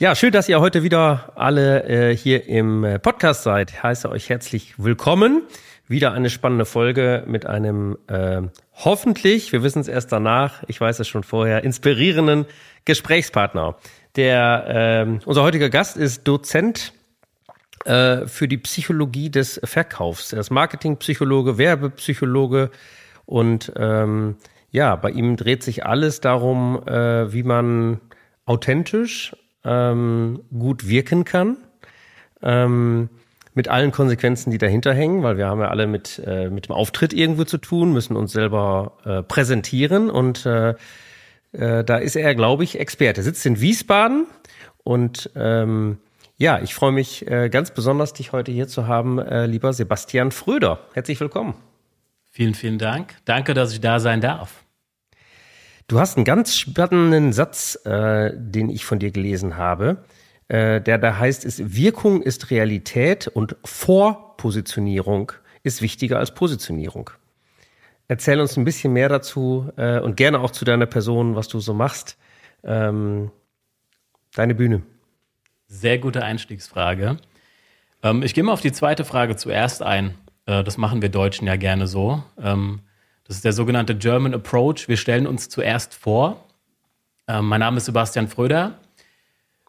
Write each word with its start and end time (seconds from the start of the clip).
Ja, 0.00 0.14
schön, 0.14 0.30
dass 0.30 0.48
ihr 0.48 0.60
heute 0.60 0.84
wieder 0.84 1.32
alle 1.34 1.82
äh, 1.82 2.16
hier 2.16 2.46
im 2.46 2.84
äh, 2.84 3.00
Podcast 3.00 3.42
seid. 3.42 3.72
Ich 3.72 3.82
heiße 3.82 4.08
euch 4.08 4.28
herzlich 4.28 4.74
willkommen. 4.78 5.42
Wieder 5.88 6.12
eine 6.12 6.30
spannende 6.30 6.66
Folge 6.66 7.24
mit 7.26 7.46
einem 7.46 7.98
äh, 8.06 8.42
hoffentlich, 8.74 9.50
wir 9.50 9.64
wissen 9.64 9.80
es 9.80 9.88
erst 9.88 10.12
danach, 10.12 10.62
ich 10.68 10.80
weiß 10.80 11.00
es 11.00 11.08
schon 11.08 11.24
vorher, 11.24 11.64
inspirierenden 11.64 12.46
Gesprächspartner. 12.84 13.76
Der 14.14 15.08
äh, 15.08 15.18
unser 15.24 15.42
heutiger 15.42 15.68
Gast 15.68 15.96
ist 15.96 16.28
Dozent 16.28 16.92
äh, 17.84 18.24
für 18.28 18.46
die 18.46 18.58
Psychologie 18.58 19.30
des 19.30 19.60
Verkaufs. 19.64 20.32
Er 20.32 20.38
ist 20.38 20.50
Marketingpsychologe, 20.50 21.58
Werbepsychologe 21.58 22.70
und 23.26 23.72
ähm, 23.74 24.36
ja, 24.70 24.94
bei 24.94 25.10
ihm 25.10 25.36
dreht 25.36 25.64
sich 25.64 25.84
alles 25.84 26.20
darum, 26.20 26.86
äh, 26.86 27.32
wie 27.32 27.42
man 27.42 28.00
authentisch 28.46 29.34
ähm, 29.64 30.40
gut 30.56 30.88
wirken 30.88 31.24
kann. 31.24 31.56
Ähm, 32.42 33.08
mit 33.54 33.66
allen 33.66 33.90
Konsequenzen, 33.90 34.52
die 34.52 34.58
dahinter 34.58 34.94
hängen, 34.94 35.24
weil 35.24 35.36
wir 35.36 35.48
haben 35.48 35.60
ja 35.60 35.68
alle 35.68 35.88
mit, 35.88 36.22
äh, 36.24 36.48
mit 36.48 36.68
dem 36.68 36.76
Auftritt 36.76 37.12
irgendwo 37.12 37.42
zu 37.42 37.58
tun, 37.58 37.92
müssen 37.92 38.16
uns 38.16 38.30
selber 38.32 38.92
äh, 39.04 39.22
präsentieren 39.24 40.10
und 40.10 40.46
äh, 40.46 40.74
äh, 41.52 41.82
da 41.82 41.96
ist 41.96 42.14
er, 42.14 42.34
glaube 42.36 42.62
ich, 42.62 42.78
Experte. 42.78 43.20
Er 43.20 43.24
sitzt 43.24 43.44
in 43.46 43.60
Wiesbaden 43.60 44.26
und 44.84 45.30
ähm, 45.34 45.98
ja, 46.36 46.60
ich 46.60 46.72
freue 46.72 46.92
mich 46.92 47.26
äh, 47.26 47.48
ganz 47.48 47.72
besonders, 47.72 48.12
dich 48.12 48.30
heute 48.30 48.52
hier 48.52 48.68
zu 48.68 48.86
haben, 48.86 49.18
äh, 49.18 49.46
lieber 49.46 49.72
Sebastian 49.72 50.30
Fröder. 50.30 50.78
Herzlich 50.92 51.18
willkommen. 51.18 51.54
Vielen, 52.30 52.54
vielen 52.54 52.78
Dank. 52.78 53.16
Danke, 53.24 53.54
dass 53.54 53.72
ich 53.72 53.80
da 53.80 53.98
sein 53.98 54.20
darf. 54.20 54.67
Du 55.88 55.98
hast 55.98 56.16
einen 56.16 56.26
ganz 56.26 56.54
spannenden 56.54 57.32
Satz, 57.32 57.78
äh, 57.86 58.32
den 58.36 58.68
ich 58.68 58.84
von 58.84 58.98
dir 58.98 59.10
gelesen 59.10 59.56
habe, 59.56 60.04
äh, 60.48 60.82
der 60.82 60.98
da 60.98 61.18
heißt, 61.18 61.46
ist, 61.46 61.74
Wirkung 61.74 62.20
ist 62.20 62.50
Realität 62.50 63.26
und 63.26 63.56
Vorpositionierung 63.64 65.32
ist 65.62 65.80
wichtiger 65.80 66.18
als 66.18 66.34
Positionierung. 66.34 67.08
Erzähl 68.06 68.38
uns 68.38 68.58
ein 68.58 68.66
bisschen 68.66 68.92
mehr 68.92 69.08
dazu 69.08 69.70
äh, 69.76 69.98
und 70.00 70.18
gerne 70.18 70.40
auch 70.40 70.50
zu 70.50 70.66
deiner 70.66 70.84
Person, 70.84 71.36
was 71.36 71.48
du 71.48 71.58
so 71.58 71.72
machst. 71.72 72.18
Ähm, 72.64 73.30
deine 74.34 74.54
Bühne. 74.54 74.82
Sehr 75.68 75.98
gute 75.98 76.22
Einstiegsfrage. 76.22 77.16
Ähm, 78.02 78.22
ich 78.22 78.34
gehe 78.34 78.44
mal 78.44 78.52
auf 78.52 78.60
die 78.60 78.72
zweite 78.72 79.06
Frage 79.06 79.36
zuerst 79.36 79.82
ein. 79.82 80.18
Äh, 80.44 80.64
das 80.64 80.76
machen 80.76 81.00
wir 81.00 81.08
Deutschen 81.08 81.46
ja 81.46 81.56
gerne 81.56 81.86
so. 81.86 82.22
Ähm, 82.38 82.80
das 83.28 83.36
ist 83.36 83.44
der 83.44 83.52
sogenannte 83.52 83.94
German 83.94 84.32
Approach. 84.34 84.88
Wir 84.88 84.96
stellen 84.96 85.26
uns 85.26 85.50
zuerst 85.50 85.94
vor. 85.94 86.44
Äh, 87.26 87.42
mein 87.42 87.60
Name 87.60 87.76
ist 87.76 87.84
Sebastian 87.84 88.26
Fröder. 88.26 88.78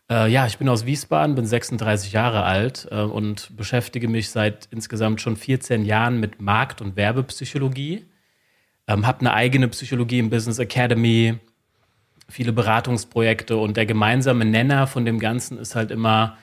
Äh, 0.09 0.31
ja, 0.31 0.47
ich 0.47 0.57
bin 0.57 0.69
aus 0.69 0.85
Wiesbaden, 0.85 1.35
bin 1.35 1.45
36 1.45 2.13
Jahre 2.13 2.43
alt 2.43 2.87
äh, 2.89 3.01
und 3.01 3.55
beschäftige 3.57 4.07
mich 4.07 4.29
seit 4.29 4.69
insgesamt 4.71 5.19
schon 5.19 5.35
14 5.35 5.83
Jahren 5.83 6.21
mit 6.21 6.41
Markt- 6.41 6.81
und 6.81 6.95
Werbepsychologie. 6.95 8.05
Ähm, 8.87 9.05
habe 9.05 9.19
eine 9.19 9.33
eigene 9.33 9.67
Psychologie 9.67 10.19
im 10.19 10.29
Business 10.29 10.57
Academy, 10.57 11.37
viele 12.29 12.53
Beratungsprojekte 12.53 13.57
und 13.57 13.75
der 13.75 13.85
gemeinsame 13.85 14.45
Nenner 14.45 14.87
von 14.87 15.03
dem 15.03 15.19
Ganzen 15.19 15.57
ist 15.57 15.75
halt 15.75 15.91
immer, 15.91 16.37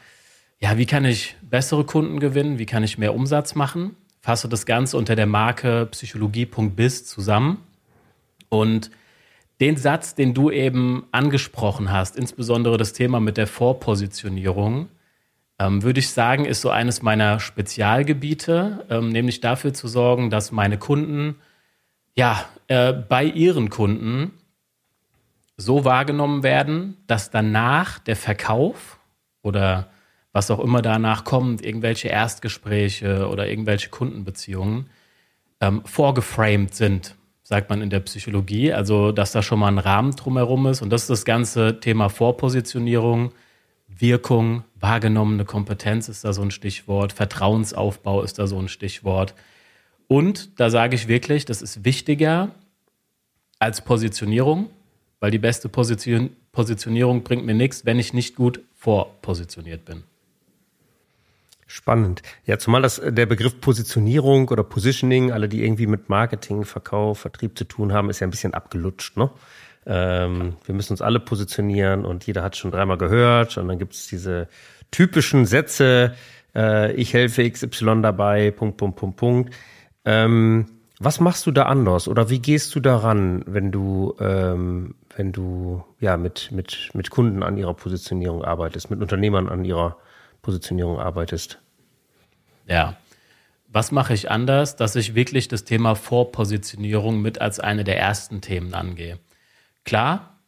ja, 0.59 0.77
wie 0.77 0.87
kann 0.87 1.07
ich 1.07 1.35
bessere 1.41 1.85
Kunden 1.85 2.21
gewinnen? 2.21 2.59
Wie 2.59 2.67
kann 2.67 2.85
ich 2.85 2.99
mehr 2.99 3.15
Umsatz 3.15 3.55
machen? 3.55 3.97
Fasse 4.27 4.49
das 4.49 4.67
Ganze 4.67 4.97
unter 4.97 5.15
der 5.15 5.27
Marke 5.27 5.87
psychologie.biz 5.87 7.07
zusammen. 7.07 7.59
Und 8.49 8.91
den 9.61 9.77
Satz, 9.77 10.17
den 10.17 10.35
du 10.35 10.51
eben 10.51 11.07
angesprochen 11.13 11.93
hast, 11.93 12.17
insbesondere 12.17 12.77
das 12.77 12.93
Thema 12.93 13.21
mit 13.21 13.37
der 13.37 13.47
Vorpositionierung, 13.47 14.89
ähm, 15.61 15.85
würde 15.85 16.01
ich 16.01 16.11
sagen, 16.11 16.45
ist 16.45 16.61
so 16.61 16.71
eines 16.71 17.03
meiner 17.03 17.39
Spezialgebiete, 17.39 18.85
ähm, 18.91 19.11
nämlich 19.11 19.41
dafür 19.41 19.73
zu 19.73 19.87
sorgen, 19.87 20.29
dass 20.29 20.51
meine 20.51 20.77
Kunden 20.77 21.37
ja 22.17 22.47
äh, 22.67 22.93
bei 22.93 23.23
ihren 23.23 23.71
Kunden 23.71 24.33
so 25.57 25.85
wahrgenommen 25.85 26.43
werden, 26.43 26.97
dass 27.07 27.31
danach 27.31 28.01
der 28.01 28.17
Verkauf 28.17 28.99
oder 29.43 29.89
was 30.37 30.51
auch 30.51 30.61
immer 30.61 30.83
danach 30.83 31.25
kommt, 31.25 31.65
irgendwelche 31.65 32.09
Erstgespräche 32.09 33.27
oder 33.29 33.49
irgendwelche 33.49 33.89
Kundenbeziehungen, 33.89 34.91
ähm, 35.63 35.81
vorgeframed 35.87 36.75
sind, 36.75 37.15
sagt 37.43 37.71
man 37.71 37.81
in 37.81 37.89
der 37.89 38.01
Psychologie. 38.01 38.71
Also, 38.71 39.13
dass 39.13 39.33
da 39.33 39.43
schon 39.43 39.59
mal 39.59 39.69
ein 39.69 39.79
Rahmen 39.79 40.15
drumherum 40.15 40.67
ist. 40.67 40.83
Und 40.83 40.91
das 40.91 41.03
ist 41.03 41.11
das 41.11 41.25
ganze 41.25 41.81
Thema 41.81 42.11
Vorpositionierung, 42.11 43.33
Wirkung, 43.89 44.65
wahrgenommene 44.79 45.47
Kompetenz 45.47 46.11
ist 46.11 46.23
da 46.23 46.35
so 46.35 46.43
ein 46.43 46.51
Stichwort, 46.51 47.15
Vertrauensaufbau 47.15 48.21
ist 48.23 48.39
da 48.39 48.47
so 48.47 48.59
ein 48.59 48.69
Stichwort. 48.69 49.35
Und 50.07 50.61
da 50.61 50.69
sage 50.69 50.97
ich 50.97 51.09
wirklich, 51.09 51.47
das 51.47 51.63
ist 51.63 51.87
wichtiger 51.87 52.51
als 53.59 53.81
Positionierung, 53.81 54.69
weil 55.19 55.31
die 55.31 55.39
beste 55.39 55.71
Position, 55.71 56.37
Positionierung 56.53 57.23
bringt 57.23 57.47
mir 57.47 57.55
nichts, 57.55 57.87
wenn 57.87 57.99
ich 57.99 58.13
nicht 58.13 58.37
gut 58.37 58.61
vorpositioniert 58.75 59.87
bin. 59.87 60.05
Spannend. 61.67 62.23
Ja, 62.45 62.59
zumal 62.59 62.83
das 62.83 62.99
äh, 62.99 63.13
der 63.13 63.27
Begriff 63.27 63.61
Positionierung 63.61 64.49
oder 64.49 64.63
Positioning, 64.63 65.33
alle, 65.33 65.49
die 65.49 65.65
irgendwie 65.65 65.89
mit 65.89 66.09
Marketing, 66.09 66.65
Verkauf, 66.65 67.21
Vertrieb 67.21 67.59
zu 67.59 67.65
tun 67.65 67.93
haben, 67.93 68.09
ist 68.09 68.21
ja 68.21 68.27
ein 68.27 68.31
bisschen 68.31 68.55
abgelutscht. 68.55 69.17
Ne? 69.17 69.31
Ähm, 69.85 70.57
wir 70.65 70.75
müssen 70.75 70.93
uns 70.93 71.03
alle 71.03 71.19
positionieren 71.19 72.05
und 72.05 72.25
jeder 72.27 72.43
hat 72.43 72.57
schon 72.57 72.71
dreimal 72.71 72.99
gehört 72.99 73.59
und 73.59 73.67
dann 73.69 73.79
gibt 73.79 73.95
es 73.95 74.07
diese 74.07 74.49
typischen 74.93 75.45
Sätze, 75.45 76.15
äh, 76.55 76.93
ich 76.93 77.13
helfe 77.15 77.49
XY 77.49 78.03
dabei, 78.03 78.53
Punkt, 78.53 78.77
Punkt, 78.77 78.97
Punkt, 78.97 79.17
Punkt. 79.17 79.55
Ähm, 80.05 80.67
was 81.01 81.21
machst 81.21 81.47
du 81.47 81.51
da 81.51 81.65
anders 81.65 82.07
oder 82.09 82.31
wie 82.31 82.39
gehst 82.39 82.75
du 82.75 82.81
daran, 82.81 83.43
wenn 83.47 83.73
du, 83.73 84.15
ähm, 84.21 84.95
wenn 85.17 85.33
du 85.33 85.85
ja 86.01 86.17
mit, 86.17 86.53
mit, 86.53 86.91
mit 86.95 87.11
Kunden 87.11 87.43
an 87.43 87.59
ihrer 87.59 87.75
Positionierung 87.75 88.45
arbeitest, 88.45 88.91
mit 88.91 89.01
Unternehmern 89.01 89.49
an 89.49 89.65
ihrer 89.65 89.97
Positionierung 90.47 91.01
arbeitest? 91.01 91.59
Ja. 92.69 92.97
Was 93.67 93.91
mache 93.91 94.15
ich 94.15 94.31
anders, 94.31 94.77
dass 94.77 94.95
ich 94.95 95.17
wirklich 95.17 95.49
das 95.49 95.65
Thema 95.65 95.97
Vorpositionierung 95.97 97.21
mit 97.21 97.41
als 97.41 97.59
eine 97.59 97.83
der 97.83 97.99
ersten 97.99 98.41
Themen 98.41 98.73
angehe? 98.75 99.19
Klar, 99.85 100.39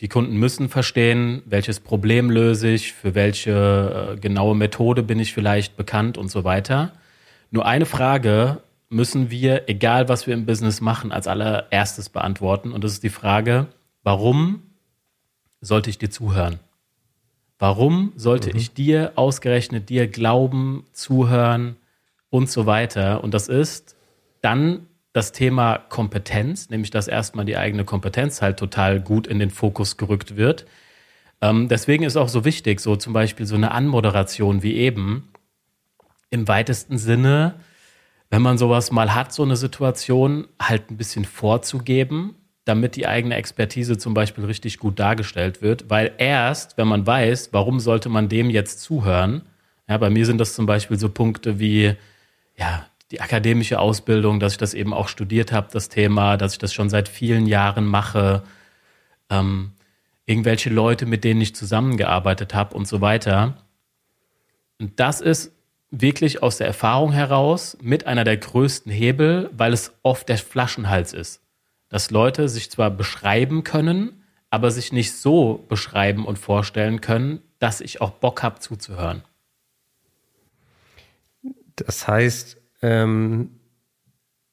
die 0.00 0.08
Kunden 0.08 0.36
müssen 0.36 0.68
verstehen, 0.68 1.42
welches 1.46 1.80
Problem 1.80 2.30
löse 2.30 2.68
ich, 2.68 2.92
für 2.92 3.14
welche 3.14 4.12
äh, 4.12 4.20
genaue 4.20 4.54
Methode 4.54 5.02
bin 5.02 5.18
ich 5.18 5.32
vielleicht 5.32 5.78
bekannt 5.78 6.18
und 6.18 6.30
so 6.30 6.44
weiter. 6.44 6.92
Nur 7.50 7.64
eine 7.64 7.86
Frage 7.86 8.60
müssen 8.90 9.30
wir, 9.30 9.70
egal 9.70 10.10
was 10.10 10.26
wir 10.26 10.34
im 10.34 10.44
Business 10.44 10.82
machen, 10.82 11.12
als 11.12 11.26
allererstes 11.26 12.10
beantworten. 12.10 12.72
Und 12.72 12.84
das 12.84 12.92
ist 12.92 13.02
die 13.04 13.08
Frage, 13.08 13.68
warum 14.02 14.62
sollte 15.62 15.88
ich 15.88 15.96
dir 15.96 16.10
zuhören? 16.10 16.60
Warum 17.58 18.12
sollte 18.16 18.50
mhm. 18.50 18.56
ich 18.56 18.74
dir, 18.74 19.12
ausgerechnet 19.16 19.88
dir, 19.88 20.08
glauben, 20.08 20.84
zuhören 20.92 21.76
und 22.30 22.50
so 22.50 22.66
weiter? 22.66 23.24
Und 23.24 23.32
das 23.32 23.48
ist 23.48 23.96
dann 24.42 24.86
das 25.12 25.32
Thema 25.32 25.78
Kompetenz, 25.78 26.68
nämlich 26.68 26.90
dass 26.90 27.08
erstmal 27.08 27.46
die 27.46 27.56
eigene 27.56 27.84
Kompetenz 27.84 28.42
halt 28.42 28.58
total 28.58 29.00
gut 29.00 29.26
in 29.26 29.38
den 29.38 29.50
Fokus 29.50 29.96
gerückt 29.96 30.36
wird. 30.36 30.66
Ähm, 31.40 31.68
deswegen 31.68 32.04
ist 32.04 32.16
auch 32.16 32.28
so 32.28 32.44
wichtig, 32.44 32.80
so 32.80 32.96
zum 32.96 33.14
Beispiel 33.14 33.46
so 33.46 33.54
eine 33.54 33.70
Anmoderation 33.70 34.62
wie 34.62 34.74
eben, 34.76 35.30
im 36.28 36.48
weitesten 36.48 36.98
Sinne, 36.98 37.54
wenn 38.30 38.42
man 38.42 38.58
sowas 38.58 38.90
mal 38.90 39.14
hat, 39.14 39.32
so 39.32 39.42
eine 39.42 39.56
Situation, 39.56 40.48
halt 40.60 40.90
ein 40.90 40.96
bisschen 40.96 41.24
vorzugeben, 41.24 42.34
damit 42.66 42.96
die 42.96 43.06
eigene 43.06 43.36
Expertise 43.36 43.96
zum 43.96 44.12
Beispiel 44.12 44.44
richtig 44.44 44.78
gut 44.78 44.98
dargestellt 44.98 45.62
wird. 45.62 45.88
Weil 45.88 46.12
erst, 46.18 46.76
wenn 46.76 46.88
man 46.88 47.06
weiß, 47.06 47.50
warum 47.52 47.78
sollte 47.80 48.08
man 48.08 48.28
dem 48.28 48.50
jetzt 48.50 48.80
zuhören, 48.80 49.42
ja, 49.88 49.96
bei 49.98 50.10
mir 50.10 50.26
sind 50.26 50.38
das 50.38 50.54
zum 50.54 50.66
Beispiel 50.66 50.98
so 50.98 51.08
Punkte 51.08 51.60
wie, 51.60 51.94
ja, 52.58 52.86
die 53.12 53.20
akademische 53.20 53.78
Ausbildung, 53.78 54.40
dass 54.40 54.54
ich 54.54 54.58
das 54.58 54.74
eben 54.74 54.92
auch 54.92 55.06
studiert 55.06 55.52
habe, 55.52 55.68
das 55.72 55.88
Thema, 55.88 56.36
dass 56.36 56.54
ich 56.54 56.58
das 56.58 56.74
schon 56.74 56.90
seit 56.90 57.08
vielen 57.08 57.46
Jahren 57.46 57.86
mache, 57.86 58.42
ähm, 59.30 59.70
irgendwelche 60.26 60.70
Leute, 60.70 61.06
mit 61.06 61.22
denen 61.22 61.40
ich 61.40 61.54
zusammengearbeitet 61.54 62.52
habe 62.52 62.74
und 62.74 62.88
so 62.88 63.00
weiter. 63.00 63.58
Und 64.80 64.98
das 64.98 65.20
ist 65.20 65.52
wirklich 65.92 66.42
aus 66.42 66.58
der 66.58 66.66
Erfahrung 66.66 67.12
heraus 67.12 67.78
mit 67.80 68.08
einer 68.08 68.24
der 68.24 68.38
größten 68.38 68.90
Hebel, 68.90 69.50
weil 69.52 69.72
es 69.72 69.92
oft 70.02 70.28
der 70.28 70.38
Flaschenhals 70.38 71.12
ist. 71.12 71.45
Dass 71.88 72.10
Leute 72.10 72.48
sich 72.48 72.70
zwar 72.70 72.90
beschreiben 72.90 73.64
können, 73.64 74.22
aber 74.50 74.70
sich 74.70 74.92
nicht 74.92 75.12
so 75.12 75.64
beschreiben 75.68 76.24
und 76.24 76.38
vorstellen 76.38 77.00
können, 77.00 77.40
dass 77.58 77.80
ich 77.80 78.00
auch 78.00 78.10
Bock 78.10 78.42
habe 78.42 78.60
zuzuhören. 78.60 79.22
Das 81.76 82.08
heißt, 82.08 82.56
ähm, 82.82 83.50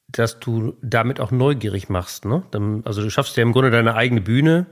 dass 0.08 0.40
du 0.40 0.76
damit 0.82 1.20
auch 1.20 1.30
neugierig 1.30 1.88
machst. 1.88 2.24
Ne? 2.24 2.42
Also 2.84 3.02
du 3.02 3.10
schaffst 3.10 3.36
ja 3.36 3.42
im 3.42 3.52
Grunde 3.52 3.70
deine 3.70 3.94
eigene 3.94 4.20
Bühne, 4.20 4.66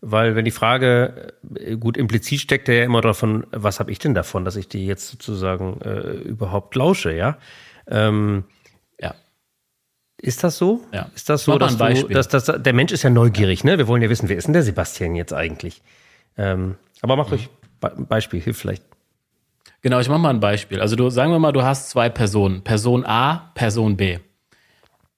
weil 0.00 0.36
wenn 0.36 0.44
die 0.44 0.50
Frage, 0.50 1.34
äh, 1.54 1.76
gut, 1.76 1.96
implizit 1.96 2.40
steckt 2.40 2.68
ja 2.68 2.82
immer 2.82 3.00
davon, 3.00 3.46
was 3.50 3.80
habe 3.80 3.90
ich 3.90 3.98
denn 3.98 4.14
davon, 4.14 4.44
dass 4.44 4.56
ich 4.56 4.68
die 4.68 4.86
jetzt 4.86 5.08
sozusagen 5.08 5.80
äh, 5.80 6.12
überhaupt 6.12 6.74
lausche, 6.74 7.12
ja? 7.12 7.38
Ähm, 7.88 8.44
ja. 8.48 8.55
Ist 10.18 10.42
das 10.42 10.56
so? 10.56 10.82
Ja. 10.92 11.10
Ist 11.14 11.28
das 11.28 11.44
so, 11.44 11.58
dass, 11.58 11.76
du, 11.76 12.08
dass, 12.08 12.28
dass 12.28 12.44
der 12.46 12.72
Mensch 12.72 12.92
ist 12.92 13.02
ja 13.02 13.10
neugierig, 13.10 13.64
ne? 13.64 13.76
Wir 13.76 13.86
wollen 13.86 14.02
ja 14.02 14.08
wissen, 14.08 14.28
wer 14.28 14.36
ist 14.36 14.46
denn 14.46 14.54
der 14.54 14.62
Sebastian 14.62 15.14
jetzt 15.14 15.32
eigentlich? 15.32 15.82
Ähm, 16.38 16.76
aber 17.02 17.16
mach 17.16 17.28
mhm. 17.28 17.34
euch 17.34 17.48
ein 17.82 18.06
Beispiel, 18.06 18.40
hilft 18.40 18.60
vielleicht. 18.60 18.82
Genau, 19.82 20.00
ich 20.00 20.08
mache 20.08 20.18
mal 20.18 20.30
ein 20.30 20.40
Beispiel. 20.40 20.80
Also 20.80 20.96
du 20.96 21.10
sagen 21.10 21.32
wir 21.32 21.38
mal, 21.38 21.52
du 21.52 21.62
hast 21.62 21.90
zwei 21.90 22.08
Personen, 22.08 22.62
Person 22.62 23.04
A, 23.04 23.50
Person 23.54 23.96
B. 23.96 24.18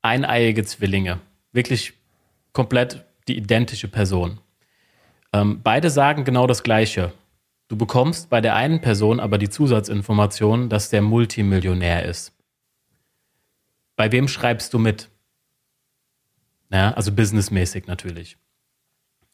Eineiige 0.03 0.65
Zwillinge, 0.65 1.21
wirklich 1.53 1.95
komplett 2.53 3.05
die 3.29 3.37
identische 3.37 3.89
Person. 3.89 4.41
Ähm, 5.33 5.61
beide 5.63 5.91
sagen 5.91 6.25
genau 6.25 6.47
das 6.47 6.63
Gleiche. 6.63 7.13
Du 7.69 7.77
bekommst 7.77 8.31
bei 8.31 8.41
der 8.41 8.57
einen 8.57 8.81
Person 8.81 9.21
aber 9.21 9.39
die 9.39 9.51
Zusatzinformation, 9.51 10.69
dass 10.69 10.91
der 10.91 11.03
Multimillionär 11.03 12.05
ist. 12.05 12.33
Bei 13.99 14.13
wem 14.13 14.29
schreibst 14.29 14.73
du 14.73 14.79
mit? 14.79 15.11
Ja, 16.71 16.93
also 16.93 17.11
businessmäßig 17.11 17.89
natürlich. 17.89 18.37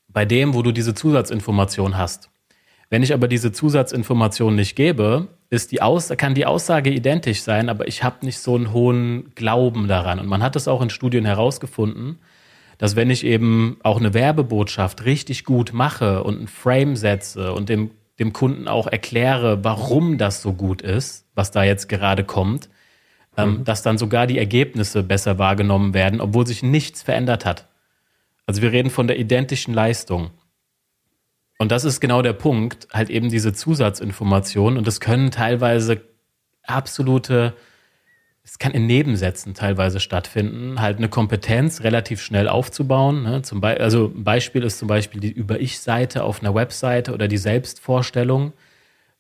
Bei 0.09 0.25
dem, 0.25 0.55
wo 0.55 0.63
du 0.63 0.73
diese 0.73 0.95
Zusatzinformation 0.95 1.99
hast. 1.99 2.31
Wenn 2.89 3.03
ich 3.03 3.13
aber 3.13 3.29
diese 3.29 3.53
Zusatzinformation 3.53 4.55
nicht 4.55 4.75
gebe, 4.75 5.29
ist 5.51 5.71
die 5.71 5.83
Aus 5.83 6.09
kann 6.17 6.35
die 6.35 6.47
Aussage 6.47 6.89
identisch 6.89 7.43
sein, 7.43 7.69
aber 7.69 7.89
ich 7.89 8.03
habe 8.03 8.25
nicht 8.25 8.39
so 8.39 8.55
einen 8.55 8.73
hohen 8.73 9.35
Glauben 9.35 9.87
daran. 9.87 10.19
Und 10.19 10.29
man 10.29 10.43
hat 10.43 10.57
es 10.57 10.67
auch 10.67 10.81
in 10.81 10.89
Studien 10.89 11.27
herausgefunden, 11.27 12.19
dass 12.79 12.97
wenn 12.97 13.11
ich 13.11 13.27
eben 13.27 13.77
auch 13.83 13.99
eine 13.99 14.15
Werbebotschaft 14.15 15.05
richtig 15.05 15.45
gut 15.45 15.75
mache 15.75 16.25
und 16.25 16.41
ein 16.41 16.49
Frame 16.49 16.97
setze 16.97 17.53
und 17.53 17.69
dem, 17.69 17.91
dem 18.19 18.33
Kunden 18.33 18.67
auch 18.67 18.87
erkläre, 18.87 19.63
warum 19.63 20.17
das 20.17 20.41
so 20.41 20.55
gut 20.55 20.81
ist, 20.81 21.27
was 21.35 21.51
da 21.51 21.65
jetzt 21.65 21.91
gerade 21.91 22.25
kommt, 22.25 22.71
ähm, 23.37 23.59
mhm. 23.59 23.65
dass 23.65 23.83
dann 23.83 23.99
sogar 23.99 24.27
die 24.27 24.39
Ergebnisse 24.39 25.03
besser 25.03 25.39
wahrgenommen 25.39 25.95
werden, 25.95 26.21
obwohl 26.21 26.47
sich 26.47 26.63
nichts 26.63 27.03
verändert 27.03 27.45
hat. 27.45 27.67
Also 28.47 28.63
wir 28.63 28.73
reden 28.73 28.91
von 28.91 29.07
der 29.07 29.19
identischen 29.19 29.75
Leistung. 29.75 30.31
Und 31.59 31.71
das 31.71 31.85
ist 31.85 32.01
genau 32.01 32.21
der 32.21 32.33
Punkt, 32.33 32.89
halt 32.93 33.11
eben 33.11 33.29
diese 33.31 33.53
Zusatzinformationen 33.53 34.79
und 34.79 34.87
das 34.87 35.01
können 35.01 35.31
teilweise 35.31 36.03
absolute 36.65 37.55
es 38.45 38.59
kann 38.59 38.73
in 38.73 38.87
Nebensätzen 38.87 39.55
teilweise 39.55 40.01
stattfinden, 40.01 40.79
halt 40.79 40.99
eine 40.99 41.09
Kompetenz 41.09 41.83
relativ 41.83 42.21
schnell 42.21 42.47
aufzubauen. 42.47 43.23
Ne? 43.23 43.41
Zum 43.41 43.63
Be 43.63 43.81
also 43.81 44.13
ein 44.15 44.23
Beispiel 44.23 44.63
ist 44.63 44.79
zum 44.79 44.87
Beispiel 44.87 45.21
die 45.21 45.33
Über-Ich-Seite 45.33 46.23
auf 46.23 46.41
einer 46.41 46.55
Webseite 46.55 47.15
oder 47.15 47.27
die 47.27 47.39
Selbstvorstellung. 47.39 48.53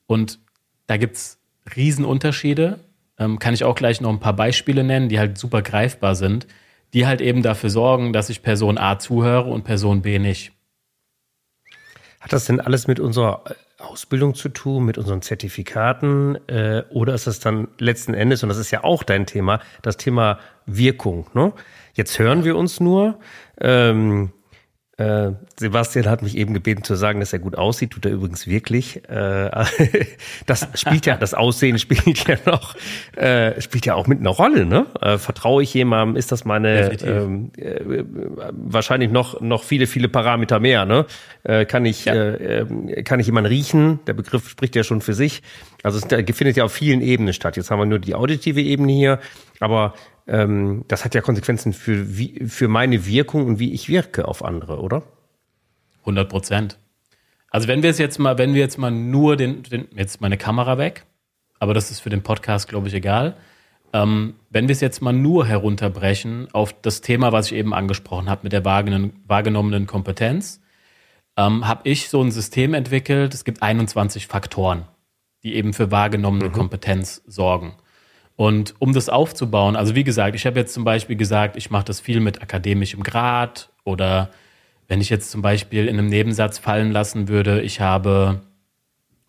Und 0.06 0.38
da 0.86 0.98
gibt's 0.98 1.38
Riesenunterschiede. 1.74 2.80
Ähm, 3.18 3.38
kann 3.38 3.54
ich 3.54 3.64
auch 3.64 3.74
gleich 3.74 4.00
noch 4.00 4.10
ein 4.10 4.20
paar 4.20 4.36
Beispiele 4.36 4.84
nennen, 4.84 5.08
die 5.08 5.18
halt 5.18 5.38
super 5.38 5.62
greifbar 5.62 6.14
sind, 6.14 6.46
die 6.92 7.06
halt 7.06 7.20
eben 7.20 7.42
dafür 7.42 7.70
sorgen, 7.70 8.12
dass 8.12 8.30
ich 8.30 8.42
Person 8.42 8.78
A 8.78 8.98
zuhöre 8.98 9.50
und 9.50 9.64
Person 9.64 10.02
B 10.02 10.18
nicht. 10.18 10.52
Hat 12.20 12.32
das 12.32 12.46
denn 12.46 12.60
alles 12.60 12.86
mit 12.86 13.00
unserer 13.00 13.44
Ausbildung 13.78 14.34
zu 14.34 14.48
tun, 14.48 14.84
mit 14.84 14.98
unseren 14.98 15.22
Zertifikaten? 15.22 16.38
Äh, 16.48 16.84
oder 16.90 17.14
ist 17.14 17.26
das 17.26 17.38
dann 17.38 17.68
letzten 17.78 18.14
Endes, 18.14 18.42
und 18.42 18.48
das 18.48 18.58
ist 18.58 18.70
ja 18.70 18.82
auch 18.82 19.02
dein 19.02 19.26
Thema, 19.26 19.60
das 19.82 19.96
Thema 19.96 20.38
Wirkung? 20.66 21.26
Ne? 21.34 21.52
Jetzt 21.92 22.18
hören 22.18 22.44
wir 22.44 22.56
uns 22.56 22.80
nur. 22.80 23.18
Ähm, 23.60 24.32
äh, 24.96 25.32
Sebastian 25.58 26.06
hat 26.06 26.22
mich 26.22 26.36
eben 26.36 26.54
gebeten 26.54 26.84
zu 26.84 26.94
sagen, 26.94 27.18
dass 27.18 27.32
er 27.32 27.40
gut 27.40 27.56
aussieht, 27.56 27.90
tut 27.90 28.06
er 28.06 28.12
übrigens 28.12 28.46
wirklich. 28.46 29.08
Äh, 29.08 29.50
das 30.46 30.68
spielt 30.74 31.06
ja, 31.06 31.16
das 31.16 31.34
Aussehen 31.34 31.80
spielt 31.80 32.28
ja 32.28 32.36
noch, 32.46 32.76
äh, 33.16 33.60
spielt 33.60 33.86
ja 33.86 33.94
auch 33.94 34.06
mit 34.06 34.20
einer 34.20 34.30
Rolle, 34.30 34.64
ne? 34.64 34.86
Äh, 35.00 35.18
vertraue 35.18 35.64
ich 35.64 35.74
jemandem, 35.74 36.16
ist 36.16 36.30
das 36.30 36.44
meine 36.44 36.92
ähm, 37.02 37.50
äh, 37.56 38.04
wahrscheinlich 38.52 39.10
noch, 39.10 39.40
noch 39.40 39.64
viele, 39.64 39.88
viele 39.88 40.08
Parameter 40.08 40.60
mehr, 40.60 40.84
ne? 40.84 41.06
Äh, 41.42 41.64
kann 41.64 41.84
ich, 41.86 42.04
ja. 42.04 42.14
äh, 42.14 42.60
ähm, 42.60 42.88
kann 43.04 43.18
ich 43.18 43.26
jemanden 43.26 43.48
riechen? 43.48 43.98
Der 44.06 44.12
Begriff 44.14 44.48
spricht 44.48 44.76
ja 44.76 44.84
schon 44.84 45.00
für 45.00 45.14
sich. 45.14 45.42
Also 45.82 45.98
es 45.98 46.36
findet 46.36 46.56
ja 46.56 46.64
auf 46.64 46.72
vielen 46.72 47.00
Ebenen 47.00 47.34
statt. 47.34 47.56
Jetzt 47.56 47.70
haben 47.70 47.80
wir 47.80 47.86
nur 47.86 47.98
die 47.98 48.14
auditive 48.14 48.62
Ebene 48.62 48.92
hier, 48.92 49.18
aber 49.58 49.94
ähm, 50.26 50.84
das 50.88 51.04
hat 51.04 51.14
ja 51.14 51.20
Konsequenzen 51.20 51.72
für, 51.72 52.16
wie, 52.16 52.46
für 52.46 52.68
meine 52.68 53.06
Wirkung 53.06 53.46
und 53.46 53.58
wie 53.58 53.72
ich 53.72 53.88
wirke 53.88 54.26
auf 54.26 54.44
andere, 54.44 54.80
oder? 54.80 55.02
100 56.00 56.28
Prozent. 56.28 56.78
Also 57.50 57.68
wenn 57.68 57.82
wir 57.82 57.90
es 57.90 57.98
jetzt 57.98 58.18
mal, 58.18 58.36
wenn 58.38 58.54
wir 58.54 58.60
jetzt 58.60 58.78
mal 58.78 58.90
nur 58.90 59.36
den, 59.36 59.62
den 59.62 59.88
jetzt 59.94 60.20
meine 60.20 60.36
Kamera 60.36 60.78
weg, 60.78 61.06
aber 61.60 61.72
das 61.72 61.90
ist 61.90 62.00
für 62.00 62.10
den 62.10 62.22
Podcast, 62.22 62.68
glaube 62.68 62.88
ich, 62.88 62.94
egal. 62.94 63.36
Ähm, 63.92 64.34
wenn 64.50 64.66
wir 64.66 64.72
es 64.72 64.80
jetzt 64.80 65.02
mal 65.02 65.12
nur 65.12 65.46
herunterbrechen 65.46 66.48
auf 66.52 66.72
das 66.82 67.00
Thema, 67.00 67.30
was 67.30 67.46
ich 67.46 67.54
eben 67.54 67.72
angesprochen 67.72 68.28
habe 68.28 68.40
mit 68.42 68.52
der 68.52 68.64
wahrgenommenen 68.64 69.86
Kompetenz, 69.86 70.60
ähm, 71.36 71.66
habe 71.66 71.88
ich 71.88 72.08
so 72.08 72.20
ein 72.20 72.32
System 72.32 72.74
entwickelt. 72.74 73.34
Es 73.34 73.44
gibt 73.44 73.62
21 73.62 74.26
Faktoren, 74.26 74.86
die 75.42 75.54
eben 75.54 75.72
für 75.72 75.90
wahrgenommene 75.90 76.48
mhm. 76.48 76.52
Kompetenz 76.52 77.22
sorgen. 77.26 77.74
Und 78.36 78.74
um 78.80 78.92
das 78.92 79.08
aufzubauen, 79.08 79.76
also 79.76 79.94
wie 79.94 80.04
gesagt, 80.04 80.34
ich 80.34 80.46
habe 80.46 80.58
jetzt 80.58 80.74
zum 80.74 80.84
Beispiel 80.84 81.16
gesagt, 81.16 81.56
ich 81.56 81.70
mache 81.70 81.84
das 81.84 82.00
viel 82.00 82.20
mit 82.20 82.42
akademischem 82.42 83.02
Grad 83.02 83.70
oder 83.84 84.30
wenn 84.88 85.00
ich 85.00 85.08
jetzt 85.08 85.30
zum 85.30 85.40
Beispiel 85.40 85.86
in 85.86 85.98
einem 85.98 86.08
Nebensatz 86.08 86.58
fallen 86.58 86.90
lassen 86.90 87.28
würde, 87.28 87.62
ich 87.62 87.80
habe 87.80 88.42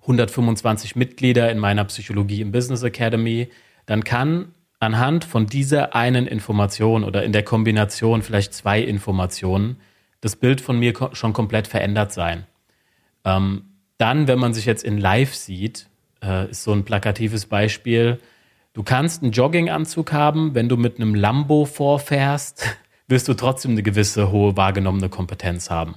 125 0.01 0.95
Mitglieder 0.95 1.51
in 1.51 1.59
meiner 1.59 1.85
Psychologie 1.85 2.41
im 2.41 2.51
Business 2.51 2.83
Academy, 2.83 3.49
dann 3.85 4.03
kann 4.03 4.53
anhand 4.79 5.23
von 5.23 5.47
dieser 5.47 5.95
einen 5.95 6.27
Information 6.27 7.03
oder 7.03 7.23
in 7.23 7.31
der 7.31 7.43
Kombination 7.43 8.21
vielleicht 8.21 8.53
zwei 8.53 8.81
Informationen 8.81 9.77
das 10.21 10.35
Bild 10.35 10.61
von 10.61 10.79
mir 10.79 10.93
schon 11.13 11.33
komplett 11.33 11.67
verändert 11.67 12.11
sein. 12.11 12.45
Ähm, 13.23 13.65
dann, 13.97 14.27
wenn 14.27 14.39
man 14.39 14.53
sich 14.53 14.65
jetzt 14.65 14.83
in 14.83 14.97
Live 14.97 15.33
sieht, 15.35 15.87
äh, 16.23 16.49
ist 16.49 16.63
so 16.63 16.71
ein 16.73 16.83
plakatives 16.83 17.45
Beispiel, 17.45 18.19
Du 18.75 18.83
kannst 18.83 19.23
einen 19.23 19.31
Jogginganzug 19.31 20.11
haben, 20.11 20.53
wenn 20.53 20.67
du 20.67 20.75
mit 20.75 20.97
einem 20.97 21.15
Lambo 21.15 21.63
vorfährst, 21.63 22.77
wirst 23.07 23.27
du 23.29 23.33
trotzdem 23.33 23.71
eine 23.71 23.83
gewisse 23.83 24.31
hohe 24.31 24.57
wahrgenommene 24.57 25.07
Kompetenz 25.07 25.69
haben. 25.69 25.95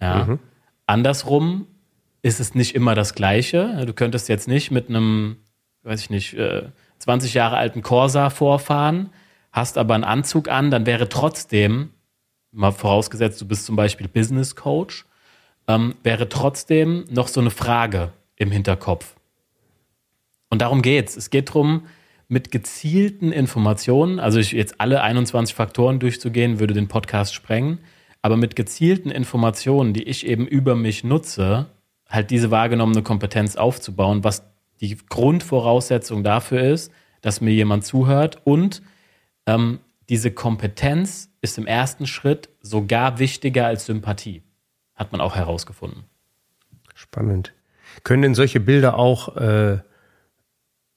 Ja. 0.00 0.24
Mhm. 0.24 0.38
Andersrum 0.86 1.66
ist 2.22 2.40
es 2.40 2.54
nicht 2.54 2.74
immer 2.74 2.94
das 2.94 3.14
Gleiche. 3.14 3.84
Du 3.84 3.92
könntest 3.92 4.30
jetzt 4.30 4.48
nicht 4.48 4.70
mit 4.70 4.88
einem, 4.88 5.36
weiß 5.82 6.00
ich 6.00 6.08
nicht, 6.08 6.36
20 6.98 7.34
äh, 7.34 7.38
Jahre 7.38 7.58
alten 7.58 7.82
Corsa 7.82 8.30
vorfahren, 8.30 9.10
hast 9.52 9.76
aber 9.76 9.94
einen 9.94 10.04
Anzug 10.04 10.48
an, 10.48 10.70
dann 10.70 10.86
wäre 10.86 11.10
trotzdem, 11.10 11.90
mal 12.50 12.72
vorausgesetzt, 12.72 13.42
du 13.42 13.46
bist 13.46 13.66
zum 13.66 13.76
Beispiel 13.76 14.08
Business 14.08 14.56
Coach, 14.56 15.04
ähm, 15.68 15.94
wäre 16.02 16.30
trotzdem 16.30 17.04
noch 17.10 17.28
so 17.28 17.40
eine 17.40 17.50
Frage 17.50 18.12
im 18.36 18.50
Hinterkopf. 18.50 19.16
Und 20.50 20.62
darum 20.62 20.82
geht's. 20.82 21.16
Es 21.16 21.30
geht 21.30 21.48
darum, 21.48 21.86
mit 22.28 22.50
gezielten 22.50 23.32
Informationen, 23.32 24.20
also 24.20 24.38
ich 24.38 24.52
jetzt 24.52 24.80
alle 24.80 25.02
21 25.02 25.54
Faktoren 25.54 25.98
durchzugehen, 25.98 26.60
würde 26.60 26.74
den 26.74 26.86
Podcast 26.86 27.34
sprengen, 27.34 27.78
aber 28.22 28.36
mit 28.36 28.54
gezielten 28.54 29.10
Informationen, 29.10 29.94
die 29.94 30.04
ich 30.04 30.26
eben 30.26 30.46
über 30.46 30.76
mich 30.76 31.02
nutze, 31.02 31.66
halt 32.08 32.30
diese 32.30 32.50
wahrgenommene 32.50 33.02
Kompetenz 33.02 33.56
aufzubauen, 33.56 34.22
was 34.22 34.44
die 34.80 34.96
Grundvoraussetzung 35.08 36.22
dafür 36.22 36.60
ist, 36.60 36.92
dass 37.20 37.40
mir 37.40 37.52
jemand 37.52 37.84
zuhört 37.84 38.40
und 38.44 38.82
ähm, 39.46 39.80
diese 40.08 40.30
Kompetenz 40.30 41.30
ist 41.40 41.58
im 41.58 41.66
ersten 41.66 42.06
Schritt 42.06 42.48
sogar 42.60 43.18
wichtiger 43.18 43.66
als 43.66 43.86
Sympathie. 43.86 44.42
Hat 44.94 45.12
man 45.12 45.20
auch 45.20 45.34
herausgefunden. 45.34 46.04
Spannend. 46.94 47.54
Können 48.04 48.22
denn 48.22 48.34
solche 48.34 48.60
Bilder 48.60 48.98
auch 48.98 49.36
äh, 49.36 49.78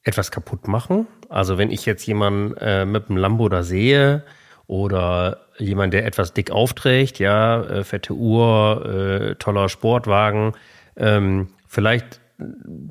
etwas 0.03 0.31
kaputt 0.31 0.67
machen. 0.67 1.07
Also 1.29 1.57
wenn 1.57 1.72
ich 1.72 1.86
jetzt 1.86 2.05
jemanden 2.05 2.55
äh, 2.57 2.86
mit 2.86 3.10
einem 3.10 3.17
Lambo 3.17 3.50
da 3.50 3.63
sehe 3.63 4.24
oder 4.67 5.41
jemand, 5.57 5.93
der 5.93 6.05
etwas 6.05 6.33
dick 6.33 6.51
aufträgt, 6.51 7.19
ja, 7.19 7.62
äh, 7.63 7.83
fette 7.83 8.13
Uhr, 8.13 8.86
äh, 8.86 9.36
toller 9.36 9.69
Sportwagen, 9.69 10.53
ähm, 10.95 11.50
vielleicht 11.67 12.19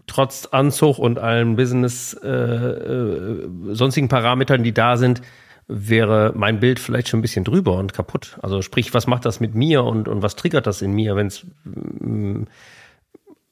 trotz 0.07 0.47
Anzug 0.47 0.99
und 0.99 1.19
allen 1.19 1.57
Business 1.57 2.14
äh, 2.23 2.28
äh, 2.28 3.49
sonstigen 3.73 4.09
Parametern, 4.09 4.62
die 4.62 4.73
da 4.73 4.97
sind, 4.97 5.21
wäre 5.69 6.33
mein 6.35 6.61
Bild 6.61 6.78
vielleicht 6.78 7.09
schon 7.09 7.21
ein 7.21 7.23
bisschen 7.23 7.45
drüber 7.45 7.76
und 7.76 7.92
kaputt. 7.92 8.38
Also 8.42 8.62
sprich, 8.62 8.95
was 8.95 9.07
macht 9.07 9.25
das 9.25 9.40
mit 9.40 9.54
mir 9.54 9.85
und, 9.85 10.09
und 10.09 10.23
was 10.23 10.37
triggert 10.37 10.66
das 10.66 10.83
in 10.83 10.92
mir, 10.92 11.16
wenn 11.16 11.28
es 11.28 11.47
mm, 11.64 12.45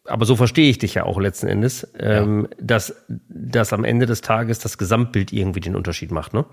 aber 0.04 0.24
so 0.24 0.36
verstehe 0.36 0.70
ich 0.70 0.78
dich 0.78 0.94
ja 0.94 1.04
auch 1.04 1.18
letzten 1.18 1.46
Endes, 1.46 1.86
ähm, 1.98 2.48
ja. 2.50 2.56
dass, 2.60 2.94
dass 3.08 3.72
am 3.72 3.84
Ende 3.84 4.06
des 4.06 4.20
Tages 4.20 4.58
das 4.58 4.78
Gesamtbild 4.78 5.32
irgendwie 5.32 5.60
den 5.60 5.76
Unterschied 5.76 6.10
macht, 6.10 6.34
ne? 6.34 6.44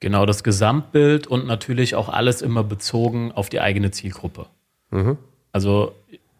Genau, 0.00 0.26
das 0.26 0.44
Gesamtbild 0.44 1.26
und 1.26 1.46
natürlich 1.46 1.94
auch 1.94 2.10
alles 2.10 2.42
immer 2.42 2.62
bezogen 2.62 3.32
auf 3.32 3.48
die 3.48 3.60
eigene 3.60 3.90
Zielgruppe. 3.92 4.46
Mhm. 4.90 5.16
Also, 5.52 5.94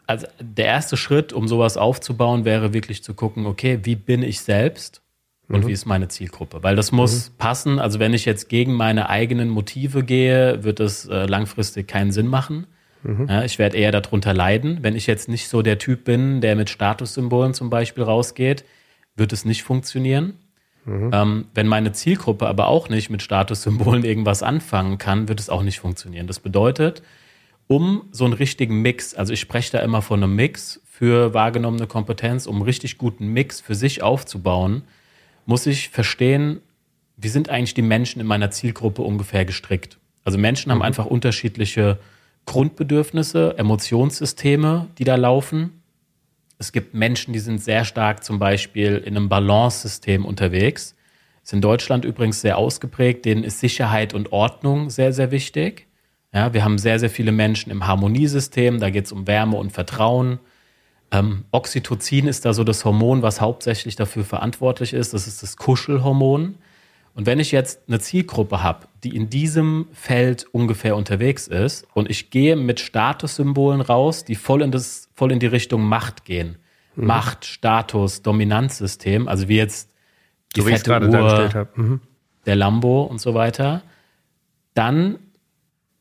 also 0.07 0.27
der 0.41 0.67
erste 0.67 0.99
Schritt, 0.99 1.33
um 1.33 1.49
sowas 1.49 1.79
aufzubauen, 1.79 2.45
wäre 2.45 2.75
wirklich 2.75 3.03
zu 3.03 3.15
gucken, 3.15 3.47
okay, 3.47 3.81
wie 3.85 3.97
bin 3.97 4.23
ich 4.23 4.41
selbst 4.41 5.01
und 5.49 5.65
mhm. 5.65 5.69
wie 5.69 5.73
ist 5.73 5.87
meine 5.87 6.09
Zielgruppe? 6.09 6.63
Weil 6.63 6.77
das 6.77 6.93
muss 6.93 7.31
mhm. 7.31 7.35
passen. 7.39 7.79
Also 7.79 7.99
wenn 7.99 8.13
ich 8.13 8.27
jetzt 8.27 8.51
gegen 8.51 8.75
meine 8.75 9.09
eigenen 9.09 9.49
Motive 9.49 10.05
gehe, 10.05 10.63
wird 10.63 10.81
es 10.81 11.07
äh, 11.07 11.25
langfristig 11.25 11.89
keinen 11.89 12.13
Sinn 12.13 12.27
machen. 12.27 12.67
Mhm. 13.07 13.29
Ja, 13.29 13.45
ich 13.45 13.59
werde 13.59 13.77
eher 13.77 13.93
darunter 13.93 14.35
leiden. 14.35 14.79
Wenn 14.83 14.97
ich 14.97 15.07
jetzt 15.07 15.29
nicht 15.29 15.49
so 15.49 15.63
der 15.63 15.79
Typ 15.79 16.05
bin, 16.05 16.41
der 16.41 16.57
mit 16.57 16.71
Statussymbolen 16.71 17.55
zum 17.55 17.71
Beispiel 17.71 18.03
rausgeht, 18.03 18.65
wird 19.15 19.33
es 19.33 19.45
nicht 19.45 19.63
funktionieren. 19.63 20.35
Mhm. 20.85 21.11
Ähm, 21.13 21.45
wenn 21.55 21.69
meine 21.69 21.93
Zielgruppe 21.93 22.47
aber 22.47 22.67
auch 22.67 22.89
nicht 22.89 23.09
mit 23.09 23.23
Statussymbolen 23.23 24.05
irgendwas 24.05 24.43
anfangen 24.43 24.99
kann, 24.99 25.29
wird 25.29 25.41
es 25.41 25.49
auch 25.49 25.63
nicht 25.63 25.79
funktionieren. 25.79 26.27
Das 26.27 26.41
bedeutet, 26.41 27.03
um 27.69 28.03
so 28.11 28.25
einen 28.25 28.35
richtigen 28.35 28.83
Mix, 28.83 29.15
also 29.15 29.33
ich 29.33 29.41
spreche 29.41 29.73
da 29.73 29.79
immer 29.81 30.03
von 30.03 30.23
einem 30.23 30.35
Mix 30.35 30.81
für 30.85 31.33
wahrgenommene 31.35 31.87
Kompetenz, 31.87 32.47
um 32.47 32.57
einen 32.57 32.65
richtig 32.65 32.99
guten 32.99 33.29
Mix 33.29 33.61
für 33.61 33.75
sich 33.75 34.03
aufzubauen, 34.03 34.83
muss 35.45 35.67
ich 35.67 35.91
verstehen, 35.91 36.61
wie 37.17 37.29
sind 37.29 37.51
eigentlich 37.51 37.75
die 37.75 37.83
Menschen 37.83 38.21
in 38.21 38.27
meiner 38.27 38.51
Zielgruppe 38.51 39.03
ungefähr 39.03 39.45
gestrickt. 39.45 39.99
Also 40.25 40.39
Menschen 40.39 40.71
haben 40.73 40.79
mhm. 40.79 40.85
einfach 40.85 41.07
unterschiedliche 41.07 41.99
Grundbedürfnisse, 42.47 43.59
Emotionssysteme, 43.59 44.87
die 44.99 45.05
da 45.05 45.17
laufen. 45.17 45.83
Es 46.59 46.73
gibt 46.73 46.95
Menschen, 46.95 47.33
die 47.33 47.39
sind 47.39 47.63
sehr 47.63 47.85
stark 47.85 48.25
zum 48.25 48.39
Beispiel 48.39 48.97
in 48.97 49.17
einem 49.17 49.29
Balance-System 49.29 50.25
unterwegs. 50.25 50.95
Ist 51.43 51.53
in 51.53 51.61
Deutschland 51.61 52.05
übrigens 52.05 52.41
sehr 52.41 52.57
ausgeprägt. 52.57 53.25
Denen 53.25 53.45
ist 53.45 53.61
Sicherheit 53.61 54.15
und 54.15 54.33
Ordnung 54.33 54.91
sehr, 54.91 55.13
sehr 55.13 55.31
wichtig. 55.31 55.87
Ja, 56.33 56.53
wir 56.53 56.65
haben 56.65 56.79
sehr, 56.79 56.99
sehr 56.99 57.11
viele 57.11 57.33
Menschen 57.33 57.71
im 57.71 57.87
Harmoniesystem. 57.87 58.81
Da 58.81 58.91
geht 58.91 59.07
es 59.07 59.13
um 59.13 59.27
Wärme 59.27 59.57
und 59.57 59.71
Vertrauen. 59.71 60.39
Ähm, 61.11 61.45
Oxytocin 61.53 62.27
ist 62.27 62.45
da 62.45 62.53
so 62.53 62.65
das 62.65 62.85
Hormon, 62.85 63.23
was 63.23 63.41
hauptsächlich 63.41 63.97
dafür 63.97 64.25
verantwortlich 64.25 64.93
ist. 64.93 65.15
Das 65.15 65.27
ist 65.27 65.43
das 65.43 65.57
Kuschelhormon. 65.57 66.57
Und 67.17 67.25
wenn 67.25 67.41
ich 67.41 67.51
jetzt 67.51 67.81
eine 67.89 67.99
Zielgruppe 67.99 68.63
habe, 68.63 68.89
die 69.03 69.17
in 69.17 69.31
diesem 69.31 69.89
Feld 69.95 70.47
ungefähr 70.53 70.97
unterwegs 70.97 71.49
ist 71.49 71.87
und 71.95 72.11
ich 72.11 72.29
gehe 72.29 72.57
mit 72.57 72.79
Statussymbolen 72.79 73.81
raus, 73.81 74.27
die 74.27 74.35
voll 74.35 74.61
in, 74.61 74.71
das, 74.71 75.09
voll 75.15 75.33
in 75.33 75.41
die 75.41 75.47
Richtung 75.47 75.83
Macht 75.83 76.27
gehen. 76.27 76.57
Mhm. 76.95 77.07
Macht, 77.07 77.47
Status, 77.47 78.21
Dominanzsystem, 78.21 79.29
also 79.29 79.49
wie 79.49 79.57
jetzt 79.57 79.89
die 80.55 80.61
so 80.61 80.67
fette 80.67 81.09
Uhr, 81.09 81.69
mhm. 81.75 82.01
der 82.45 82.55
Lambo 82.55 83.05
und 83.05 83.19
so 83.19 83.33
weiter, 83.33 83.81
dann 84.75 85.19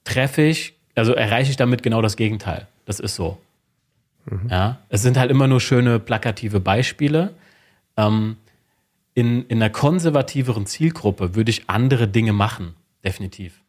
treffe 0.03 0.41
ich, 0.41 0.73
also 0.95 1.13
erreiche 1.13 1.49
ich 1.49 1.55
damit 1.55 1.81
genau 1.81 2.01
das 2.01 2.17
Gegenteil. 2.17 2.67
Das 2.83 2.99
ist 2.99 3.15
so. 3.15 3.37
Mhm. 4.25 4.49
Ja, 4.49 4.79
es 4.89 5.01
sind 5.01 5.15
halt 5.15 5.31
immer 5.31 5.47
nur 5.47 5.61
schöne 5.61 5.97
plakative 5.97 6.59
Beispiele. 6.59 7.35
Ähm, 7.95 8.35
in, 9.15 9.45
in 9.47 9.63
einer 9.63 9.71
konservativeren 9.71 10.67
Zielgruppe 10.67 11.35
würde 11.35 11.49
ich 11.49 11.69
andere 11.69 12.07
Dinge 12.07 12.33
machen, 12.33 12.75
definitiv. 13.03 13.61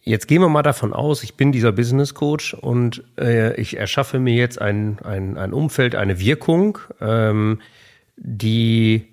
Jetzt 0.00 0.28
gehen 0.28 0.40
wir 0.42 0.48
mal 0.48 0.62
davon 0.62 0.92
aus, 0.92 1.24
ich 1.24 1.34
bin 1.34 1.50
dieser 1.50 1.72
Business 1.72 2.14
Coach 2.14 2.54
und 2.54 3.02
äh, 3.18 3.58
ich 3.60 3.78
erschaffe 3.78 4.18
mir 4.20 4.34
jetzt 4.34 4.60
ein, 4.60 4.98
ein, 5.02 5.36
ein 5.38 5.52
Umfeld, 5.52 5.94
eine 5.94 6.20
Wirkung, 6.20 6.78
ähm, 7.00 7.60
die, 8.16 9.08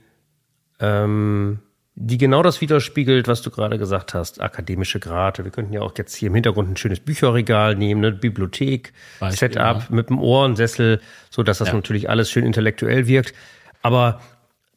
ähm, 0.80 1.60
die 1.96 2.18
genau 2.18 2.44
das 2.44 2.62
widerspiegelt, 2.62 3.28
was 3.28 3.42
du 3.42 3.50
gerade 3.52 3.78
gesagt 3.80 4.14
hast. 4.14 4.42
Akademische 4.42 5.00
Grade. 5.00 5.44
Wir 5.44 5.52
könnten 5.52 5.74
ja 5.74 5.82
auch 5.82 5.94
jetzt 5.98 6.14
hier 6.14 6.28
im 6.28 6.36
Hintergrund 6.36 6.70
ein 6.70 6.78
schönes 6.78 7.00
Bücherregal 7.00 7.76
nehmen, 7.76 8.04
eine 8.04 8.16
Bibliothek, 8.16 8.92
Beispiel, 9.20 9.50
Setup 9.50 9.60
ja. 9.60 9.86
mit 9.90 10.10
dem 10.10 10.20
Ohrensessel, 10.20 11.02
so 11.30 11.42
dass 11.42 11.60
das 11.60 11.70
ja. 11.70 11.74
natürlich 11.74 12.10
alles 12.10 12.30
schön 12.30 12.46
intellektuell 12.46 13.08
wirkt. 13.08 13.34
Aber 13.82 14.22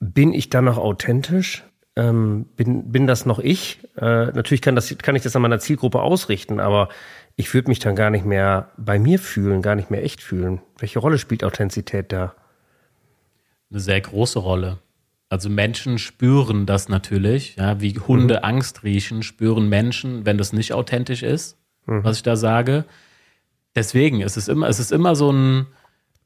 bin 0.01 0.33
ich 0.33 0.51
dann 0.51 0.65
noch 0.65 0.79
authentisch? 0.79 1.65
Ähm, 1.97 2.47
bin, 2.57 2.91
bin 2.91 3.07
das 3.07 3.27
noch 3.27 3.39
ich? 3.39 3.79
Äh, 3.97 4.27
natürlich 4.27 4.63
kann, 4.63 4.75
das, 4.75 4.97
kann 4.99 5.15
ich 5.15 5.23
das 5.23 5.37
an 5.37 5.43
meiner 5.43 5.61
Zielgruppe 5.61 6.01
ausrichten, 6.01 6.59
aber 6.59 6.89
ich 7.37 7.53
würde 7.55 7.69
mich 7.69 7.79
dann 7.79 7.97
gar 7.97 8.11
nicht 8.11 8.25
mehr 8.25 8.71
bei 8.77 8.99
mir 8.99 9.19
fühlen, 9.19 9.63
gar 9.63 9.77
nicht 9.77 9.91
mehr 9.91 10.05
echt 10.05 10.21
fühlen. 10.21 10.61
Welche 10.79 10.99
Rolle 10.99 11.19
spielt 11.19 11.45
Authentizität 11.45 12.13
da? 12.13 12.35
Eine 13.71 13.81
sehr 13.81 14.01
große 14.01 14.39
Rolle. 14.39 14.79
Also 15.29 15.49
Menschen 15.49 15.99
spüren 15.99 16.67
das 16.67 16.89
natürlich, 16.89 17.57
ja, 17.57 17.81
wie 17.81 17.99
Hunde 17.99 18.35
mhm. 18.35 18.45
Angst 18.45 18.85
riechen, 18.85 19.23
spüren 19.23 19.69
Menschen, 19.69 20.27
wenn 20.27 20.39
das 20.39 20.53
nicht 20.53 20.73
authentisch 20.73 21.23
ist, 21.23 21.57
mhm. 21.87 22.05
was 22.05 22.19
ich 22.19 22.23
da 22.23 22.37
sage. 22.37 22.85
Deswegen 23.75 24.21
ist 24.21 24.37
es 24.37 24.49
immer, 24.49 24.69
es 24.69 24.79
ist 24.79 24.93
immer 24.93 25.17
so 25.17 25.33
ein, 25.33 25.67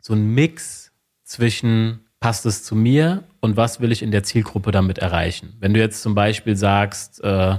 so 0.01 0.13
ein 0.15 0.35
Mix 0.35 0.93
zwischen 1.25 2.01
passt 2.21 2.47
es 2.47 2.65
zu 2.65 2.75
mir 2.75 3.25
und 3.41 3.57
was 3.57 3.81
will 3.81 3.93
ich 3.93 4.03
in 4.03 4.11
der 4.11 4.23
Zielgruppe 4.23 4.71
damit 4.71 4.99
erreichen? 4.99 5.57
Wenn 5.61 5.75
du 5.75 5.81
jetzt 5.81 6.03
zum 6.03 6.15
Beispiel 6.15 6.57
sagst, 6.57 7.23
äh, 7.23 7.59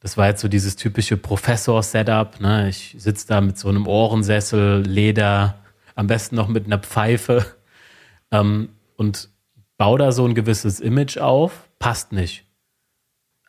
das 0.00 0.16
war 0.16 0.28
jetzt 0.28 0.40
so 0.40 0.48
dieses 0.48 0.76
typische 0.76 1.16
Professor-Setup, 1.16 2.40
ne? 2.40 2.68
ich 2.68 2.94
sitze 2.98 3.26
da 3.26 3.40
mit 3.40 3.58
so 3.58 3.68
einem 3.68 3.86
Ohrensessel, 3.86 4.82
Leder, 4.82 5.58
am 5.96 6.06
besten 6.06 6.36
noch 6.36 6.48
mit 6.48 6.66
einer 6.66 6.78
Pfeife 6.78 7.44
ähm, 8.30 8.70
und 8.96 9.30
baue 9.76 9.98
da 9.98 10.12
so 10.12 10.24
ein 10.24 10.34
gewisses 10.34 10.80
Image 10.80 11.18
auf, 11.18 11.68
passt 11.78 12.12
nicht. 12.12 12.44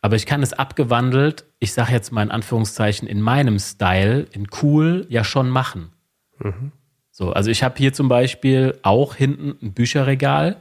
Aber 0.02 0.16
ich 0.16 0.26
kann 0.26 0.42
es 0.42 0.54
abgewandelt, 0.54 1.46
ich 1.60 1.74
sage 1.74 1.92
jetzt 1.92 2.12
mal 2.12 2.24
in 2.24 2.32
Anführungszeichen, 2.32 3.08
in 3.08 3.22
meinem 3.22 3.60
Style, 3.60 4.26
in 4.32 4.48
cool, 4.62 5.06
ja 5.10 5.24
schon 5.24 5.50
machen. 5.50 5.92
Mhm. 6.40 6.72
So, 7.20 7.34
also 7.34 7.52
ich 7.52 7.64
habe 7.64 7.76
hier 7.78 7.92
zum 7.92 8.08
Beispiel 8.08 8.80
auch 8.82 9.14
hinten 9.14 9.58
ein 9.62 9.74
Bücherregal 9.74 10.56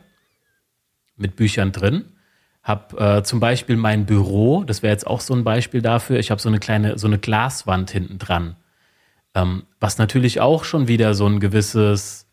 mit 1.16 1.36
Büchern 1.36 1.70
drin. 1.70 2.06
Habe 2.64 3.18
äh, 3.18 3.22
zum 3.22 3.38
Beispiel 3.38 3.76
mein 3.76 4.06
Büro, 4.06 4.64
das 4.64 4.82
wäre 4.82 4.92
jetzt 4.92 5.06
auch 5.06 5.20
so 5.20 5.34
ein 5.34 5.44
Beispiel 5.44 5.82
dafür. 5.82 6.18
Ich 6.18 6.32
habe 6.32 6.40
so 6.40 6.48
eine 6.48 6.58
kleine, 6.58 6.98
so 6.98 7.06
eine 7.06 7.20
Glaswand 7.20 7.92
hinten 7.92 8.18
dran, 8.18 8.56
ähm, 9.36 9.66
was 9.78 9.98
natürlich 9.98 10.40
auch 10.40 10.64
schon 10.64 10.88
wieder 10.88 11.14
so 11.14 11.26
ein 11.26 11.38
gewisses, 11.38 12.26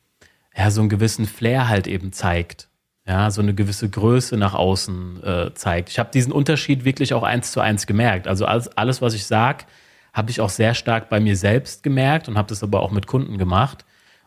ja, 0.57 0.71
so 0.71 0.81
einen 0.81 0.89
gewissen 0.89 1.27
Flair 1.27 1.69
halt 1.69 1.85
eben 1.85 2.11
zeigt. 2.11 2.67
Ja, 3.05 3.29
so 3.29 3.43
eine 3.43 3.53
gewisse 3.53 3.91
Größe 3.91 4.37
nach 4.37 4.55
außen 4.55 5.23
äh, 5.23 5.53
zeigt. 5.53 5.89
Ich 5.89 5.99
habe 5.99 6.09
diesen 6.11 6.31
Unterschied 6.31 6.83
wirklich 6.83 7.13
auch 7.13 7.21
eins 7.21 7.51
zu 7.51 7.59
eins 7.59 7.85
gemerkt. 7.85 8.27
Also 8.27 8.47
alles, 8.47 8.69
alles 8.69 9.03
was 9.03 9.13
ich 9.13 9.27
sage, 9.27 9.65
habe 10.13 10.31
ich 10.31 10.41
auch 10.41 10.49
sehr 10.49 10.73
stark 10.73 11.09
bei 11.09 11.19
mir 11.19 11.37
selbst 11.37 11.83
gemerkt 11.83 12.27
und 12.27 12.39
habe 12.39 12.47
das 12.47 12.63
aber 12.63 12.81
auch 12.81 12.89
mit 12.89 13.05
Kunden 13.05 13.37
gemacht. 13.37 13.84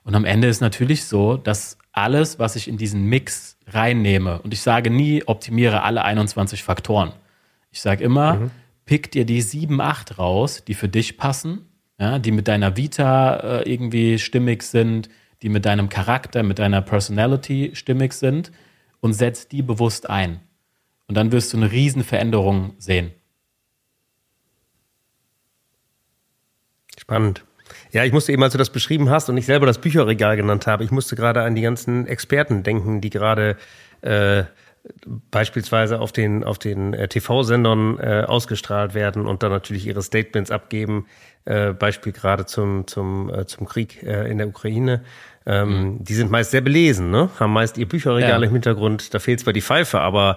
Und 0.09 0.15
am 0.15 0.25
Ende 0.25 0.49
ist 0.49 0.63
natürlich 0.63 1.05
so, 1.05 1.37
dass 1.37 1.77
alles, 1.93 2.39
was 2.39 2.57
ich 2.57 2.67
in 2.67 2.79
diesen 2.79 3.05
Mix 3.05 3.59
reinnehme, 3.67 4.41
und 4.41 4.55
ich 4.55 4.63
sage 4.63 4.89
nie, 4.89 5.23
optimiere 5.27 5.83
alle 5.83 6.03
21 6.03 6.63
Faktoren. 6.63 7.13
Ich 7.73 7.83
sage 7.83 8.05
immer, 8.05 8.37
mhm. 8.37 8.51
pick 8.87 9.11
dir 9.11 9.27
die 9.27 9.43
sieben, 9.43 9.83
acht 9.83 10.19
raus, 10.19 10.65
die 10.67 10.73
für 10.73 10.89
dich 10.89 11.19
passen, 11.19 11.67
ja, 12.01 12.19
die 12.19 12.33
mit 12.33 12.49
deiner 12.49 12.75
Vita 12.75 13.37
äh, 13.37 13.71
irgendwie 13.71 14.19
stimmig 14.19 14.63
sind, 14.63 15.11
die 15.43 15.51
mit 15.51 15.67
deinem 15.67 15.91
Charakter, 15.91 16.43
mit 16.43 16.59
deiner 16.59 16.81
Personality 16.81 17.73
stimmig 17.75 18.15
sind 18.15 18.51
und 19.01 19.13
setz 19.13 19.47
die 19.47 19.61
bewusst 19.61 20.09
ein. 20.09 20.41
Und 21.07 21.17
dann 21.19 21.33
wirst 21.33 21.53
du 21.53 21.59
eine 21.59 21.71
riesen 21.71 22.03
Veränderung 22.03 22.73
sehen. 22.79 23.11
Spannend. 26.99 27.45
Ja, 27.93 28.05
ich 28.05 28.13
musste 28.13 28.33
eben, 28.33 28.43
als 28.43 28.53
du 28.53 28.59
das 28.59 28.71
beschrieben 28.71 29.11
hast 29.11 29.29
und 29.29 29.37
ich 29.37 29.47
selber 29.47 29.67
das 29.67 29.79
Bücherregal 29.79 30.37
genannt 30.37 30.67
habe, 30.67 30.85
ich 30.85 30.91
musste 30.91 31.17
gerade 31.17 31.43
an 31.43 31.55
die 31.55 31.63
ganzen 31.63 32.07
Experten 32.07 32.63
denken, 32.63 33.01
die 33.01 33.11
gerade 33.11 33.57
äh, 34.03 34.45
beispielsweise 35.31 36.01
auf 36.01 36.13
den 36.13 36.45
auf 36.45 36.59
den 36.59 36.95
äh, 36.95 37.09
TV-Sendern 37.09 37.99
äh, 37.99 38.25
ausgestrahlt 38.27 38.95
werden 38.95 39.27
und 39.27 39.43
dann 39.43 39.51
natürlich 39.51 39.87
ihre 39.87 40.03
Statements 40.03 40.51
abgeben. 40.51 41.07
Äh, 41.45 41.73
Beispiel 41.73 42.13
gerade 42.13 42.47
zum 42.47 42.87
zum 42.87 43.33
äh, 43.33 43.47
zum 43.47 43.67
Krieg 43.67 44.03
äh, 44.03 44.31
in 44.31 44.39
der 44.39 44.49
Ukraine. 44.49 45.03
Ähm, 45.47 45.69
mhm. 45.69 46.05
Die 46.05 46.15
sind 46.15 46.31
meist 46.31 46.51
sehr 46.51 46.61
belesen, 46.61 47.11
ne? 47.11 47.31
Haben 47.39 47.53
meist 47.53 47.79
ihr 47.79 47.89
Bücherregal 47.89 48.41
ja. 48.41 48.47
im 48.47 48.53
Hintergrund. 48.53 49.15
Da 49.15 49.19
fehlt 49.19 49.41
zwar 49.41 49.53
die 49.53 49.63
Pfeife, 49.63 50.01
aber 50.01 50.37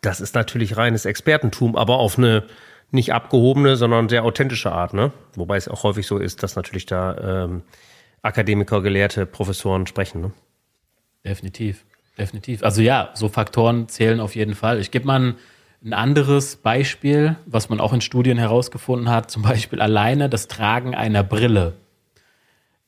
das 0.00 0.20
ist 0.20 0.34
natürlich 0.34 0.76
reines 0.76 1.04
Expertentum, 1.04 1.76
aber 1.76 1.96
auf 1.96 2.18
eine 2.18 2.44
nicht 2.92 3.12
abgehobene, 3.12 3.76
sondern 3.76 4.08
sehr 4.08 4.24
authentische 4.24 4.72
Art, 4.72 4.94
ne? 4.94 5.12
Wobei 5.34 5.56
es 5.56 5.68
auch 5.68 5.82
häufig 5.82 6.06
so 6.06 6.18
ist, 6.18 6.42
dass 6.42 6.56
natürlich 6.56 6.86
da 6.86 7.44
ähm, 7.44 7.62
Akademiker, 8.22 8.80
Gelehrte, 8.82 9.26
Professoren 9.26 9.86
sprechen. 9.86 10.20
Ne? 10.20 10.32
Definitiv, 11.24 11.84
definitiv. 12.16 12.62
Also 12.62 12.82
ja, 12.82 13.10
so 13.14 13.28
Faktoren 13.28 13.88
zählen 13.88 14.20
auf 14.20 14.36
jeden 14.36 14.54
Fall. 14.54 14.78
Ich 14.80 14.90
gebe 14.90 15.06
mal 15.06 15.20
ein, 15.20 15.92
anderes 15.92 16.54
Beispiel, 16.56 17.34
was 17.44 17.68
man 17.68 17.80
auch 17.80 17.92
in 17.92 18.00
Studien 18.00 18.38
herausgefunden 18.38 19.10
hat, 19.10 19.32
zum 19.32 19.42
Beispiel 19.42 19.80
alleine 19.80 20.28
das 20.28 20.46
Tragen 20.46 20.94
einer 20.94 21.24
Brille 21.24 21.74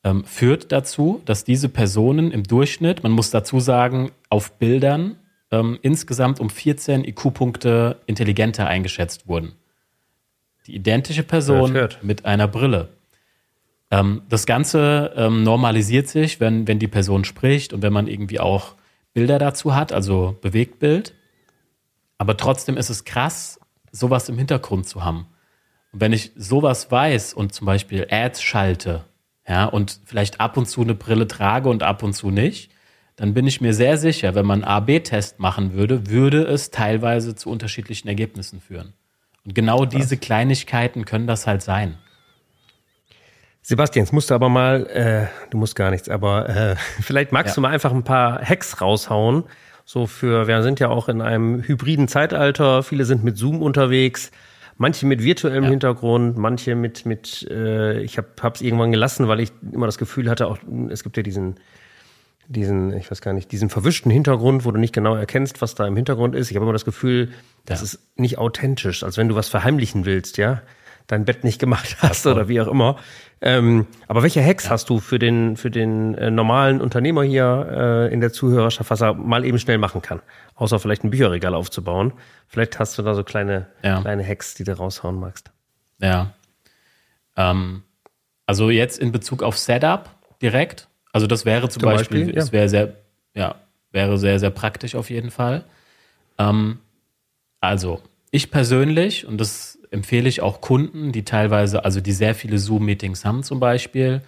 ähm, 0.04 0.24
führt 0.24 0.70
dazu, 0.70 1.20
dass 1.24 1.42
diese 1.42 1.68
Personen 1.68 2.30
im 2.30 2.44
Durchschnitt, 2.44 3.02
man 3.02 3.10
muss 3.10 3.30
dazu 3.30 3.58
sagen, 3.58 4.12
auf 4.28 4.52
Bildern 4.58 5.16
ähm, 5.50 5.78
insgesamt 5.82 6.38
um 6.38 6.50
14 6.50 7.04
IQ-Punkte 7.04 8.00
intelligenter 8.06 8.68
eingeschätzt 8.68 9.26
wurden. 9.26 9.54
Die 10.66 10.74
identische 10.74 11.22
Person 11.22 11.76
mit 12.02 12.24
einer 12.24 12.48
Brille. 12.48 12.88
Ähm, 13.90 14.22
das 14.28 14.46
Ganze 14.46 15.12
ähm, 15.16 15.42
normalisiert 15.42 16.08
sich, 16.08 16.40
wenn, 16.40 16.66
wenn 16.66 16.78
die 16.78 16.88
Person 16.88 17.24
spricht 17.24 17.72
und 17.72 17.82
wenn 17.82 17.92
man 17.92 18.06
irgendwie 18.06 18.40
auch 18.40 18.74
Bilder 19.12 19.38
dazu 19.38 19.74
hat, 19.74 19.92
also 19.92 20.36
Bewegtbild. 20.40 21.14
Aber 22.18 22.36
trotzdem 22.36 22.76
ist 22.76 22.90
es 22.90 23.04
krass, 23.04 23.60
sowas 23.92 24.28
im 24.28 24.38
Hintergrund 24.38 24.88
zu 24.88 25.04
haben. 25.04 25.26
Und 25.92 26.00
wenn 26.00 26.12
ich 26.12 26.32
sowas 26.36 26.90
weiß 26.90 27.34
und 27.34 27.54
zum 27.54 27.66
Beispiel 27.66 28.06
Ads 28.10 28.42
schalte, 28.42 29.04
ja, 29.46 29.66
und 29.66 30.00
vielleicht 30.04 30.40
ab 30.40 30.56
und 30.56 30.66
zu 30.66 30.80
eine 30.80 30.94
Brille 30.94 31.28
trage 31.28 31.68
und 31.68 31.82
ab 31.82 32.02
und 32.02 32.14
zu 32.14 32.30
nicht, 32.30 32.70
dann 33.16 33.34
bin 33.34 33.46
ich 33.46 33.60
mir 33.60 33.74
sehr 33.74 33.98
sicher, 33.98 34.34
wenn 34.34 34.46
man 34.46 34.64
einen 34.64 34.72
A-B-Test 34.72 35.38
machen 35.38 35.74
würde, 35.74 36.08
würde 36.08 36.42
es 36.42 36.70
teilweise 36.70 37.34
zu 37.34 37.50
unterschiedlichen 37.50 38.08
Ergebnissen 38.08 38.60
führen. 38.60 38.94
Und 39.44 39.54
genau 39.54 39.84
diese 39.84 40.16
Kleinigkeiten 40.16 41.04
können 41.04 41.26
das 41.26 41.46
halt 41.46 41.62
sein. 41.62 41.98
Sebastian, 43.66 44.04
jetzt 44.04 44.12
musst 44.12 44.30
du 44.30 44.34
aber 44.34 44.50
mal, 44.50 44.86
äh, 44.88 45.26
du 45.50 45.56
musst 45.56 45.74
gar 45.74 45.90
nichts, 45.90 46.08
aber 46.08 46.48
äh, 46.48 46.76
vielleicht 47.00 47.32
magst 47.32 47.52
ja. 47.52 47.54
du 47.54 47.60
mal 47.62 47.70
einfach 47.70 47.92
ein 47.92 48.04
paar 48.04 48.40
Hacks 48.42 48.80
raushauen. 48.80 49.44
So 49.86 50.06
für, 50.06 50.46
wir 50.46 50.62
sind 50.62 50.80
ja 50.80 50.88
auch 50.88 51.08
in 51.08 51.20
einem 51.20 51.62
hybriden 51.62 52.08
Zeitalter, 52.08 52.82
viele 52.82 53.04
sind 53.04 53.22
mit 53.22 53.36
Zoom 53.36 53.62
unterwegs, 53.62 54.30
manche 54.76 55.06
mit 55.06 55.22
virtuellem 55.22 55.64
ja. 55.64 55.70
Hintergrund, 55.70 56.38
manche 56.38 56.74
mit, 56.74 57.04
mit 57.04 57.46
äh, 57.50 58.00
ich 58.00 58.18
habe 58.18 58.28
es 58.54 58.62
irgendwann 58.62 58.92
gelassen, 58.92 59.28
weil 59.28 59.40
ich 59.40 59.52
immer 59.72 59.86
das 59.86 59.98
Gefühl 59.98 60.30
hatte, 60.30 60.46
auch 60.46 60.58
es 60.88 61.02
gibt 61.02 61.16
ja 61.16 61.22
diesen, 61.22 61.56
diesen, 62.48 62.92
ich 62.96 63.10
weiß 63.10 63.20
gar 63.20 63.32
nicht, 63.32 63.52
diesen 63.52 63.70
verwischten 63.70 64.10
Hintergrund, 64.10 64.64
wo 64.64 64.70
du 64.70 64.78
nicht 64.78 64.94
genau 64.94 65.14
erkennst, 65.14 65.62
was 65.62 65.74
da 65.74 65.86
im 65.86 65.96
Hintergrund 65.96 66.34
ist. 66.34 66.50
Ich 66.50 66.56
habe 66.56 66.64
immer 66.64 66.72
das 66.72 66.84
Gefühl, 66.84 67.32
das 67.66 67.80
ja. 67.80 67.84
ist 67.84 67.98
nicht 68.16 68.38
authentisch, 68.38 69.02
als 69.02 69.16
wenn 69.16 69.28
du 69.28 69.34
was 69.34 69.48
verheimlichen 69.48 70.04
willst, 70.04 70.36
ja 70.36 70.62
dein 71.06 71.24
Bett 71.24 71.44
nicht 71.44 71.58
gemacht 71.58 71.96
hast 72.02 72.26
oder 72.26 72.48
wie 72.48 72.60
auch 72.60 72.68
immer. 72.68 72.96
Ähm, 73.40 73.86
aber 74.08 74.22
welche 74.22 74.44
Hacks 74.44 74.64
ja. 74.64 74.70
hast 74.70 74.88
du 74.88 75.00
für 75.00 75.18
den, 75.18 75.56
für 75.56 75.70
den 75.70 76.14
äh, 76.14 76.30
normalen 76.30 76.80
Unternehmer 76.80 77.22
hier 77.22 77.68
äh, 77.70 78.12
in 78.12 78.20
der 78.20 78.32
Zuhörerschaft, 78.32 78.90
was 78.90 79.02
er 79.02 79.14
mal 79.14 79.44
eben 79.44 79.58
schnell 79.58 79.78
machen 79.78 80.02
kann? 80.02 80.20
Außer 80.54 80.78
vielleicht 80.78 81.04
ein 81.04 81.10
Bücherregal 81.10 81.54
aufzubauen. 81.54 82.12
Vielleicht 82.46 82.78
hast 82.78 82.96
du 82.96 83.02
da 83.02 83.14
so 83.14 83.24
kleine, 83.24 83.66
ja. 83.82 84.00
kleine 84.00 84.26
Hacks, 84.26 84.54
die 84.54 84.64
du 84.64 84.76
raushauen 84.76 85.18
magst. 85.18 85.50
Ja. 86.00 86.32
Ähm, 87.36 87.82
also 88.46 88.70
jetzt 88.70 88.98
in 88.98 89.12
Bezug 89.12 89.42
auf 89.42 89.58
Setup 89.58 90.08
direkt. 90.40 90.88
Also 91.14 91.28
das 91.28 91.44
wäre 91.44 91.68
zum, 91.68 91.80
zum 91.80 91.92
Beispiel, 91.92 92.22
Beispiel 92.22 92.34
ja. 92.34 92.42
es 92.42 92.50
wäre 92.50 92.68
sehr, 92.68 92.94
ja, 93.34 93.54
wäre 93.92 94.18
sehr, 94.18 94.40
sehr 94.40 94.50
praktisch 94.50 94.96
auf 94.96 95.10
jeden 95.10 95.30
Fall. 95.30 95.62
Ähm, 96.38 96.78
also 97.60 98.02
ich 98.32 98.50
persönlich, 98.50 99.24
und 99.24 99.40
das 99.40 99.78
empfehle 99.92 100.28
ich 100.28 100.42
auch 100.42 100.60
Kunden, 100.60 101.12
die 101.12 101.24
teilweise, 101.24 101.84
also 101.84 102.00
die 102.00 102.10
sehr 102.10 102.34
viele 102.34 102.58
Zoom-Meetings 102.58 103.24
haben 103.24 103.44
zum 103.44 103.60
Beispiel. 103.60 104.22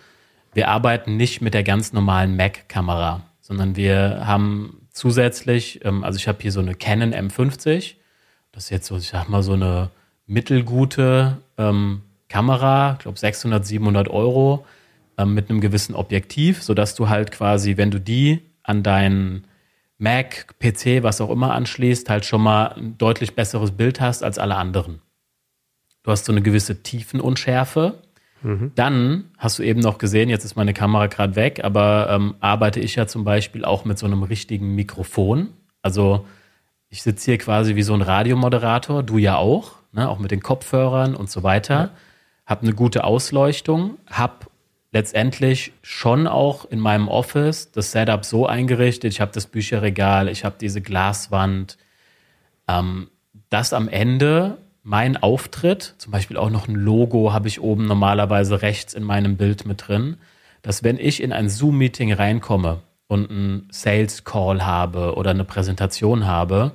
Wir 0.54 0.68
arbeiten 0.68 1.16
nicht 1.16 1.42
mit 1.42 1.54
der 1.54 1.64
ganz 1.64 1.92
normalen 1.92 2.36
Mac-Kamera, 2.36 3.22
sondern 3.40 3.74
wir 3.74 4.24
haben 4.24 4.86
zusätzlich, 4.92 5.84
ähm, 5.84 6.04
also 6.04 6.18
ich 6.18 6.28
habe 6.28 6.38
hier 6.40 6.52
so 6.52 6.60
eine 6.60 6.76
Canon 6.76 7.12
M50. 7.12 7.94
Das 8.52 8.64
ist 8.64 8.70
jetzt 8.70 8.86
so, 8.86 8.96
ich 8.96 9.08
sag 9.08 9.28
mal, 9.28 9.42
so 9.42 9.54
eine 9.54 9.90
mittelgute 10.28 11.38
ähm, 11.58 12.02
Kamera, 12.28 12.92
ich 12.92 13.00
glaube 13.00 13.18
600, 13.18 13.66
700 13.66 14.08
Euro 14.08 14.64
ähm, 15.18 15.34
mit 15.34 15.50
einem 15.50 15.60
gewissen 15.60 15.94
Objektiv, 15.94 16.62
sodass 16.62 16.94
du 16.94 17.08
halt 17.08 17.32
quasi, 17.32 17.76
wenn 17.76 17.90
du 17.90 18.00
die 18.00 18.42
an 18.62 18.82
deinen 18.82 19.44
Mac, 19.98 20.58
PC, 20.58 21.02
was 21.02 21.20
auch 21.20 21.30
immer 21.30 21.54
anschließt, 21.54 22.10
halt 22.10 22.24
schon 22.24 22.42
mal 22.42 22.74
ein 22.74 22.98
deutlich 22.98 23.34
besseres 23.34 23.70
Bild 23.70 24.00
hast 24.00 24.22
als 24.22 24.38
alle 24.38 24.56
anderen. 24.56 25.00
Du 26.02 26.10
hast 26.10 26.26
so 26.26 26.32
eine 26.32 26.42
gewisse 26.42 26.82
Tiefenunschärfe. 26.82 27.98
Mhm. 28.42 28.72
Dann 28.74 29.24
hast 29.38 29.58
du 29.58 29.62
eben 29.62 29.80
noch 29.80 29.98
gesehen, 29.98 30.28
jetzt 30.28 30.44
ist 30.44 30.56
meine 30.56 30.74
Kamera 30.74 31.06
gerade 31.06 31.34
weg, 31.34 31.64
aber 31.64 32.08
ähm, 32.10 32.34
arbeite 32.40 32.80
ich 32.80 32.94
ja 32.96 33.06
zum 33.06 33.24
Beispiel 33.24 33.64
auch 33.64 33.84
mit 33.84 33.98
so 33.98 34.06
einem 34.06 34.22
richtigen 34.22 34.74
Mikrofon. 34.74 35.48
Also 35.82 36.26
ich 36.90 37.02
sitze 37.02 37.32
hier 37.32 37.38
quasi 37.38 37.74
wie 37.74 37.82
so 37.82 37.94
ein 37.94 38.02
Radiomoderator, 38.02 39.02
du 39.02 39.18
ja 39.18 39.36
auch, 39.36 39.72
ne? 39.92 40.08
auch 40.08 40.18
mit 40.18 40.30
den 40.30 40.42
Kopfhörern 40.42 41.14
und 41.14 41.30
so 41.30 41.42
weiter. 41.42 41.74
Ja. 41.74 41.90
Hab 42.44 42.62
eine 42.62 42.74
gute 42.74 43.02
Ausleuchtung, 43.02 43.98
hab 44.06 44.50
letztendlich 44.92 45.72
schon 45.82 46.26
auch 46.26 46.64
in 46.64 46.78
meinem 46.78 47.08
Office 47.08 47.70
das 47.72 47.92
Setup 47.92 48.24
so 48.24 48.46
eingerichtet. 48.46 49.12
Ich 49.12 49.20
habe 49.20 49.32
das 49.32 49.46
Bücherregal, 49.46 50.28
ich 50.28 50.44
habe 50.44 50.56
diese 50.60 50.80
Glaswand, 50.80 51.76
ähm, 52.68 53.10
dass 53.50 53.72
am 53.72 53.88
Ende 53.88 54.58
mein 54.82 55.16
Auftritt, 55.16 55.96
zum 55.98 56.12
Beispiel 56.12 56.36
auch 56.36 56.50
noch 56.50 56.68
ein 56.68 56.76
Logo 56.76 57.32
habe 57.32 57.48
ich 57.48 57.60
oben 57.60 57.86
normalerweise 57.86 58.62
rechts 58.62 58.94
in 58.94 59.02
meinem 59.02 59.36
Bild 59.36 59.66
mit 59.66 59.88
drin, 59.88 60.16
dass 60.62 60.84
wenn 60.84 60.98
ich 60.98 61.22
in 61.22 61.32
ein 61.32 61.48
Zoom-Meeting 61.48 62.12
reinkomme 62.12 62.82
und 63.08 63.30
einen 63.30 63.68
Sales 63.70 64.24
Call 64.24 64.64
habe 64.64 65.14
oder 65.16 65.30
eine 65.30 65.44
Präsentation 65.44 66.26
habe, 66.26 66.72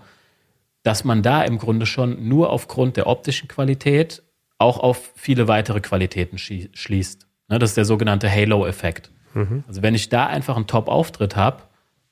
dass 0.83 1.03
man 1.03 1.21
da 1.23 1.43
im 1.43 1.57
Grunde 1.57 1.85
schon 1.85 2.27
nur 2.27 2.49
aufgrund 2.49 2.97
der 2.97 3.07
optischen 3.07 3.47
Qualität 3.47 4.23
auch 4.57 4.79
auf 4.79 5.11
viele 5.15 5.47
weitere 5.47 5.79
Qualitäten 5.79 6.37
schließt. 6.37 7.27
Ne, 7.51 7.59
das 7.59 7.71
ist 7.71 7.77
der 7.77 7.85
sogenannte 7.85 8.31
Halo-Effekt. 8.31 9.11
Mhm. 9.33 9.65
Also 9.67 9.81
wenn 9.81 9.93
ich 9.93 10.07
da 10.07 10.25
einfach 10.25 10.55
einen 10.55 10.67
Top-Auftritt 10.67 11.35
habe, 11.35 11.63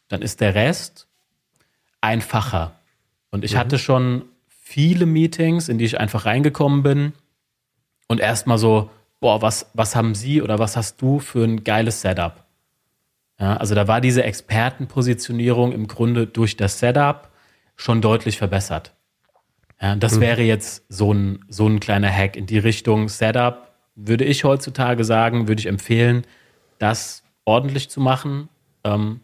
dann 0.10 0.22
ist 0.22 0.42
der 0.42 0.54
Rest 0.54 1.08
einfacher. 2.02 2.80
Und 3.32 3.46
ich 3.46 3.54
mhm. 3.54 3.60
hatte 3.60 3.80
schon 3.80 4.26
viele 4.48 5.06
Meetings, 5.06 5.70
in 5.70 5.78
die 5.78 5.86
ich 5.86 5.98
einfach 5.98 6.26
reingekommen 6.26 6.84
bin 6.84 7.14
und 8.10 8.20
erstmal 8.20 8.58
so, 8.58 8.90
boah, 9.22 9.42
was, 9.42 9.72
was 9.74 9.96
haben 9.96 10.14
Sie 10.14 10.42
oder 10.42 10.60
was 10.60 10.76
hast 10.76 11.02
du 11.02 11.20
für 11.20 11.46
ein 11.46 11.64
geiles 11.64 12.02
Setup? 12.02 12.44
Ja, 13.40 13.56
also 13.56 13.76
da 13.76 13.88
war 13.88 14.02
diese 14.02 14.24
Expertenpositionierung 14.24 15.72
im 15.72 15.88
Grunde 15.88 16.28
durch 16.28 16.58
das 16.58 16.80
Setup 16.80 17.30
schon 17.78 18.02
deutlich 18.02 18.38
verbessert. 18.38 18.94
Ja, 19.82 19.96
das 19.96 20.16
mhm. 20.16 20.22
wäre 20.22 20.42
jetzt 20.42 20.84
so 20.90 21.14
ein, 21.14 21.46
so 21.48 21.66
ein 21.66 21.80
kleiner 21.80 22.12
Hack 22.12 22.36
in 22.36 22.46
die 22.46 22.60
Richtung 22.60 23.08
Setup. 23.08 23.69
Würde 24.02 24.24
ich 24.24 24.46
heutzutage 24.46 25.04
sagen, 25.04 25.48
würde 25.48 25.60
ich 25.60 25.66
empfehlen, 25.66 26.26
das 26.78 27.24
ordentlich 27.44 27.90
zu 27.90 28.00
machen. 28.00 28.48
Ähm, 28.86 29.20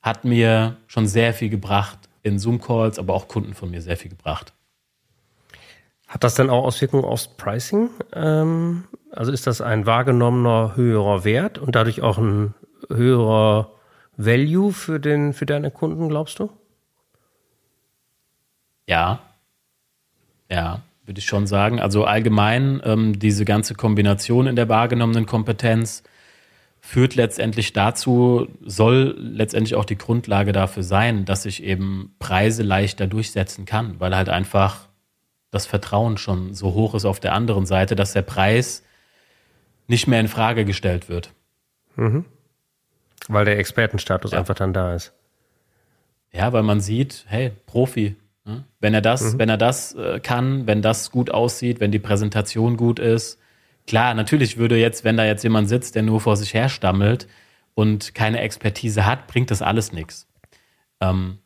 hat 0.00 0.24
mir 0.24 0.76
schon 0.86 1.06
sehr 1.06 1.34
viel 1.34 1.50
gebracht 1.50 1.98
in 2.22 2.38
Zoom-Calls, 2.38 2.98
aber 2.98 3.14
auch 3.14 3.28
Kunden 3.28 3.54
von 3.54 3.70
mir 3.70 3.82
sehr 3.82 3.98
viel 3.98 4.10
gebracht. 4.10 4.54
Hat 6.06 6.24
das 6.24 6.34
denn 6.34 6.48
auch 6.48 6.64
Auswirkungen 6.64 7.04
aufs 7.04 7.28
Pricing? 7.28 7.90
Ähm, 8.14 8.84
also 9.10 9.30
ist 9.30 9.46
das 9.46 9.60
ein 9.60 9.84
wahrgenommener 9.84 10.74
höherer 10.74 11.24
Wert 11.24 11.58
und 11.58 11.74
dadurch 11.74 12.02
auch 12.02 12.18
ein 12.18 12.54
höherer 12.88 13.72
Value 14.16 14.72
für, 14.72 15.00
den, 15.00 15.32
für 15.32 15.46
deine 15.46 15.70
Kunden, 15.70 16.08
glaubst 16.08 16.38
du? 16.38 16.50
Ja. 18.86 19.20
Ja, 20.50 20.82
würde 21.06 21.18
ich 21.18 21.26
schon 21.26 21.46
sagen. 21.46 21.80
Also 21.80 22.04
allgemein 22.04 22.80
ähm, 22.84 23.18
diese 23.18 23.44
ganze 23.44 23.74
Kombination 23.74 24.46
in 24.46 24.56
der 24.56 24.68
wahrgenommenen 24.68 25.26
Kompetenz 25.26 26.02
führt 26.80 27.14
letztendlich 27.14 27.72
dazu, 27.72 28.46
soll 28.62 29.16
letztendlich 29.18 29.74
auch 29.74 29.86
die 29.86 29.96
Grundlage 29.96 30.52
dafür 30.52 30.82
sein, 30.82 31.24
dass 31.24 31.46
ich 31.46 31.62
eben 31.62 32.14
Preise 32.18 32.62
leichter 32.62 33.06
durchsetzen 33.06 33.64
kann, 33.64 34.00
weil 34.00 34.14
halt 34.14 34.28
einfach 34.28 34.88
das 35.50 35.66
Vertrauen 35.66 36.18
schon 36.18 36.52
so 36.52 36.74
hoch 36.74 36.94
ist 36.94 37.04
auf 37.04 37.20
der 37.20 37.32
anderen 37.32 37.64
Seite, 37.64 37.96
dass 37.96 38.12
der 38.12 38.22
Preis 38.22 38.82
nicht 39.86 40.06
mehr 40.06 40.20
in 40.20 40.28
Frage 40.28 40.64
gestellt 40.64 41.08
wird. 41.08 41.32
Mhm. 41.96 42.24
Weil 43.28 43.44
der 43.44 43.58
Expertenstatus 43.58 44.32
ja. 44.32 44.38
einfach 44.38 44.54
dann 44.54 44.72
da 44.72 44.94
ist. 44.94 45.12
Ja, 46.32 46.52
weil 46.52 46.64
man 46.64 46.80
sieht, 46.80 47.24
hey, 47.28 47.52
Profi. 47.66 48.16
Ne? 48.44 48.64
Wenn 48.80 48.94
er 48.94 49.00
das, 49.00 49.34
mhm. 49.34 49.38
wenn 49.38 49.48
er 49.48 49.56
das 49.56 49.94
äh, 49.94 50.20
kann, 50.20 50.66
wenn 50.66 50.82
das 50.82 51.10
gut 51.10 51.30
aussieht, 51.30 51.80
wenn 51.80 51.92
die 51.92 51.98
Präsentation 51.98 52.76
gut 52.76 52.98
ist. 52.98 53.38
Klar, 53.86 54.14
natürlich 54.14 54.56
würde 54.56 54.76
jetzt, 54.78 55.04
wenn 55.04 55.16
da 55.16 55.24
jetzt 55.24 55.42
jemand 55.42 55.68
sitzt, 55.68 55.94
der 55.94 56.02
nur 56.02 56.20
vor 56.20 56.36
sich 56.36 56.54
her 56.54 56.68
stammelt 56.68 57.26
und 57.74 58.14
keine 58.14 58.40
Expertise 58.40 59.04
hat, 59.06 59.26
bringt 59.26 59.50
das 59.50 59.62
alles 59.62 59.92
nichts. 59.92 60.26
Ähm, 61.00 61.38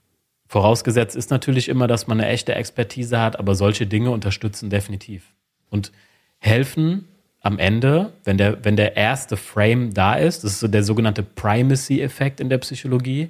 Vorausgesetzt 0.48 1.14
ist 1.14 1.30
natürlich 1.30 1.68
immer, 1.68 1.86
dass 1.86 2.06
man 2.06 2.18
eine 2.18 2.30
echte 2.30 2.54
Expertise 2.54 3.20
hat, 3.20 3.38
aber 3.38 3.54
solche 3.54 3.86
Dinge 3.86 4.10
unterstützen 4.10 4.70
definitiv 4.70 5.34
und 5.68 5.92
helfen 6.38 7.06
am 7.40 7.58
Ende, 7.58 8.14
wenn 8.24 8.38
der, 8.38 8.64
wenn 8.64 8.74
der 8.74 8.96
erste 8.96 9.36
Frame 9.36 9.92
da 9.92 10.14
ist, 10.14 10.44
das 10.44 10.52
ist 10.52 10.60
so 10.60 10.68
der 10.68 10.82
sogenannte 10.82 11.22
Primacy-Effekt 11.22 12.40
in 12.40 12.48
der 12.48 12.58
Psychologie, 12.58 13.28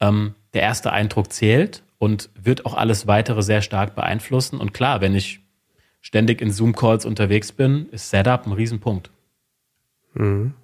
ähm, 0.00 0.34
der 0.52 0.62
erste 0.62 0.92
Eindruck 0.92 1.32
zählt 1.32 1.82
und 1.98 2.30
wird 2.40 2.66
auch 2.66 2.74
alles 2.74 3.06
weitere 3.06 3.42
sehr 3.42 3.62
stark 3.62 3.94
beeinflussen. 3.94 4.58
Und 4.58 4.72
klar, 4.72 5.00
wenn 5.00 5.14
ich 5.14 5.40
ständig 6.00 6.40
in 6.40 6.50
Zoom-Calls 6.50 7.04
unterwegs 7.04 7.52
bin, 7.52 7.88
ist 7.90 8.10
Setup 8.10 8.46
ein 8.46 8.52
Riesenpunkt. 8.52 9.10
Mhm. 10.14 10.54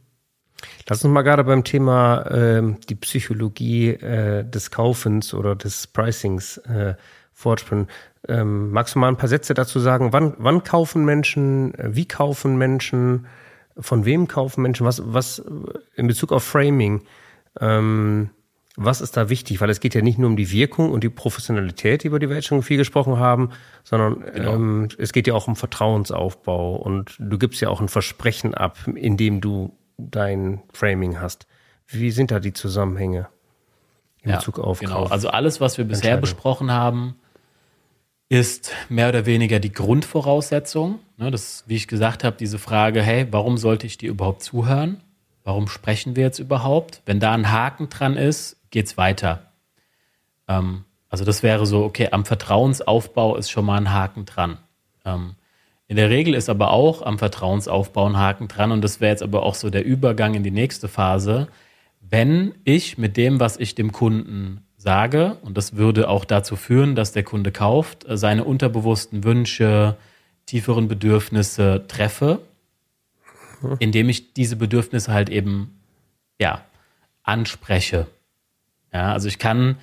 Lass 0.89 1.05
uns 1.05 1.13
mal 1.13 1.23
gerade 1.23 1.45
beim 1.45 1.65
Thema 1.65 2.27
ähm, 2.31 2.79
die 2.89 2.95
Psychologie 2.95 3.89
äh, 3.91 4.45
des 4.45 4.71
Kaufens 4.71 5.35
oder 5.35 5.57
des 5.57 5.87
Pricings 5.89 6.59
äh, 6.59 6.95
fortspringen. 7.33 7.89
Ähm, 8.29 8.71
magst 8.71 8.95
du 8.95 8.99
mal 8.99 9.09
ein 9.09 9.17
paar 9.17 9.29
Sätze 9.29 9.55
dazu 9.55 9.81
sagen? 9.81 10.13
Wann, 10.13 10.35
wann 10.39 10.63
kaufen 10.63 11.05
Menschen? 11.05 11.75
Äh, 11.75 11.95
wie 11.95 12.07
kaufen 12.07 12.57
Menschen? 12.57 13.27
Von 13.77 14.05
wem 14.05 14.29
kaufen 14.29 14.63
Menschen? 14.63 14.87
Was, 14.87 15.03
was 15.05 15.45
in 15.97 16.07
Bezug 16.07 16.33
auf 16.33 16.45
Framing? 16.45 17.03
Ähm, 17.61 18.31
was 18.77 19.01
ist 19.01 19.17
da 19.17 19.29
wichtig? 19.29 19.61
Weil 19.61 19.71
es 19.71 19.81
geht 19.81 19.95
ja 19.95 20.03
nicht 20.03 20.19
nur 20.19 20.29
um 20.29 20.37
die 20.37 20.51
Wirkung 20.51 20.91
und 20.91 21.05
die 21.05 21.09
Professionalität, 21.09 22.05
über 22.05 22.19
die 22.19 22.29
wir 22.29 22.37
jetzt 22.37 22.47
schon 22.47 22.63
viel 22.63 22.77
gesprochen 22.77 23.19
haben, 23.19 23.51
sondern 23.85 24.21
genau. 24.33 24.55
ähm, 24.55 24.89
es 24.99 25.13
geht 25.13 25.27
ja 25.27 25.35
auch 25.35 25.47
um 25.47 25.55
Vertrauensaufbau 25.55 26.77
und 26.77 27.17
du 27.19 27.39
gibst 27.39 27.61
ja 27.61 27.69
auch 27.69 27.81
ein 27.81 27.89
Versprechen 27.89 28.55
ab, 28.55 28.79
indem 28.95 29.41
du 29.41 29.77
dein 29.97 30.63
Framing 30.73 31.21
hast. 31.21 31.47
Wie 31.87 32.11
sind 32.11 32.31
da 32.31 32.41
die 32.41 32.53
Zusammenhänge 32.53 33.29
in 34.23 34.31
ja, 34.31 34.37
Bezug 34.39 34.59
auf 34.59 34.81
genau. 34.81 35.03
Kauf? 35.03 35.13
Also 35.13 35.29
alles, 35.29 35.61
was 35.61 35.79
wir 35.79 35.85
bisher 35.85 36.17
besprochen 36.17 36.73
haben, 36.73 37.15
ist 38.29 38.73
mehr 38.89 39.09
oder 39.11 39.27
weniger 39.27 39.61
die 39.61 39.73
Grundvoraussetzung. 39.73 40.99
Ne, 41.17 41.31
das, 41.31 41.63
wie 41.69 41.77
ich 41.77 41.87
gesagt 41.87 42.25
habe, 42.25 42.37
diese 42.37 42.59
Frage, 42.59 43.03
hey, 43.03 43.29
warum 43.31 43.57
sollte 43.59 43.87
ich 43.87 43.99
dir 43.99 44.11
überhaupt 44.11 44.43
zuhören? 44.43 45.01
Warum 45.45 45.69
sprechen 45.69 46.17
wir 46.17 46.25
jetzt 46.25 46.39
überhaupt? 46.39 47.03
Wenn 47.05 47.21
da 47.21 47.33
ein 47.33 47.53
Haken 47.53 47.91
dran 47.91 48.17
ist, 48.17 48.57
geht's 48.75 48.99
weiter. 48.99 49.53
Ähm, 50.49 50.85
also 51.09 51.25
das 51.25 51.43
wäre 51.43 51.65
so, 51.65 51.85
okay, 51.85 52.09
am 52.11 52.25
Vertrauensaufbau 52.25 53.37
ist 53.37 53.51
schon 53.51 53.65
mal 53.65 53.79
ein 53.79 53.93
Haken 53.93 54.27
dran. 54.27 54.59
Ähm, 55.05 55.37
in 55.87 55.97
der 55.97 56.11
Regel 56.11 56.35
ist 56.35 56.49
aber 56.49 56.73
auch 56.73 57.03
am 57.03 57.19
Vertrauensaufbau 57.19 58.07
ein 58.07 58.19
Haken 58.19 58.49
dran 58.49 58.73
und 58.73 58.83
das 58.83 59.01
wäre 59.01 59.13
jetzt 59.13 59.23
aber 59.23 59.45
auch 59.45 59.55
so 59.55 59.71
der 59.71 59.85
Übergang 59.85 60.35
in 60.35 60.43
die 60.43 60.51
nächste 60.51 60.89
Phase. 60.89 61.47
Wenn 62.01 62.55
ich 62.65 62.99
mit 62.99 63.17
dem, 63.17 63.39
was 63.39 63.59
ich 63.59 63.77
dem 63.77 63.93
Kunden 63.93 64.67
sage, 64.77 65.39
und 65.43 65.57
das 65.57 65.77
würde 65.77 66.09
auch 66.09 66.25
dazu 66.25 66.57
führen, 66.57 66.97
dass 66.97 67.13
der 67.13 67.23
Kunde 67.23 67.53
kauft, 67.53 68.05
seine 68.09 68.45
unterbewussten 68.45 69.23
Wünsche, 69.23 69.97
tieferen 70.47 70.89
Bedürfnisse 70.89 71.85
treffe, 71.87 72.41
indem 73.79 74.09
ich 74.09 74.35
diese 74.35 74.57
Bedürfnisse 74.57 75.13
halt 75.13 75.31
eben, 75.31 75.81
ja, 76.41 76.65
anspreche. 77.23 78.09
Ja, 78.95 79.13
also 79.13 79.27
ich 79.27 79.39
kann 79.39 79.77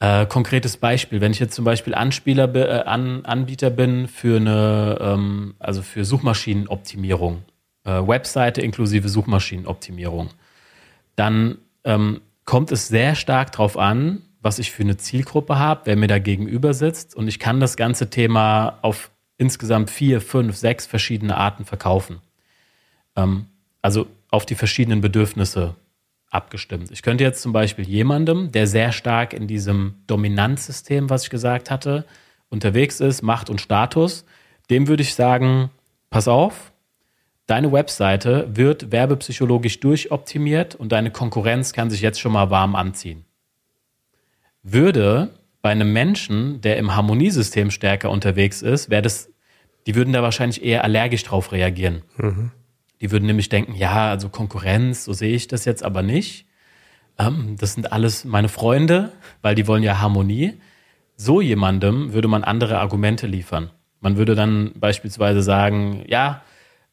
äh, 0.00 0.26
konkretes 0.26 0.76
Beispiel, 0.76 1.20
wenn 1.20 1.32
ich 1.32 1.40
jetzt 1.40 1.54
zum 1.54 1.64
Beispiel 1.64 1.94
Anspieler, 1.94 2.54
äh, 2.54 2.82
An, 2.84 3.24
Anbieter 3.24 3.68
bin 3.70 4.06
für 4.06 4.36
eine, 4.36 4.96
ähm, 5.00 5.54
also 5.58 5.82
für 5.82 6.04
Suchmaschinenoptimierung, 6.04 7.42
äh, 7.84 7.90
Webseite 7.90 8.60
inklusive 8.60 9.08
Suchmaschinenoptimierung, 9.08 10.30
dann 11.16 11.58
ähm, 11.82 12.20
kommt 12.44 12.70
es 12.70 12.86
sehr 12.86 13.16
stark 13.16 13.50
darauf 13.50 13.76
an, 13.76 14.22
was 14.40 14.60
ich 14.60 14.70
für 14.70 14.84
eine 14.84 14.96
Zielgruppe 14.96 15.58
habe, 15.58 15.80
wer 15.86 15.96
mir 15.96 16.06
da 16.06 16.20
gegenüber 16.20 16.74
sitzt 16.74 17.16
und 17.16 17.26
ich 17.26 17.40
kann 17.40 17.58
das 17.58 17.76
ganze 17.76 18.08
Thema 18.08 18.78
auf 18.82 19.10
insgesamt 19.36 19.90
vier, 19.90 20.20
fünf, 20.20 20.56
sechs 20.56 20.86
verschiedene 20.86 21.36
Arten 21.36 21.64
verkaufen. 21.64 22.20
Ähm, 23.16 23.46
also 23.82 24.06
auf 24.30 24.46
die 24.46 24.54
verschiedenen 24.54 25.00
Bedürfnisse 25.00 25.74
abgestimmt. 26.30 26.90
Ich 26.90 27.02
könnte 27.02 27.24
jetzt 27.24 27.42
zum 27.42 27.52
Beispiel 27.52 27.86
jemandem, 27.86 28.52
der 28.52 28.66
sehr 28.66 28.92
stark 28.92 29.32
in 29.32 29.46
diesem 29.46 29.96
Dominanzsystem, 30.06 31.10
was 31.10 31.24
ich 31.24 31.30
gesagt 31.30 31.70
hatte, 31.70 32.04
unterwegs 32.50 33.00
ist, 33.00 33.22
Macht 33.22 33.50
und 33.50 33.60
Status, 33.60 34.24
dem 34.70 34.88
würde 34.88 35.02
ich 35.02 35.14
sagen, 35.14 35.70
pass 36.10 36.28
auf, 36.28 36.72
deine 37.46 37.72
Webseite 37.72 38.48
wird 38.52 38.92
werbepsychologisch 38.92 39.80
durchoptimiert 39.80 40.74
und 40.74 40.92
deine 40.92 41.10
Konkurrenz 41.10 41.72
kann 41.72 41.90
sich 41.90 42.00
jetzt 42.00 42.20
schon 42.20 42.32
mal 42.32 42.50
warm 42.50 42.74
anziehen. 42.74 43.24
Würde 44.62 45.30
bei 45.62 45.70
einem 45.70 45.92
Menschen, 45.92 46.60
der 46.60 46.76
im 46.76 46.94
Harmoniesystem 46.94 47.70
stärker 47.70 48.10
unterwegs 48.10 48.62
ist, 48.62 48.90
wäre 48.90 49.02
das, 49.02 49.30
die 49.86 49.94
würden 49.94 50.12
da 50.12 50.22
wahrscheinlich 50.22 50.62
eher 50.62 50.84
allergisch 50.84 51.24
drauf 51.24 51.52
reagieren. 51.52 52.02
Mhm. 52.16 52.52
Die 53.00 53.10
würden 53.10 53.26
nämlich 53.26 53.48
denken, 53.48 53.74
ja, 53.74 54.10
also 54.10 54.28
Konkurrenz, 54.28 55.04
so 55.04 55.12
sehe 55.12 55.34
ich 55.34 55.46
das 55.46 55.64
jetzt 55.64 55.82
aber 55.84 56.02
nicht. 56.02 56.46
Ähm, 57.18 57.56
das 57.58 57.74
sind 57.74 57.92
alles 57.92 58.24
meine 58.24 58.48
Freunde, 58.48 59.12
weil 59.42 59.54
die 59.54 59.66
wollen 59.66 59.82
ja 59.82 60.00
Harmonie. 60.00 60.54
So 61.16 61.40
jemandem 61.40 62.12
würde 62.12 62.28
man 62.28 62.44
andere 62.44 62.78
Argumente 62.78 63.26
liefern. 63.26 63.70
Man 64.00 64.16
würde 64.16 64.34
dann 64.34 64.72
beispielsweise 64.76 65.42
sagen, 65.42 66.04
ja, 66.06 66.42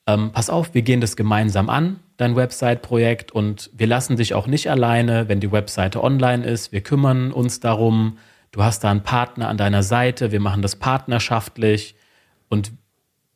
ähm, 0.08 0.32
pass 0.32 0.50
auf, 0.50 0.74
wir 0.74 0.82
gehen 0.82 1.02
das 1.02 1.16
gemeinsam 1.16 1.70
an, 1.70 2.00
dein 2.18 2.36
Website-Projekt, 2.36 3.32
und 3.32 3.72
wir 3.74 3.88
lassen 3.88 4.18
dich 4.18 4.34
auch 4.34 4.48
nicht 4.48 4.70
alleine, 4.70 5.28
wenn 5.28 5.40
die 5.40 5.52
Webseite 5.52 6.04
online 6.04 6.46
ist. 6.46 6.72
Wir 6.72 6.82
kümmern 6.82 7.32
uns 7.32 7.60
darum. 7.60 8.18
Du 8.52 8.64
hast 8.64 8.84
da 8.84 8.92
einen 8.92 9.04
Partner 9.04 9.50
an 9.50 9.58
deiner 9.58 9.84
Seite. 9.84 10.32
Wir 10.32 10.40
machen 10.40 10.62
das 10.62 10.76
partnerschaftlich. 10.76 11.96
Und 12.50 12.72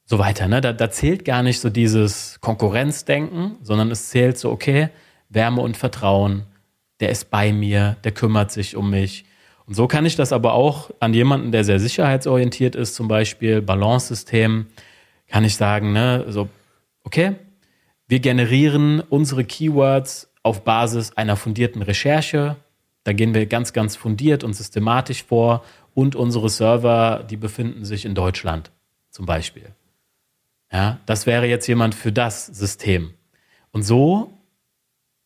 so 0.09 0.17
weiter. 0.17 0.47
Ne? 0.47 0.59
Da, 0.59 0.73
da 0.73 0.89
zählt 0.89 1.23
gar 1.23 1.43
nicht 1.43 1.59
so 1.59 1.69
dieses 1.69 2.39
Konkurrenzdenken, 2.41 3.57
sondern 3.61 3.91
es 3.91 4.09
zählt 4.09 4.39
so, 4.39 4.49
okay, 4.49 4.89
Wärme 5.29 5.61
und 5.61 5.77
Vertrauen, 5.77 6.43
der 6.99 7.11
ist 7.11 7.29
bei 7.29 7.53
mir, 7.53 7.95
der 8.03 8.11
kümmert 8.11 8.51
sich 8.51 8.75
um 8.75 8.89
mich. 8.89 9.25
Und 9.67 9.75
so 9.75 9.87
kann 9.87 10.07
ich 10.07 10.15
das 10.15 10.33
aber 10.33 10.53
auch 10.53 10.89
an 10.99 11.13
jemanden, 11.13 11.51
der 11.51 11.63
sehr 11.63 11.79
sicherheitsorientiert 11.79 12.75
ist, 12.75 12.95
zum 12.95 13.07
Beispiel 13.07 13.61
Balance-System, 13.61 14.65
kann 15.27 15.43
ich 15.43 15.55
sagen, 15.55 15.93
ne, 15.93 16.25
so, 16.29 16.49
okay, 17.03 17.35
wir 18.07 18.19
generieren 18.19 19.01
unsere 19.01 19.45
Keywords 19.45 20.33
auf 20.41 20.63
Basis 20.63 21.15
einer 21.17 21.35
fundierten 21.35 21.83
Recherche. 21.83 22.55
Da 23.03 23.13
gehen 23.13 23.35
wir 23.35 23.45
ganz, 23.45 23.73
ganz 23.73 23.95
fundiert 23.95 24.43
und 24.43 24.53
systematisch 24.53 25.23
vor. 25.23 25.63
Und 25.93 26.15
unsere 26.15 26.49
Server, 26.49 27.23
die 27.29 27.37
befinden 27.37 27.85
sich 27.85 28.05
in 28.05 28.15
Deutschland 28.15 28.71
zum 29.11 29.27
Beispiel. 29.27 29.75
Ja, 30.71 30.99
das 31.05 31.25
wäre 31.25 31.47
jetzt 31.47 31.67
jemand 31.67 31.95
für 31.95 32.11
das 32.11 32.45
System. 32.45 33.13
Und 33.71 33.83
so 33.83 34.33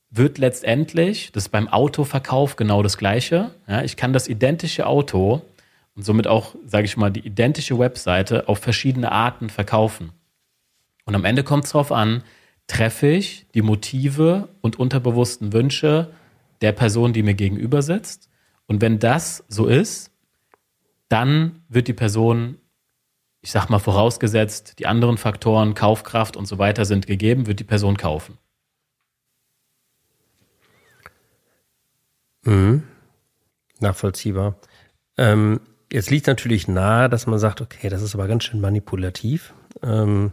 wird 0.10 0.38
letztendlich, 0.38 1.32
das 1.32 1.46
ist 1.46 1.50
beim 1.50 1.68
Autoverkauf 1.68 2.56
genau 2.56 2.84
das 2.84 2.98
Gleiche. 2.98 3.52
Ja, 3.68 3.84
ich 3.84 3.98
kann 3.98 4.14
das 4.14 4.28
identische 4.28 4.86
Auto 4.86 5.42
und 5.96 6.04
somit 6.04 6.28
auch, 6.28 6.56
sage 6.66 6.86
ich 6.86 6.98
mal, 6.98 7.12
die 7.12 7.26
identische 7.26 7.78
Webseite 7.80 8.48
auf 8.48 8.60
verschiedene 8.60 9.12
Arten 9.12 9.50
verkaufen. 9.50 10.12
Und 11.06 11.16
am 11.16 11.26
Ende 11.26 11.44
kommt 11.44 11.66
es 11.66 11.72
darauf 11.72 11.92
an, 11.92 12.24
treffe 12.68 13.08
ich 13.08 13.46
die 13.54 13.62
Motive 13.62 14.50
und 14.62 14.80
unterbewussten 14.80 15.52
Wünsche 15.52 16.12
der 16.62 16.72
Person, 16.72 17.12
die 17.12 17.24
mir 17.24 17.34
gegenüber 17.34 17.82
sitzt. 17.82 18.30
Und 18.68 18.82
wenn 18.82 19.00
das 19.00 19.44
so 19.50 19.68
ist, 19.68 20.12
dann 21.10 21.64
wird 21.68 21.88
die 21.88 21.94
Person 21.94 22.58
ich 23.44 23.52
sag 23.52 23.70
mal 23.70 23.80
vorausgesetzt, 23.80 24.80
die 24.80 24.88
anderen 24.88 25.18
Faktoren, 25.18 25.76
Kaufkraft 25.76 26.38
und 26.38 26.46
so 26.46 26.60
weiter 26.60 26.86
sind 26.86 27.08
gegeben, 27.08 27.46
wird 27.46 27.60
die 27.60 27.66
Person 27.66 27.98
kaufen. 27.98 28.38
Mhm. 32.44 32.84
Nachvollziehbar. 33.80 34.56
Ähm, 35.18 35.60
jetzt 35.92 36.10
liegt 36.10 36.28
natürlich 36.28 36.70
nahe, 36.70 37.10
dass 37.10 37.28
man 37.28 37.38
sagt, 37.38 37.60
okay, 37.60 37.90
das 37.90 38.02
ist 38.02 38.16
aber 38.16 38.28
ganz 38.28 38.46
schön 38.46 38.62
manipulativ. 38.62 39.54
Ähm, 39.82 40.32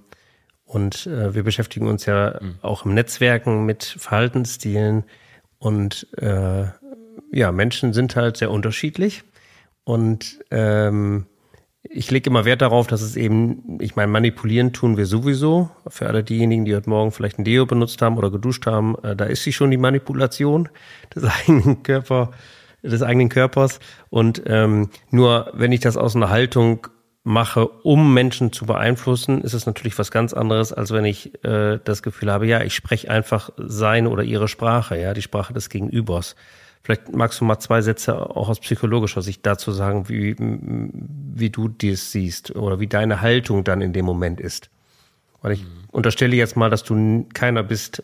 und 0.64 1.06
äh, 1.08 1.34
wir 1.34 1.42
beschäftigen 1.42 1.88
uns 1.88 2.06
ja 2.06 2.38
mhm. 2.40 2.58
auch 2.62 2.84
im 2.84 2.94
Netzwerken 2.94 3.66
mit 3.66 3.82
Verhaltensstilen. 3.82 5.02
Und 5.58 6.06
äh, 6.16 6.66
ja, 7.32 7.50
Menschen 7.50 7.92
sind 7.92 8.14
halt 8.14 8.36
sehr 8.36 8.52
unterschiedlich. 8.52 9.24
Und 9.82 10.38
ähm, 10.52 11.26
ich 11.82 12.10
lege 12.10 12.28
immer 12.28 12.44
Wert 12.44 12.62
darauf, 12.62 12.86
dass 12.86 13.00
es 13.00 13.16
eben, 13.16 13.78
ich 13.80 13.96
meine, 13.96 14.12
manipulieren 14.12 14.72
tun 14.72 14.96
wir 14.96 15.06
sowieso. 15.06 15.70
Für 15.88 16.08
alle 16.08 16.22
diejenigen, 16.22 16.64
die 16.64 16.74
heute 16.74 16.90
Morgen 16.90 17.10
vielleicht 17.10 17.38
ein 17.38 17.44
Deo 17.44 17.64
benutzt 17.64 18.02
haben 18.02 18.18
oder 18.18 18.30
geduscht 18.30 18.66
haben, 18.66 18.96
äh, 19.02 19.16
da 19.16 19.24
ist 19.24 19.42
sie 19.42 19.52
schon 19.52 19.70
die 19.70 19.78
Manipulation 19.78 20.68
des 21.14 21.24
eigenen 21.46 21.82
Körper, 21.82 22.32
des 22.82 23.02
eigenen 23.02 23.28
Körpers. 23.28 23.80
Und 24.10 24.42
ähm, 24.46 24.90
nur 25.10 25.50
wenn 25.54 25.72
ich 25.72 25.80
das 25.80 25.96
aus 25.96 26.14
einer 26.14 26.28
Haltung 26.28 26.86
mache, 27.22 27.66
um 27.66 28.14
Menschen 28.14 28.52
zu 28.52 28.66
beeinflussen, 28.66 29.42
ist 29.42 29.54
es 29.54 29.66
natürlich 29.66 29.98
was 29.98 30.10
ganz 30.10 30.32
anderes, 30.32 30.72
als 30.72 30.90
wenn 30.90 31.04
ich 31.04 31.44
äh, 31.44 31.78
das 31.82 32.02
Gefühl 32.02 32.30
habe, 32.30 32.46
ja, 32.46 32.62
ich 32.62 32.74
spreche 32.74 33.10
einfach 33.10 33.50
seine 33.56 34.10
oder 34.10 34.22
ihre 34.22 34.48
Sprache, 34.48 34.98
ja, 34.98 35.14
die 35.14 35.22
Sprache 35.22 35.52
des 35.52 35.68
Gegenübers. 35.70 36.36
Vielleicht 36.82 37.12
magst 37.14 37.40
du 37.40 37.44
mal 37.44 37.58
zwei 37.58 37.82
Sätze 37.82 38.30
auch 38.30 38.48
aus 38.48 38.60
psychologischer 38.60 39.22
Sicht 39.22 39.44
dazu 39.44 39.70
sagen, 39.70 40.08
wie, 40.08 40.34
wie 40.38 41.50
du 41.50 41.68
dies 41.68 42.10
siehst 42.10 42.56
oder 42.56 42.80
wie 42.80 42.86
deine 42.86 43.20
Haltung 43.20 43.64
dann 43.64 43.82
in 43.82 43.92
dem 43.92 44.06
Moment 44.06 44.40
ist. 44.40 44.70
Weil 45.42 45.52
ich 45.52 45.62
mhm. 45.62 45.84
unterstelle 45.92 46.36
jetzt 46.36 46.56
mal, 46.56 46.70
dass 46.70 46.82
du 46.82 47.26
keiner 47.34 47.62
bist, 47.62 48.02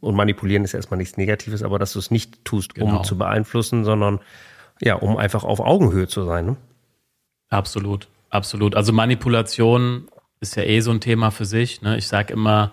und 0.00 0.14
manipulieren 0.14 0.64
ist 0.64 0.74
erstmal 0.74 0.98
nichts 0.98 1.16
Negatives, 1.16 1.62
aber 1.62 1.78
dass 1.78 1.92
du 1.92 1.98
es 1.98 2.10
nicht 2.10 2.44
tust, 2.44 2.78
um 2.78 2.90
genau. 2.90 3.02
zu 3.02 3.18
beeinflussen, 3.18 3.84
sondern 3.84 4.20
ja, 4.80 4.94
um 4.94 5.16
einfach 5.16 5.44
auf 5.44 5.60
Augenhöhe 5.60 6.06
zu 6.06 6.24
sein. 6.24 6.46
Ne? 6.46 6.56
Absolut, 7.48 8.08
absolut. 8.30 8.76
Also 8.76 8.92
Manipulation 8.92 10.08
ist 10.40 10.56
ja 10.56 10.62
eh 10.62 10.80
so 10.80 10.90
ein 10.90 11.00
Thema 11.00 11.30
für 11.30 11.44
sich. 11.44 11.82
Ne? 11.82 11.96
Ich 11.96 12.08
sage 12.08 12.32
immer, 12.32 12.72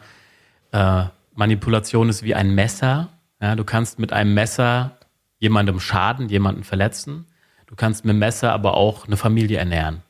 äh, 0.72 1.06
Manipulation 1.36 2.10
ist 2.10 2.24
wie 2.24 2.36
ein 2.36 2.54
Messer. 2.54 3.10
Ja, 3.42 3.56
du 3.56 3.64
kannst 3.64 4.00
mit 4.00 4.14
einem 4.14 4.34
Messer 4.34 4.97
jemandem 5.40 5.80
schaden, 5.80 6.30
jemanden 6.30 6.64
verletzen. 6.64 7.26
Du 7.68 7.76
kannst 7.76 8.06
mit 8.06 8.14
dem 8.14 8.20
Messer 8.20 8.54
aber 8.54 8.76
auch 8.76 9.08
eine 9.08 9.18
Familie 9.18 9.58
ernähren. 9.58 10.02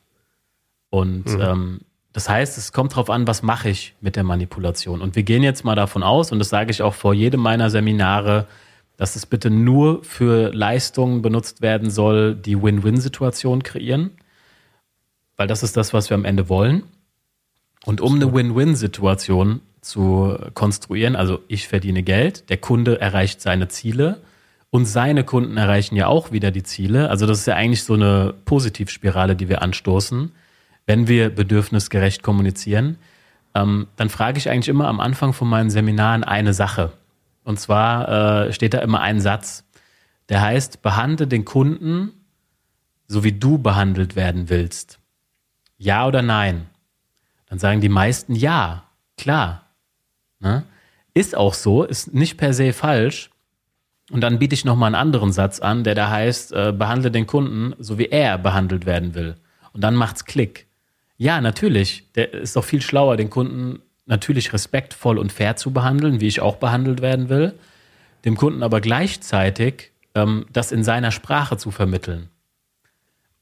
Und 0.90 1.26
mhm. 1.26 1.40
ähm, 1.40 1.80
das 2.12 2.28
heißt, 2.28 2.56
es 2.56 2.72
kommt 2.72 2.92
darauf 2.92 3.10
an, 3.10 3.26
was 3.26 3.42
mache 3.42 3.68
ich 3.68 3.94
mit 4.00 4.16
der 4.16 4.24
Manipulation. 4.24 5.02
Und 5.02 5.16
wir 5.16 5.22
gehen 5.22 5.42
jetzt 5.42 5.64
mal 5.64 5.74
davon 5.74 6.02
aus, 6.02 6.32
und 6.32 6.38
das 6.38 6.48
sage 6.48 6.70
ich 6.70 6.82
auch 6.82 6.94
vor 6.94 7.14
jedem 7.14 7.40
meiner 7.40 7.70
Seminare, 7.70 8.46
dass 8.96 9.14
es 9.14 9.26
bitte 9.26 9.50
nur 9.50 10.02
für 10.02 10.52
Leistungen 10.52 11.22
benutzt 11.22 11.62
werden 11.62 11.90
soll, 11.90 12.34
die 12.34 12.60
Win-Win-Situation 12.60 13.62
kreieren. 13.62 14.10
Weil 15.36 15.46
das 15.46 15.62
ist 15.62 15.76
das, 15.76 15.92
was 15.92 16.10
wir 16.10 16.16
am 16.16 16.24
Ende 16.24 16.48
wollen. 16.48 16.82
Und 17.84 18.00
um 18.00 18.16
eine 18.16 18.32
Win-Win-Situation 18.32 19.60
zu 19.80 20.36
konstruieren, 20.54 21.14
also 21.14 21.40
ich 21.46 21.68
verdiene 21.68 22.02
Geld, 22.02 22.50
der 22.50 22.56
Kunde 22.56 23.00
erreicht 23.00 23.40
seine 23.40 23.68
Ziele 23.68 24.20
und 24.70 24.84
seine 24.86 25.24
Kunden 25.24 25.56
erreichen 25.56 25.96
ja 25.96 26.06
auch 26.06 26.30
wieder 26.30 26.50
die 26.50 26.62
Ziele. 26.62 27.10
Also 27.10 27.26
das 27.26 27.40
ist 27.40 27.46
ja 27.46 27.54
eigentlich 27.54 27.84
so 27.84 27.94
eine 27.94 28.34
Positivspirale, 28.44 29.34
die 29.34 29.48
wir 29.48 29.62
anstoßen, 29.62 30.32
wenn 30.86 31.08
wir 31.08 31.30
bedürfnisgerecht 31.30 32.22
kommunizieren. 32.22 32.98
Ähm, 33.54 33.88
dann 33.96 34.10
frage 34.10 34.38
ich 34.38 34.50
eigentlich 34.50 34.68
immer 34.68 34.88
am 34.88 35.00
Anfang 35.00 35.32
von 35.32 35.48
meinen 35.48 35.70
Seminaren 35.70 36.24
eine 36.24 36.52
Sache. 36.52 36.92
Und 37.44 37.58
zwar 37.58 38.46
äh, 38.48 38.52
steht 38.52 38.74
da 38.74 38.78
immer 38.80 39.00
ein 39.00 39.20
Satz, 39.20 39.64
der 40.28 40.42
heißt, 40.42 40.82
behandle 40.82 41.26
den 41.26 41.46
Kunden 41.46 42.12
so 43.08 43.24
wie 43.24 43.32
du 43.32 43.58
behandelt 43.58 44.14
werden 44.14 44.50
willst. 44.50 45.00
Ja 45.78 46.06
oder 46.06 46.22
nein? 46.22 46.66
Dann 47.46 47.58
sagen 47.58 47.80
die 47.80 47.88
meisten 47.88 48.34
ja, 48.34 48.84
klar. 49.16 49.66
Ne? 50.40 50.64
Ist 51.14 51.36
auch 51.36 51.54
so, 51.54 51.82
ist 51.82 52.14
nicht 52.14 52.36
per 52.36 52.52
se 52.52 52.72
falsch. 52.72 53.30
Und 54.10 54.22
dann 54.22 54.38
biete 54.38 54.54
ich 54.54 54.64
nochmal 54.64 54.88
einen 54.88 54.94
anderen 54.94 55.32
Satz 55.32 55.60
an, 55.60 55.84
der 55.84 55.94
da 55.94 56.10
heißt, 56.10 56.52
äh, 56.52 56.72
behandle 56.72 57.10
den 57.10 57.26
Kunden 57.26 57.74
so 57.78 57.98
wie 57.98 58.06
er 58.06 58.38
behandelt 58.38 58.86
werden 58.86 59.14
will. 59.14 59.36
Und 59.72 59.82
dann 59.82 59.94
macht's 59.94 60.24
Klick. 60.24 60.66
Ja, 61.18 61.40
natürlich. 61.40 62.04
Der 62.14 62.32
ist 62.32 62.56
doch 62.56 62.64
viel 62.64 62.80
schlauer, 62.80 63.16
den 63.16 63.28
Kunden 63.28 63.80
natürlich 64.06 64.52
respektvoll 64.52 65.18
und 65.18 65.32
fair 65.32 65.56
zu 65.56 65.72
behandeln, 65.72 66.20
wie 66.20 66.26
ich 66.26 66.40
auch 66.40 66.56
behandelt 66.56 67.02
werden 67.02 67.28
will, 67.28 67.54
dem 68.24 68.36
Kunden 68.36 68.62
aber 68.62 68.80
gleichzeitig 68.80 69.92
ähm, 70.14 70.46
das 70.52 70.72
in 70.72 70.82
seiner 70.82 71.10
Sprache 71.10 71.58
zu 71.58 71.70
vermitteln. 71.70 72.28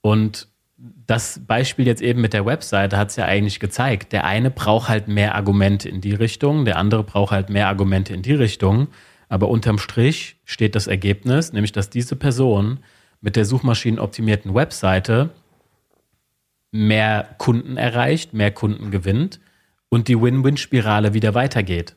Und 0.00 0.48
das 0.79 1.40
Beispiel 1.46 1.87
jetzt 1.87 2.02
eben 2.02 2.20
mit 2.20 2.33
der 2.33 2.44
Webseite 2.44 2.96
hat 2.96 3.11
es 3.11 3.16
ja 3.16 3.24
eigentlich 3.24 3.61
gezeigt. 3.61 4.12
Der 4.12 4.24
eine 4.24 4.50
braucht 4.50 4.88
halt 4.88 5.09
mehr 5.09 5.35
Argumente 5.35 5.88
in 5.88 6.00
die 6.00 6.14
Richtung, 6.14 6.64
der 6.64 6.76
andere 6.76 7.05
braucht 7.05 7.31
halt 7.31 7.48
mehr 7.48 7.68
Argumente 7.68 8.12
in 8.12 8.22
die 8.22 8.35
Richtung. 8.35 8.88
Aber 9.29 9.49
unterm 9.49 9.79
Strich 9.79 10.37
steht 10.45 10.75
das 10.75 10.87
Ergebnis, 10.87 11.53
nämlich 11.53 11.73
dass 11.73 11.91
diese 11.91 12.17
Person 12.17 12.79
mit 13.21 13.37
der 13.37 13.45
suchmaschinenoptimierten 13.45 14.55
Webseite 14.55 15.31
mehr 16.71 17.35
Kunden 17.39 17.77
erreicht, 17.77 18.35
mehr 18.35 18.51
Kunden 18.51 18.91
gewinnt 18.91 19.41
und 19.89 20.09
die 20.09 20.21
Win-Win-Spirale 20.21 21.15
wieder 21.15 21.35
weitergeht. 21.35 21.97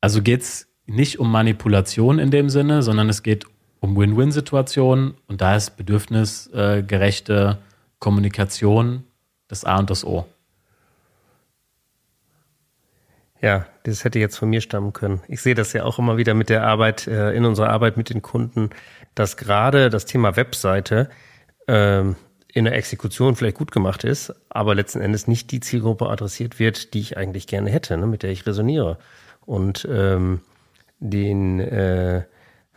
Also 0.00 0.22
geht 0.22 0.42
es 0.42 0.68
nicht 0.86 1.18
um 1.18 1.30
Manipulation 1.30 2.18
in 2.18 2.30
dem 2.30 2.50
Sinne, 2.50 2.82
sondern 2.82 3.08
es 3.08 3.22
geht 3.22 3.46
um 3.80 3.96
Win-Win-Situationen 3.96 5.14
und 5.26 5.40
da 5.40 5.56
ist 5.56 5.76
bedürfnisgerechte 5.76 7.58
Kommunikation 7.98 9.04
das 9.48 9.64
A 9.64 9.78
und 9.78 9.90
das 9.90 10.04
O. 10.04 10.26
Ja, 13.44 13.66
das 13.82 14.04
hätte 14.04 14.18
jetzt 14.18 14.38
von 14.38 14.48
mir 14.48 14.62
stammen 14.62 14.94
können. 14.94 15.20
Ich 15.28 15.42
sehe 15.42 15.54
das 15.54 15.74
ja 15.74 15.84
auch 15.84 15.98
immer 15.98 16.16
wieder 16.16 16.32
mit 16.32 16.48
der 16.48 16.64
Arbeit, 16.64 17.06
äh, 17.06 17.32
in 17.32 17.44
unserer 17.44 17.68
Arbeit 17.68 17.98
mit 17.98 18.08
den 18.08 18.22
Kunden, 18.22 18.70
dass 19.14 19.36
gerade 19.36 19.90
das 19.90 20.06
Thema 20.06 20.34
Webseite 20.36 21.10
ähm, 21.68 22.16
in 22.54 22.64
der 22.64 22.74
Exekution 22.74 23.36
vielleicht 23.36 23.58
gut 23.58 23.70
gemacht 23.70 24.02
ist, 24.02 24.32
aber 24.48 24.74
letzten 24.74 25.02
Endes 25.02 25.28
nicht 25.28 25.50
die 25.50 25.60
Zielgruppe 25.60 26.08
adressiert 26.08 26.58
wird, 26.58 26.94
die 26.94 27.00
ich 27.00 27.18
eigentlich 27.18 27.46
gerne 27.46 27.68
hätte, 27.68 27.98
ne, 27.98 28.06
mit 28.06 28.22
der 28.22 28.30
ich 28.30 28.46
resoniere. 28.46 28.96
Und 29.44 29.86
ähm, 29.92 30.40
den 30.98 31.60
äh, 31.60 32.22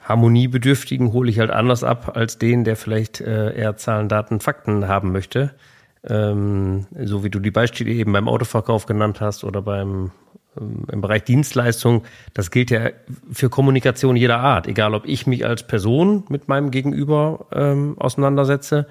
Harmoniebedürftigen 0.02 1.14
hole 1.14 1.30
ich 1.30 1.40
halt 1.40 1.50
anders 1.50 1.86
ab 1.86 2.18
als 2.18 2.40
den, 2.40 2.66
der 2.66 2.76
vielleicht 2.76 3.22
äh, 3.22 3.56
eher 3.56 3.78
Zahlen, 3.78 4.10
Daten, 4.10 4.42
Fakten 4.42 4.90
haben 4.90 5.14
möchte. 5.14 5.56
Ähm, 6.04 6.88
so 7.00 7.24
wie 7.24 7.30
du 7.30 7.40
die 7.40 7.52
Beispiele 7.52 7.92
eben 7.92 8.12
beim 8.12 8.28
Autoverkauf 8.28 8.86
genannt 8.86 9.22
hast 9.22 9.46
oder 9.46 9.62
beim 9.62 10.12
im 10.58 11.02
Bereich 11.02 11.24
Dienstleistung, 11.24 12.04
das 12.34 12.52
gilt 12.52 12.72
ja 12.72 12.90
für 13.32 13.50
Kommunikation 13.50 14.16
jeder 14.16 14.40
Art, 14.40 14.68
egal 14.68 14.94
ob 14.94 15.06
ich 15.06 15.28
mich 15.28 15.46
als 15.46 15.66
Person 15.66 16.24
mit 16.30 16.48
meinem 16.48 16.72
Gegenüber 16.72 17.46
ähm, 17.52 17.96
auseinandersetze 18.00 18.88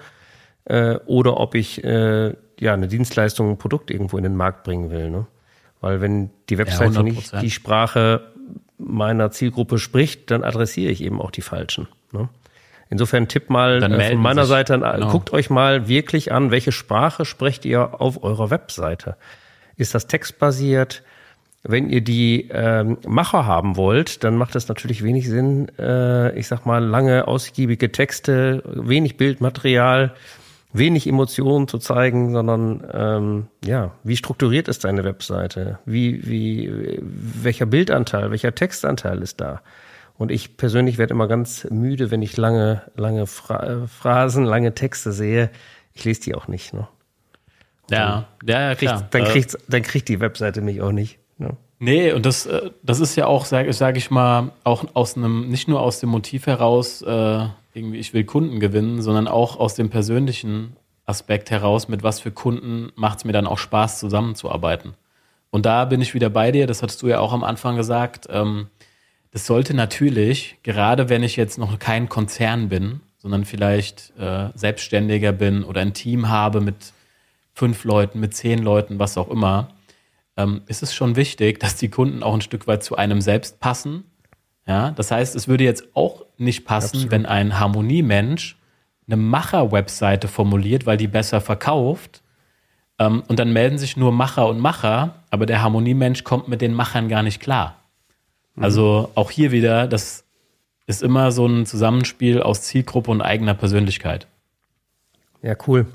äh, 0.64 0.96
oder 1.06 1.38
ob 1.38 1.54
ich 1.54 1.82
äh, 1.84 2.34
ja 2.58 2.74
eine 2.74 2.88
Dienstleistung, 2.88 3.50
ein 3.50 3.58
Produkt 3.58 3.90
irgendwo 3.90 4.16
in 4.16 4.24
den 4.24 4.36
Markt 4.36 4.64
bringen 4.64 4.90
will. 4.90 5.10
Ne? 5.10 5.26
Weil 5.80 6.00
wenn 6.00 6.30
die 6.48 6.58
Webseite 6.58 6.94
ja, 6.94 7.02
nicht 7.02 7.42
die 7.42 7.50
Sprache 7.50 8.32
meiner 8.78 9.30
Zielgruppe 9.30 9.78
spricht, 9.78 10.30
dann 10.30 10.44
adressiere 10.44 10.90
ich 10.90 11.02
eben 11.02 11.20
auch 11.20 11.30
die 11.30 11.42
falschen. 11.42 11.88
Ne? 12.12 12.28
Insofern 12.88 13.28
Tipp 13.28 13.50
mal 13.50 13.82
äh, 13.82 14.10
von 14.10 14.18
meiner 14.18 14.42
sich. 14.42 14.50
Seite 14.50 14.74
an, 14.74 14.80
genau. 14.80 15.10
guckt 15.10 15.32
euch 15.32 15.50
mal 15.50 15.88
wirklich 15.88 16.32
an, 16.32 16.50
welche 16.50 16.72
Sprache 16.72 17.24
sprecht 17.24 17.64
ihr 17.64 18.00
auf 18.00 18.22
eurer 18.22 18.50
Webseite. 18.50 19.16
Ist 19.76 19.94
das 19.94 20.06
textbasiert? 20.06 21.02
Wenn 21.68 21.90
ihr 21.90 22.00
die 22.00 22.48
ähm, 22.52 22.98
Macher 23.06 23.44
haben 23.44 23.76
wollt, 23.76 24.22
dann 24.22 24.36
macht 24.36 24.54
es 24.54 24.68
natürlich 24.68 25.02
wenig 25.02 25.28
Sinn, 25.28 25.68
äh, 25.78 26.36
ich 26.38 26.46
sag 26.46 26.64
mal, 26.64 26.84
lange, 26.84 27.26
ausgiebige 27.26 27.90
Texte, 27.90 28.62
wenig 28.66 29.16
Bildmaterial, 29.16 30.14
wenig 30.72 31.08
Emotionen 31.08 31.66
zu 31.66 31.78
zeigen, 31.78 32.32
sondern 32.32 32.86
ähm, 32.92 33.46
ja, 33.64 33.92
wie 34.04 34.16
strukturiert 34.16 34.68
ist 34.68 34.84
deine 34.84 35.02
Webseite? 35.02 35.78
Wie, 35.86 36.26
wie, 36.28 37.00
welcher 37.02 37.66
Bildanteil, 37.66 38.30
welcher 38.30 38.54
Textanteil 38.54 39.20
ist 39.22 39.40
da? 39.40 39.60
Und 40.18 40.30
ich 40.30 40.56
persönlich 40.56 40.98
werde 40.98 41.14
immer 41.14 41.28
ganz 41.28 41.66
müde, 41.70 42.10
wenn 42.10 42.22
ich 42.22 42.36
lange, 42.36 42.82
lange 42.96 43.26
Phra 43.26 43.86
Phrasen, 43.86 44.44
lange 44.44 44.74
Texte 44.74 45.12
sehe. 45.12 45.50
Ich 45.92 46.04
lese 46.04 46.20
die 46.22 46.34
auch 46.34 46.48
nicht. 46.48 46.72
Ne? 46.72 46.86
Ja, 47.90 48.26
ja, 48.44 48.68
ja, 48.68 48.74
klar. 48.74 48.98
Kriegt, 49.00 49.14
dann, 49.14 49.22
äh, 49.22 49.24
kriegt, 49.26 49.58
dann 49.68 49.82
kriegt 49.82 50.08
die 50.08 50.20
Webseite 50.20 50.60
mich 50.60 50.80
auch 50.80 50.92
nicht. 50.92 51.18
Ne? 51.78 51.90
Nee, 51.90 52.12
und 52.12 52.26
das, 52.26 52.46
äh, 52.46 52.70
das 52.82 53.00
ist 53.00 53.16
ja 53.16 53.26
auch, 53.26 53.44
sage 53.44 53.72
sag 53.72 53.96
ich 53.96 54.10
mal, 54.10 54.52
auch 54.64 54.84
aus 54.94 55.16
einem, 55.16 55.48
nicht 55.48 55.68
nur 55.68 55.80
aus 55.80 56.00
dem 56.00 56.10
Motiv 56.10 56.46
heraus, 56.46 57.02
äh, 57.02 57.46
irgendwie, 57.74 57.98
ich 57.98 58.14
will 58.14 58.24
Kunden 58.24 58.60
gewinnen, 58.60 59.02
sondern 59.02 59.28
auch 59.28 59.58
aus 59.58 59.74
dem 59.74 59.90
persönlichen 59.90 60.76
Aspekt 61.04 61.50
heraus, 61.50 61.88
mit 61.88 62.02
was 62.02 62.20
für 62.20 62.32
Kunden 62.32 62.90
macht 62.96 63.18
es 63.18 63.24
mir 63.24 63.32
dann 63.32 63.46
auch 63.46 63.58
Spaß, 63.58 63.98
zusammenzuarbeiten. 64.00 64.94
Und 65.50 65.66
da 65.66 65.84
bin 65.84 66.00
ich 66.00 66.14
wieder 66.14 66.30
bei 66.30 66.50
dir, 66.50 66.66
das 66.66 66.82
hattest 66.82 67.02
du 67.02 67.08
ja 67.08 67.20
auch 67.20 67.32
am 67.32 67.44
Anfang 67.44 67.76
gesagt. 67.76 68.26
Ähm, 68.30 68.68
das 69.30 69.46
sollte 69.46 69.74
natürlich, 69.74 70.56
gerade 70.62 71.08
wenn 71.08 71.22
ich 71.22 71.36
jetzt 71.36 71.58
noch 71.58 71.78
kein 71.78 72.08
Konzern 72.08 72.68
bin, 72.68 73.00
sondern 73.18 73.44
vielleicht 73.44 74.12
äh, 74.18 74.48
Selbstständiger 74.54 75.32
bin 75.32 75.64
oder 75.64 75.80
ein 75.80 75.94
Team 75.94 76.28
habe 76.28 76.60
mit 76.60 76.92
fünf 77.54 77.84
Leuten, 77.84 78.20
mit 78.20 78.34
zehn 78.34 78.62
Leuten, 78.62 78.98
was 78.98 79.18
auch 79.18 79.28
immer, 79.28 79.68
ähm, 80.36 80.62
ist 80.66 80.82
es 80.82 80.94
schon 80.94 81.16
wichtig, 81.16 81.60
dass 81.60 81.76
die 81.76 81.88
Kunden 81.88 82.22
auch 82.22 82.34
ein 82.34 82.40
Stück 82.40 82.66
weit 82.66 82.82
zu 82.82 82.96
einem 82.96 83.20
selbst 83.20 83.60
passen 83.60 84.04
ja, 84.66 84.90
das 84.90 85.10
heißt, 85.10 85.36
es 85.36 85.46
würde 85.46 85.64
jetzt 85.64 85.84
auch 85.94 86.24
nicht 86.38 86.64
passen, 86.64 86.96
Absolut. 86.96 87.10
wenn 87.12 87.26
ein 87.26 87.58
Harmoniemensch 87.58 88.56
eine 89.06 89.16
Macher-Webseite 89.16 90.26
formuliert, 90.26 90.86
weil 90.86 90.96
die 90.96 91.06
besser 91.06 91.40
verkauft. 91.40 92.22
Ähm, 92.98 93.22
und 93.28 93.38
dann 93.38 93.52
melden 93.52 93.78
sich 93.78 93.96
nur 93.96 94.10
Macher 94.10 94.48
und 94.48 94.58
Macher, 94.58 95.22
aber 95.30 95.46
der 95.46 95.62
Harmoniemensch 95.62 96.24
kommt 96.24 96.48
mit 96.48 96.60
den 96.60 96.74
Machern 96.74 97.08
gar 97.08 97.22
nicht 97.22 97.40
klar. 97.40 97.76
Mhm. 98.56 98.64
Also 98.64 99.10
auch 99.14 99.30
hier 99.30 99.52
wieder, 99.52 99.86
das 99.86 100.24
ist 100.86 101.02
immer 101.02 101.30
so 101.30 101.46
ein 101.46 101.66
Zusammenspiel 101.66 102.42
aus 102.42 102.62
Zielgruppe 102.62 103.12
und 103.12 103.22
eigener 103.22 103.54
Persönlichkeit. 103.54 104.26
Ja, 105.42 105.54
cool. 105.68 105.86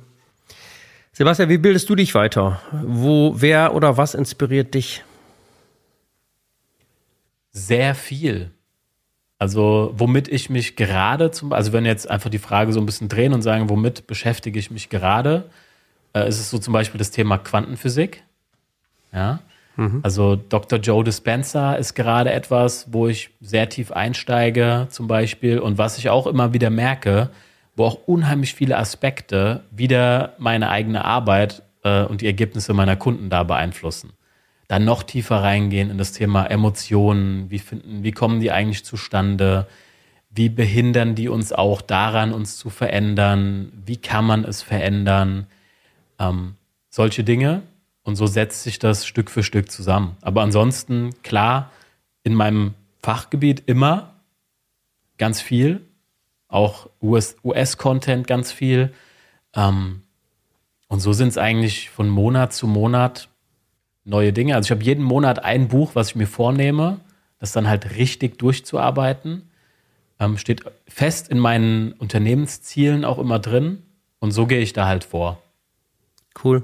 Sebastian, 1.13 1.49
wie 1.49 1.57
bildest 1.57 1.89
du 1.89 1.95
dich 1.95 2.15
weiter? 2.15 2.61
Wo, 2.71 3.33
wer 3.35 3.75
oder 3.75 3.97
was 3.97 4.13
inspiriert 4.13 4.73
dich? 4.73 5.03
Sehr 7.51 7.95
viel. 7.95 8.51
Also 9.37 9.91
womit 9.97 10.27
ich 10.29 10.49
mich 10.49 10.75
gerade 10.75 11.31
zum, 11.31 11.51
also 11.51 11.73
wenn 11.73 11.85
jetzt 11.85 12.09
einfach 12.09 12.29
die 12.29 12.37
Frage 12.37 12.71
so 12.71 12.79
ein 12.79 12.85
bisschen 12.85 13.09
drehen 13.09 13.33
und 13.33 13.41
sagen, 13.41 13.69
womit 13.69 14.07
beschäftige 14.07 14.57
ich 14.57 14.71
mich 14.71 14.87
gerade, 14.89 15.49
äh, 16.13 16.29
ist 16.29 16.39
es 16.39 16.49
so 16.49 16.59
zum 16.59 16.73
Beispiel 16.73 16.99
das 16.99 17.11
Thema 17.11 17.37
Quantenphysik. 17.39 18.23
Ja. 19.11 19.39
Mhm. 19.75 19.99
Also 20.03 20.35
Dr. 20.35 20.79
Joe 20.79 21.03
Dispenza 21.03 21.73
ist 21.73 21.93
gerade 21.93 22.31
etwas, 22.31 22.93
wo 22.93 23.07
ich 23.07 23.31
sehr 23.41 23.67
tief 23.67 23.91
einsteige 23.91 24.87
zum 24.89 25.07
Beispiel 25.07 25.59
und 25.59 25.77
was 25.77 25.97
ich 25.97 26.09
auch 26.09 26.27
immer 26.27 26.53
wieder 26.53 26.69
merke, 26.69 27.29
wo 27.81 27.85
auch 27.85 27.97
unheimlich 28.05 28.53
viele 28.53 28.77
Aspekte 28.77 29.63
wieder 29.71 30.35
meine 30.37 30.69
eigene 30.69 31.03
Arbeit 31.03 31.63
äh, 31.83 32.03
und 32.03 32.21
die 32.21 32.27
Ergebnisse 32.27 32.75
meiner 32.75 32.95
Kunden 32.95 33.31
da 33.31 33.41
beeinflussen. 33.41 34.13
Dann 34.67 34.85
noch 34.85 35.01
tiefer 35.01 35.37
reingehen 35.37 35.89
in 35.89 35.97
das 35.97 36.11
Thema 36.11 36.45
Emotionen, 36.45 37.49
wie 37.49 37.57
finden, 37.57 38.03
wie 38.03 38.11
kommen 38.11 38.39
die 38.39 38.51
eigentlich 38.51 38.85
zustande, 38.85 39.65
wie 40.29 40.47
behindern 40.47 41.15
die 41.15 41.27
uns 41.27 41.53
auch 41.53 41.81
daran, 41.81 42.33
uns 42.33 42.55
zu 42.55 42.69
verändern, 42.69 43.71
wie 43.83 43.97
kann 43.97 44.25
man 44.25 44.43
es 44.43 44.61
verändern, 44.61 45.47
ähm, 46.19 46.53
solche 46.91 47.23
Dinge. 47.23 47.63
Und 48.03 48.15
so 48.15 48.27
setzt 48.27 48.61
sich 48.61 48.77
das 48.77 49.07
Stück 49.07 49.31
für 49.31 49.41
Stück 49.41 49.71
zusammen. 49.71 50.17
Aber 50.21 50.43
ansonsten, 50.43 51.15
klar, 51.23 51.71
in 52.21 52.35
meinem 52.35 52.75
Fachgebiet 53.01 53.63
immer 53.65 54.13
ganz 55.17 55.41
viel, 55.41 55.81
auch 56.51 56.89
US-Content 57.01 58.23
US 58.23 58.27
ganz 58.27 58.51
viel. 58.51 58.93
Ähm, 59.55 60.03
und 60.87 60.99
so 60.99 61.13
sind 61.13 61.29
es 61.29 61.37
eigentlich 61.37 61.89
von 61.89 62.09
Monat 62.09 62.53
zu 62.53 62.67
Monat 62.67 63.29
neue 64.03 64.33
Dinge. 64.33 64.55
Also 64.55 64.67
ich 64.67 64.71
habe 64.71 64.83
jeden 64.83 65.03
Monat 65.03 65.43
ein 65.43 65.69
Buch, 65.69 65.95
was 65.95 66.09
ich 66.09 66.15
mir 66.15 66.27
vornehme, 66.27 66.99
das 67.39 67.53
dann 67.53 67.67
halt 67.67 67.95
richtig 67.95 68.37
durchzuarbeiten. 68.37 69.49
Ähm, 70.19 70.37
steht 70.37 70.63
fest 70.87 71.29
in 71.29 71.39
meinen 71.39 71.93
Unternehmenszielen 71.93 73.05
auch 73.05 73.17
immer 73.17 73.39
drin. 73.39 73.83
Und 74.19 74.31
so 74.31 74.45
gehe 74.45 74.59
ich 74.59 74.73
da 74.73 74.85
halt 74.85 75.03
vor. 75.03 75.41
Cool. 76.43 76.63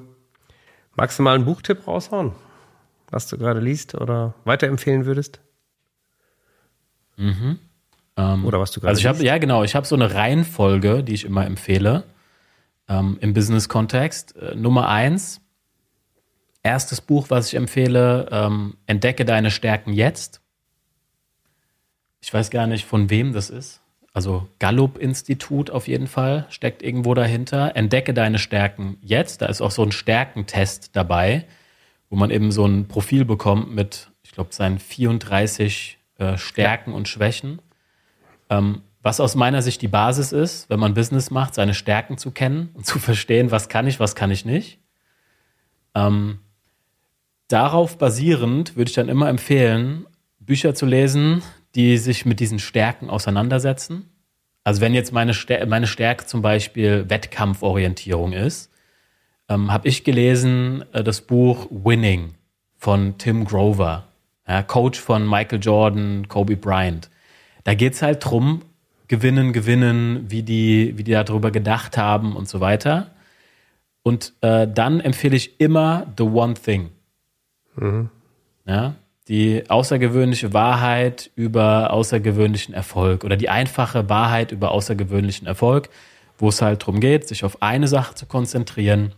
Magst 0.95 1.17
du 1.17 1.23
mal 1.23 1.35
einen 1.35 1.45
Buchtipp 1.45 1.87
raushauen, 1.87 2.33
was 3.09 3.27
du 3.27 3.37
gerade 3.37 3.59
liest 3.59 3.95
oder 3.95 4.33
weiterempfehlen 4.43 5.05
würdest? 5.05 5.39
Mhm. 7.15 7.59
Ähm, 8.17 8.45
oder 8.45 8.59
was 8.59 8.71
du 8.71 8.79
gerade 8.79 8.89
Also 8.89 8.99
ich 8.99 9.05
habe, 9.05 9.23
ja 9.23 9.37
genau, 9.37 9.63
ich 9.63 9.75
habe 9.75 9.85
so 9.85 9.95
eine 9.95 10.13
Reihenfolge, 10.13 11.03
die 11.03 11.13
ich 11.13 11.23
immer 11.23 11.45
empfehle 11.45 12.03
ähm, 12.89 13.17
im 13.21 13.33
Business-Kontext. 13.33 14.35
Äh, 14.35 14.55
Nummer 14.55 14.89
eins, 14.89 15.41
erstes 16.63 16.99
Buch, 16.99 17.29
was 17.29 17.47
ich 17.47 17.55
empfehle, 17.55 18.27
ähm, 18.31 18.75
Entdecke 18.87 19.23
deine 19.23 19.51
Stärken 19.51 19.93
jetzt. 19.93 20.41
Ich 22.19 22.33
weiß 22.33 22.49
gar 22.49 22.67
nicht, 22.67 22.85
von 22.85 23.09
wem 23.09 23.33
das 23.33 23.49
ist. 23.49 23.81
Also 24.13 24.47
Gallup-Institut 24.57 25.69
auf 25.69 25.87
jeden 25.87 26.07
Fall 26.07 26.47
steckt 26.49 26.81
irgendwo 26.81 27.13
dahinter. 27.13 27.75
Entdecke 27.75 28.15
deine 28.15 28.39
Stärken 28.39 28.97
jetzt. 29.01 29.43
Da 29.43 29.45
ist 29.45 29.61
auch 29.61 29.69
so 29.69 29.83
ein 29.83 29.91
Stärkentest 29.91 30.95
dabei, 30.95 31.45
wo 32.09 32.15
man 32.15 32.31
eben 32.31 32.51
so 32.51 32.65
ein 32.65 32.87
Profil 32.87 33.25
bekommt 33.25 33.73
mit, 33.75 34.09
ich 34.23 34.31
glaube, 34.31 34.53
seinen 34.53 34.79
34 34.79 35.99
äh, 36.17 36.37
Stärken 36.37 36.91
ja. 36.91 36.97
und 36.97 37.07
Schwächen. 37.07 37.61
Ähm, 38.49 38.81
was 39.01 39.19
aus 39.19 39.35
meiner 39.35 39.61
Sicht 39.61 39.81
die 39.81 39.87
Basis 39.87 40.31
ist, 40.31 40.69
wenn 40.69 40.79
man 40.79 40.93
Business 40.93 41.31
macht, 41.31 41.55
seine 41.55 41.73
Stärken 41.73 42.17
zu 42.17 42.31
kennen 42.31 42.69
und 42.73 42.85
zu 42.85 42.99
verstehen, 42.99 43.51
was 43.51 43.69
kann 43.69 43.87
ich, 43.87 43.99
was 43.99 44.15
kann 44.15 44.31
ich 44.31 44.43
nicht. 44.43 44.79
Ähm, 45.95 46.39
darauf 47.47 47.97
basierend 47.97 48.75
würde 48.75 48.89
ich 48.89 48.95
dann 48.95 49.09
immer 49.09 49.29
empfehlen, 49.29 50.05
Bücher 50.39 50.75
zu 50.75 50.85
lesen, 50.85 51.41
die 51.75 51.97
sich 51.97 52.25
mit 52.25 52.39
diesen 52.39 52.59
Stärken 52.59 53.09
auseinandersetzen. 53.09 54.09
Also 54.63 54.81
wenn 54.81 54.93
jetzt 54.93 55.13
meine, 55.13 55.33
Stär 55.33 55.65
meine 55.67 55.87
Stärke 55.87 56.25
zum 56.25 56.41
Beispiel 56.41 57.09
Wettkampforientierung 57.09 58.33
ist, 58.33 58.71
ähm, 59.47 59.71
habe 59.71 59.87
ich 59.87 60.03
gelesen 60.03 60.83
äh, 60.91 61.03
das 61.03 61.21
Buch 61.21 61.67
Winning 61.69 62.33
von 62.75 63.17
Tim 63.17 63.45
Grover, 63.45 64.07
ja, 64.47 64.63
Coach 64.63 64.99
von 64.99 65.25
Michael 65.27 65.59
Jordan, 65.61 66.27
Kobe 66.27 66.57
Bryant. 66.57 67.09
Da 67.67 67.73
geht 67.73 67.95
es 67.95 68.01
halt 68.01 68.23
drum, 68.23 68.61
gewinnen, 69.09 69.51
gewinnen, 69.51 70.31
wie 70.31 70.41
die, 70.41 70.97
wie 70.97 71.03
die 71.03 71.11
darüber 71.11 71.51
gedacht 71.51 71.97
haben 71.97 72.33
und 72.33 72.47
so 72.47 72.61
weiter. 72.61 73.11
Und 74.03 74.31
äh, 74.39 74.69
dann 74.73 75.01
empfehle 75.01 75.35
ich 75.35 75.59
immer 75.59 76.07
The 76.17 76.23
One 76.23 76.53
Thing. 76.53 76.91
Mhm. 77.75 78.09
Ja, 78.65 78.95
die 79.27 79.69
außergewöhnliche 79.69 80.53
Wahrheit 80.53 81.29
über 81.35 81.91
außergewöhnlichen 81.91 82.73
Erfolg 82.73 83.25
oder 83.25 83.35
die 83.35 83.49
einfache 83.49 84.07
Wahrheit 84.07 84.53
über 84.53 84.71
außergewöhnlichen 84.71 85.45
Erfolg, 85.45 85.89
wo 86.37 86.47
es 86.47 86.61
halt 86.61 86.83
darum 86.83 87.01
geht, 87.01 87.27
sich 87.27 87.43
auf 87.43 87.61
eine 87.61 87.89
Sache 87.89 88.15
zu 88.15 88.27
konzentrieren 88.27 89.11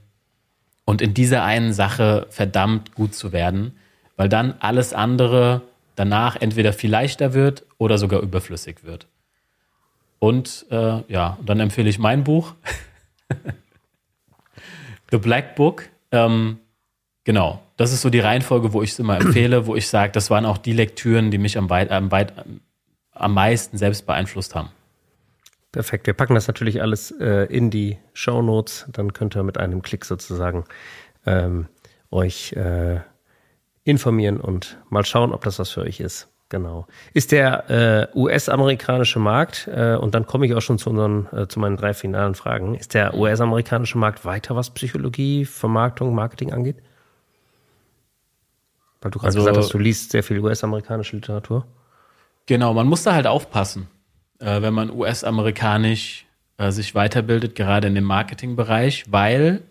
und 0.86 1.04
in 1.04 1.14
dieser 1.14 1.44
einen 1.44 1.72
Sache 1.72 2.26
verdammt 2.32 2.96
gut 2.96 3.14
zu 3.14 3.32
werden, 3.32 3.76
weil 4.16 4.28
dann 4.28 4.56
alles 4.60 4.94
andere 4.94 5.62
danach 6.00 6.38
entweder 6.38 6.72
viel 6.72 6.90
leichter 6.90 7.34
wird 7.34 7.66
oder 7.78 7.98
sogar 7.98 8.22
überflüssig 8.22 8.86
wird. 8.86 9.08
Und 10.18 10.66
äh, 10.72 11.04
ja, 11.12 11.38
dann 11.46 11.60
empfehle 11.60 11.90
ich 11.90 12.00
mein 12.00 12.24
Buch, 12.24 12.56
The 15.12 15.18
Black 15.18 15.56
Book. 15.56 15.90
Ähm, 16.12 16.60
genau, 17.26 17.62
das 17.76 17.92
ist 17.92 18.02
so 18.02 18.10
die 18.10 18.20
Reihenfolge, 18.20 18.72
wo 18.72 18.82
ich 18.82 18.92
es 18.92 19.00
immer 19.00 19.20
empfehle, 19.20 19.66
wo 19.68 19.76
ich 19.76 19.90
sage, 19.90 20.14
das 20.14 20.30
waren 20.30 20.46
auch 20.46 20.58
die 20.58 20.74
Lektüren, 20.74 21.32
die 21.32 21.38
mich 21.38 21.58
am, 21.58 21.70
weit, 21.70 21.92
am, 21.92 22.12
weit, 22.12 22.34
am 23.12 23.34
meisten 23.34 23.78
selbst 23.78 24.06
beeinflusst 24.06 24.56
haben. 24.56 24.70
Perfekt. 25.72 26.08
Wir 26.08 26.14
packen 26.14 26.34
das 26.34 26.48
natürlich 26.48 26.82
alles 26.82 27.12
äh, 27.12 27.46
in 27.46 27.70
die 27.70 27.98
Show 28.14 28.42
Notes. 28.42 28.88
Dann 28.92 29.12
könnt 29.12 29.36
ihr 29.36 29.44
mit 29.44 29.58
einem 29.58 29.82
Klick 29.82 30.06
sozusagen 30.06 30.64
ähm, 31.26 31.68
euch 32.10 32.54
äh, 32.54 33.02
informieren 33.90 34.40
und 34.40 34.78
mal 34.90 35.06
schauen, 35.06 35.34
ob 35.34 35.44
das 35.44 35.60
was 35.60 35.70
für 35.72 35.82
euch 35.82 36.00
ist. 36.00 36.28
Genau. 36.50 36.88
Ist 37.14 37.32
der 37.32 37.70
äh, 37.70 38.18
US-amerikanische 38.18 39.20
Markt, 39.20 39.68
äh, 39.72 39.96
und 39.96 40.16
dann 40.16 40.26
komme 40.26 40.48
ich 40.48 40.56
auch 40.56 40.62
schon 40.62 40.80
zu 40.80 40.90
unseren, 40.90 41.28
äh, 41.32 41.48
zu 41.48 41.60
meinen 41.60 41.78
drei 41.78 41.94
finalen 41.94 42.34
Fragen, 42.34 42.74
ist 42.74 42.96
der 42.96 43.14
US-amerikanische 43.14 44.00
Markt 44.00 44.26
weiter, 44.26 44.56
was 44.56 44.72
Psychologie, 44.72 45.46
Vermarktung, 45.46 46.16
Marketing 46.16 46.52
angeht? 46.52 46.78
Weil 49.02 49.12
du 49.12 49.20
gerade 49.20 49.28
also, 49.28 49.40
gesagt 49.40 49.58
hast, 49.58 49.74
du 49.74 49.78
liest 49.78 50.12
sehr 50.12 50.24
viel 50.24 50.40
US-amerikanische 50.40 51.16
Literatur. 51.16 51.66
Genau, 52.48 52.74
man 52.74 52.88
muss 52.88 53.04
da 53.04 53.14
halt 53.14 53.28
aufpassen, 53.28 53.88
äh, 54.40 54.64
wenn 54.64 54.74
man 54.74 54.90
US-amerikanisch 54.90 56.26
äh, 56.58 56.72
sich 56.72 56.96
weiterbildet, 56.96 57.54
gerade 57.54 57.88
in 57.88 57.96
dem 57.96 58.06
Marketingbereich, 58.06 59.06
weil 59.12 59.62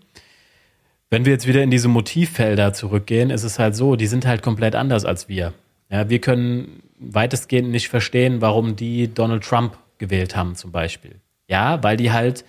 wenn 1.11 1.25
wir 1.25 1.33
jetzt 1.33 1.47
wieder 1.47 1.62
in 1.62 1.71
diese 1.71 1.88
Motivfelder 1.88 2.73
zurückgehen, 2.73 3.31
ist 3.31 3.44
es 3.44 3.59
halt 3.59 3.75
so, 3.75 3.97
die 3.97 4.07
sind 4.07 4.27
halt 4.27 4.42
komplett 4.42 4.75
anders 4.75 5.05
als 5.05 5.29
wir. 5.29 5.55
Ja, 5.90 6.09
wir 6.11 6.21
können 6.21 6.83
weitestgehend 6.99 7.71
nicht 7.71 7.88
verstehen, 7.88 8.40
warum 8.40 8.77
die 8.77 9.12
Donald 9.12 9.44
Trump 9.44 9.79
gewählt 9.99 10.37
haben, 10.37 10.55
zum 10.55 10.71
Beispiel. 10.71 11.16
Ja, 11.49 11.83
weil 11.83 11.97
die 11.97 12.12
halt 12.12 12.44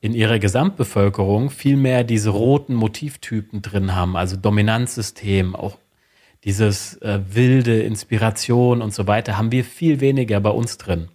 in 0.00 0.12
ihrer 0.12 0.38
Gesamtbevölkerung 0.38 1.48
viel 1.48 1.76
mehr 1.76 2.04
diese 2.04 2.28
roten 2.28 2.74
Motivtypen 2.74 3.62
drin 3.62 3.94
haben, 3.94 4.16
also 4.16 4.36
Dominanzsystem, 4.36 5.56
auch 5.56 5.78
dieses 6.44 6.96
äh, 7.00 7.20
wilde 7.30 7.80
Inspiration 7.82 8.82
und 8.82 8.92
so 8.92 9.06
weiter, 9.06 9.38
haben 9.38 9.50
wir 9.50 9.64
viel 9.64 10.00
weniger 10.00 10.40
bei 10.40 10.50
uns 10.50 10.76
drin. 10.76 11.08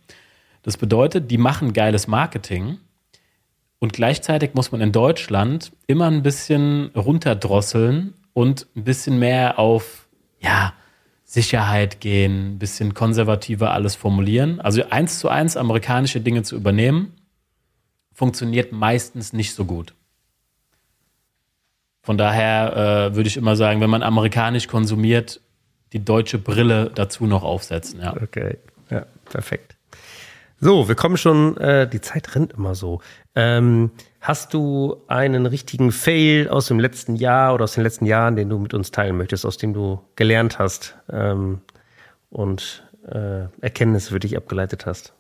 Das 0.64 0.76
bedeutet, 0.76 1.30
die 1.30 1.38
machen 1.38 1.74
geiles 1.74 2.08
Marketing 2.08 2.80
und 3.80 3.94
gleichzeitig 3.94 4.54
muss 4.54 4.72
man 4.72 4.82
in 4.82 4.92
Deutschland 4.92 5.72
immer 5.88 6.08
ein 6.08 6.22
bisschen 6.22 6.92
runterdrosseln 6.96 8.14
und 8.34 8.68
ein 8.76 8.84
bisschen 8.84 9.20
mehr 9.20 9.58
auf, 9.58 10.08
ja, 10.40 10.74
Sicherheit 11.24 12.02
gehen, 12.02 12.56
ein 12.56 12.60
bisschen 12.60 12.96
konservativer 12.96 13.72
alles 13.72 13.96
formulieren. 13.96 14.60
Also 14.60 14.84
eins 14.90 15.20
zu 15.20 15.30
eins 15.30 15.58
amerikanische 15.58 16.22
Dinge 16.22 16.42
zu 16.42 16.56
übernehmen, 16.56 17.14
funktioniert 18.12 18.72
meistens 18.72 19.32
nicht 19.32 19.54
so 19.54 19.66
gut. 19.66 19.94
Von 22.02 22.18
daher 22.18 23.12
äh, 23.12 23.16
würde 23.16 23.28
ich 23.28 23.38
immer 23.38 23.56
sagen, 23.56 23.80
wenn 23.82 23.90
man 23.92 24.02
amerikanisch 24.02 24.68
konsumiert, 24.68 25.42
die 25.94 26.04
deutsche 26.04 26.40
Brille 26.40 26.92
dazu 26.94 27.28
noch 27.28 27.44
aufsetzen. 27.44 28.02
Ja. 28.02 28.16
Okay, 28.20 28.58
ja, 28.90 29.06
perfekt. 29.26 29.76
So, 30.60 30.88
wir 30.88 30.96
kommen 30.96 31.18
schon, 31.18 31.58
äh, 31.58 31.88
die 31.88 32.02
Zeit 32.02 32.36
rennt 32.36 32.54
immer 32.54 32.76
so. 32.76 33.02
Ähm, 33.40 33.92
hast 34.20 34.54
du 34.54 35.02
einen 35.08 35.46
richtigen 35.46 35.94
Fail 35.94 36.50
aus 36.50 36.68
dem 36.68 36.78
letzten 36.78 37.16
Jahr 37.16 37.54
oder 37.54 37.64
aus 37.64 37.74
den 37.74 37.84
letzten 37.84 38.06
Jahren, 38.06 38.36
den 38.36 38.50
du 38.50 38.60
mit 38.60 38.74
uns 38.74 38.92
teilen 38.92 39.16
möchtest, 39.18 39.46
aus 39.46 39.58
dem 39.58 39.74
du 39.74 40.02
gelernt 40.18 40.60
hast 40.60 40.98
ähm, 41.10 41.62
und 42.30 42.84
äh, 43.08 43.46
Erkenntnisse 43.62 44.12
für 44.12 44.20
dich 44.20 44.36
abgeleitet 44.36 44.86
hast? 44.86 45.14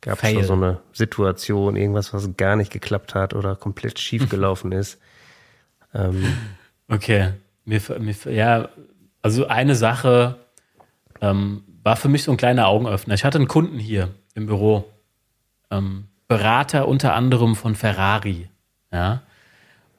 Gab 0.00 0.20
es 0.24 0.46
so 0.48 0.54
eine 0.54 0.80
Situation, 0.92 1.76
irgendwas, 1.76 2.12
was 2.12 2.36
gar 2.36 2.56
nicht 2.56 2.72
geklappt 2.72 3.14
hat 3.14 3.34
oder 3.34 3.54
komplett 3.54 3.98
schief 4.00 4.28
gelaufen 4.28 4.72
ist? 4.72 4.98
Ähm, 5.94 6.24
okay, 6.88 7.34
mir, 7.64 7.80
mir, 8.00 8.14
ja, 8.32 8.68
also 9.20 9.46
eine 9.46 9.76
Sache 9.76 10.38
ähm, 11.20 11.62
war 11.84 11.94
für 11.94 12.08
mich 12.08 12.24
so 12.24 12.32
ein 12.32 12.36
kleiner 12.36 12.66
Augenöffner. 12.66 13.14
Ich 13.14 13.24
hatte 13.24 13.38
einen 13.38 13.46
Kunden 13.46 13.78
hier 13.78 14.08
im 14.34 14.46
Büro, 14.46 14.86
ähm, 15.70 16.08
Berater 16.32 16.88
unter 16.88 17.14
anderem 17.14 17.54
von 17.54 17.74
Ferrari. 17.74 18.48
Ja? 18.90 19.22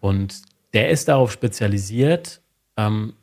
Und 0.02 0.42
der 0.74 0.90
ist 0.90 1.08
darauf 1.08 1.32
spezialisiert, 1.32 2.42
ähm, 2.76 3.14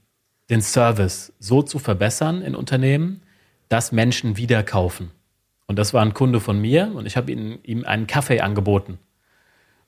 den 0.49 0.63
Service 0.63 1.33
so 1.41 1.63
zu 1.63 1.81
verbessern 1.81 2.41
in 2.41 2.55
Unternehmen, 2.55 3.23
dass 3.69 3.91
Menschen 3.91 4.37
wieder 4.37 4.63
kaufen. 4.63 5.11
Und 5.67 5.77
das 5.77 5.93
war 5.93 6.03
ein 6.03 6.15
Kunde 6.15 6.39
von 6.39 6.61
mir 6.61 6.93
und 6.95 7.05
ich 7.05 7.17
habe 7.17 7.33
ihm, 7.33 7.85
einen 7.85 8.07
Kaffee 8.07 8.41
angeboten. 8.43 9.01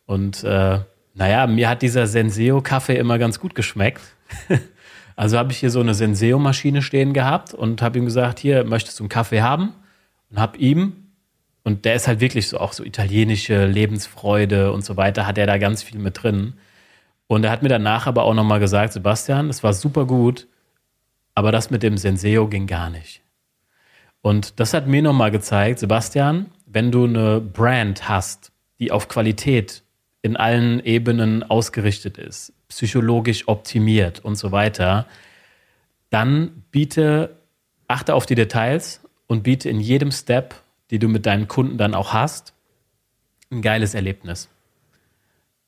Und 0.04 0.42
äh, 0.42 0.80
naja, 1.14 1.46
mir 1.46 1.68
hat 1.68 1.82
dieser 1.82 2.08
Senseo-Kaffee 2.08 2.96
immer 2.96 3.18
ganz 3.18 3.38
gut 3.38 3.54
geschmeckt. 3.54 4.02
also 5.16 5.38
habe 5.38 5.52
ich 5.52 5.58
hier 5.58 5.70
so 5.70 5.78
eine 5.78 5.94
Senseo-Maschine 5.94 6.82
stehen 6.82 7.12
gehabt 7.12 7.54
und 7.54 7.82
habe 7.82 7.98
ihm 7.98 8.04
gesagt, 8.04 8.40
hier, 8.40 8.64
möchtest 8.64 8.98
du 8.98 9.04
einen 9.04 9.10
Kaffee 9.10 9.42
haben? 9.42 9.74
Und 10.30 10.40
habe 10.40 10.58
ihm, 10.58 11.01
und 11.64 11.84
der 11.84 11.94
ist 11.94 12.08
halt 12.08 12.20
wirklich 12.20 12.48
so 12.48 12.58
auch 12.58 12.72
so 12.72 12.84
italienische 12.84 13.66
Lebensfreude 13.66 14.72
und 14.72 14.84
so 14.84 14.96
weiter, 14.96 15.26
hat 15.26 15.38
er 15.38 15.46
da 15.46 15.58
ganz 15.58 15.82
viel 15.82 16.00
mit 16.00 16.22
drin. 16.22 16.54
Und 17.28 17.44
er 17.44 17.50
hat 17.50 17.62
mir 17.62 17.68
danach 17.68 18.06
aber 18.06 18.24
auch 18.24 18.34
nochmal 18.34 18.60
gesagt, 18.60 18.92
Sebastian, 18.92 19.48
es 19.48 19.62
war 19.62 19.72
super 19.72 20.04
gut, 20.04 20.48
aber 21.34 21.52
das 21.52 21.70
mit 21.70 21.82
dem 21.82 21.96
Senseo 21.96 22.48
ging 22.48 22.66
gar 22.66 22.90
nicht. 22.90 23.22
Und 24.20 24.60
das 24.60 24.74
hat 24.74 24.86
mir 24.86 25.02
nochmal 25.02 25.30
gezeigt, 25.30 25.78
Sebastian, 25.78 26.46
wenn 26.66 26.90
du 26.90 27.04
eine 27.04 27.40
Brand 27.40 28.08
hast, 28.08 28.52
die 28.78 28.90
auf 28.90 29.08
Qualität 29.08 29.82
in 30.22 30.36
allen 30.36 30.84
Ebenen 30.84 31.42
ausgerichtet 31.42 32.18
ist, 32.18 32.52
psychologisch 32.68 33.48
optimiert 33.48 34.20
und 34.20 34.36
so 34.36 34.52
weiter, 34.52 35.06
dann 36.10 36.64
biete, 36.70 37.36
achte 37.88 38.14
auf 38.14 38.26
die 38.26 38.34
Details 38.34 39.00
und 39.26 39.42
biete 39.42 39.68
in 39.68 39.80
jedem 39.80 40.12
Step, 40.12 40.61
die 40.92 40.98
du 40.98 41.08
mit 41.08 41.26
deinen 41.26 41.48
Kunden 41.48 41.78
dann 41.78 41.94
auch 41.94 42.12
hast, 42.12 42.52
ein 43.50 43.62
geiles 43.62 43.94
Erlebnis. 43.94 44.48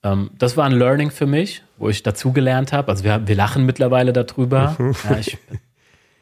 Ähm, 0.04 0.30
das 0.38 0.56
war 0.56 0.66
ein 0.66 0.72
Learning 0.72 1.10
für 1.10 1.26
mich, 1.26 1.62
wo 1.78 1.88
ich 1.88 2.02
dazugelernt 2.02 2.72
habe. 2.72 2.92
Also 2.92 3.02
wir, 3.02 3.26
wir 3.26 3.34
lachen 3.34 3.66
mittlerweile 3.66 4.12
darüber. 4.12 4.76
ja, 5.08 5.16
ich 5.16 5.38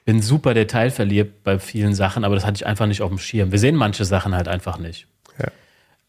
bin 0.05 0.23
super 0.23 0.55
detailverliebt 0.55 1.43
bei 1.43 1.59
vielen 1.59 1.95
Sachen, 1.95 2.25
aber 2.25 2.37
das 2.37 2.47
hatte 2.47 2.57
ich 2.57 2.67
einfach 2.67 2.87
nicht 2.87 3.03
auf 3.03 3.11
dem 3.11 3.19
Schirm. 3.19 3.51
Wir 3.51 3.59
sehen 3.59 3.75
manche 3.75 4.05
Sachen 4.05 4.37
halt 4.37 4.47
einfach 4.47 4.79
nicht. 4.79 5.09
Ja. 5.39 5.49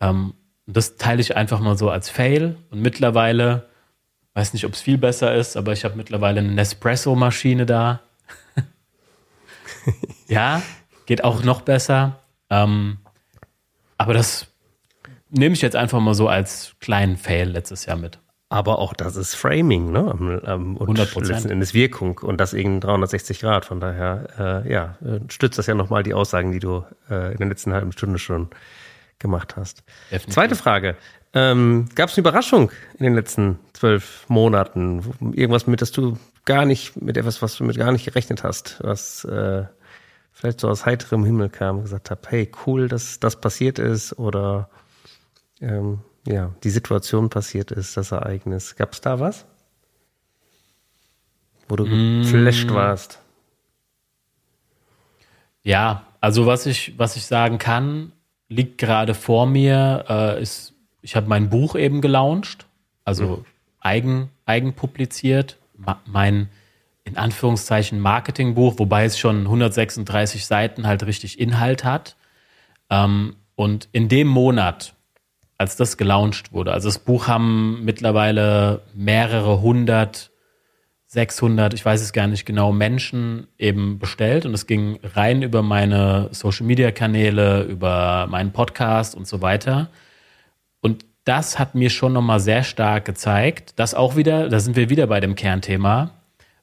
Ähm, 0.09 0.35
und 0.67 0.77
das 0.77 0.95
teile 0.95 1.19
ich 1.19 1.35
einfach 1.35 1.59
mal 1.59 1.75
so 1.75 1.89
als 1.89 2.09
Fail. 2.09 2.57
Und 2.69 2.79
mittlerweile, 2.79 3.67
weiß 4.35 4.53
nicht, 4.53 4.65
ob 4.65 4.73
es 4.73 4.81
viel 4.81 4.99
besser 4.99 5.33
ist, 5.33 5.57
aber 5.57 5.73
ich 5.73 5.83
habe 5.83 5.95
mittlerweile 5.95 6.41
eine 6.41 6.51
Nespresso-Maschine 6.51 7.65
da. 7.65 8.01
ja, 10.27 10.61
geht 11.07 11.23
auch 11.23 11.43
noch 11.43 11.61
besser. 11.61 12.22
Ähm, 12.53 12.97
aber 13.97 14.13
das 14.13 14.47
nehme 15.29 15.53
ich 15.53 15.61
jetzt 15.61 15.75
einfach 15.75 15.99
mal 15.99 16.13
so 16.13 16.27
als 16.27 16.75
kleinen 16.79 17.17
Fail 17.17 17.49
letztes 17.49 17.85
Jahr 17.85 17.97
mit. 17.97 18.19
Aber 18.49 18.77
auch 18.77 18.93
das 18.93 19.15
ist 19.15 19.33
Framing, 19.33 19.91
ne? 19.91 20.03
Und 20.03 20.99
100%. 20.99 21.25
letzten 21.25 21.49
Endes 21.49 21.73
Wirkung 21.73 22.19
und 22.19 22.37
das 22.37 22.53
eben 22.53 22.79
360 22.79 23.39
Grad. 23.39 23.65
Von 23.65 23.79
daher, 23.79 24.63
äh, 24.65 24.71
ja, 24.71 24.97
stützt 25.29 25.57
das 25.57 25.65
ja 25.65 25.73
nochmal 25.73 26.03
die 26.03 26.13
Aussagen, 26.13 26.51
die 26.51 26.59
du 26.59 26.83
äh, 27.09 27.31
in 27.31 27.39
der 27.39 27.47
letzten 27.47 27.73
halben 27.73 27.91
Stunde 27.91 28.19
schon 28.19 28.49
gemacht 29.17 29.55
hast. 29.55 29.83
Definitiv. 30.11 30.33
Zweite 30.35 30.55
Frage. 30.55 30.97
Ähm, 31.33 31.89
Gab 31.95 32.09
es 32.09 32.15
eine 32.15 32.21
Überraschung 32.21 32.69
in 32.99 33.05
den 33.05 33.15
letzten 33.15 33.57
zwölf 33.73 34.25
Monaten? 34.27 35.01
Irgendwas, 35.31 35.65
mit 35.65 35.81
das 35.81 35.91
du 35.91 36.19
gar 36.45 36.65
nicht, 36.65 37.01
mit 37.01 37.17
etwas, 37.17 37.41
was 37.41 37.57
du 37.57 37.63
mit 37.63 37.77
gar 37.77 37.91
nicht 37.91 38.05
gerechnet 38.05 38.43
hast, 38.43 38.79
was 38.83 39.25
äh, 39.25 39.63
vielleicht 40.33 40.59
so 40.59 40.67
aus 40.67 40.85
heiterem 40.85 41.23
Himmel 41.23 41.49
kam 41.49 41.77
und 41.77 41.83
gesagt 41.83 42.11
habe, 42.11 42.21
hey, 42.27 42.51
cool, 42.65 42.87
dass 42.87 43.19
das 43.19 43.39
passiert 43.39 43.79
ist 43.79 44.17
oder 44.19 44.69
ähm, 45.61 46.01
ja, 46.27 46.53
die 46.63 46.69
Situation 46.69 47.29
passiert 47.29 47.71
ist, 47.71 47.95
das 47.95 48.11
Ereignis. 48.11 48.75
Gab 48.75 48.93
es 48.93 49.01
da 49.01 49.19
was? 49.19 49.45
Wo 51.69 51.75
du 51.75 51.85
mm. 51.85 52.21
geflasht 52.23 52.71
warst? 52.73 53.19
Ja, 55.63 56.05
also 56.19 56.45
was 56.45 56.65
ich, 56.65 56.97
was 56.97 57.15
ich 57.15 57.25
sagen 57.25 57.57
kann, 57.57 58.11
liegt 58.49 58.77
gerade 58.77 59.13
vor 59.13 59.45
mir, 59.45 60.05
äh, 60.09 60.41
ist, 60.41 60.73
ich 61.01 61.15
habe 61.15 61.27
mein 61.27 61.49
Buch 61.49 61.75
eben 61.75 62.01
gelauncht, 62.01 62.65
also 63.05 63.37
mhm. 63.37 63.45
eigen, 63.79 64.29
eigen 64.45 64.73
publiziert, 64.73 65.57
mein 66.05 66.49
in 67.05 67.17
Anführungszeichen 67.17 67.99
Marketingbuch, 67.99 68.75
wobei 68.77 69.05
es 69.05 69.19
schon 69.19 69.41
136 69.41 70.45
Seiten 70.45 70.87
halt 70.87 71.05
richtig 71.05 71.39
Inhalt 71.39 71.83
hat. 71.83 72.15
Ähm, 72.89 73.35
und 73.55 73.89
in 73.91 74.09
dem 74.09 74.27
Monat, 74.27 74.95
als 75.57 75.75
das 75.75 75.97
gelauncht 75.97 76.53
wurde, 76.53 76.73
also 76.73 76.87
das 76.87 76.99
Buch 76.99 77.27
haben 77.27 77.83
mittlerweile 77.83 78.81
mehrere 78.93 79.61
hundert 79.61 80.31
600, 81.07 81.75
ich 81.75 81.85
weiß 81.85 82.01
es 82.01 82.11
gar 82.11 82.25
nicht 82.25 82.45
genau, 82.45 82.71
Menschen 82.71 83.47
eben 83.59 83.99
bestellt 83.99 84.47
und 84.47 84.53
es 84.55 84.65
ging 84.65 84.99
rein 85.03 85.43
über 85.43 85.61
meine 85.61 86.29
Social 86.31 86.65
Media 86.65 86.91
Kanäle, 86.91 87.63
über 87.63 88.25
meinen 88.27 88.51
Podcast 88.51 89.13
und 89.13 89.27
so 89.27 89.39
weiter. 89.41 89.89
Und 90.81 91.05
das 91.23 91.59
hat 91.59 91.75
mir 91.75 91.91
schon 91.91 92.13
nochmal 92.13 92.39
sehr 92.39 92.63
stark 92.63 93.05
gezeigt, 93.05 93.79
dass 93.79 93.93
auch 93.93 94.15
wieder, 94.15 94.49
da 94.49 94.59
sind 94.59 94.75
wir 94.75 94.89
wieder 94.89 95.05
bei 95.05 95.19
dem 95.19 95.35
Kernthema, 95.35 96.11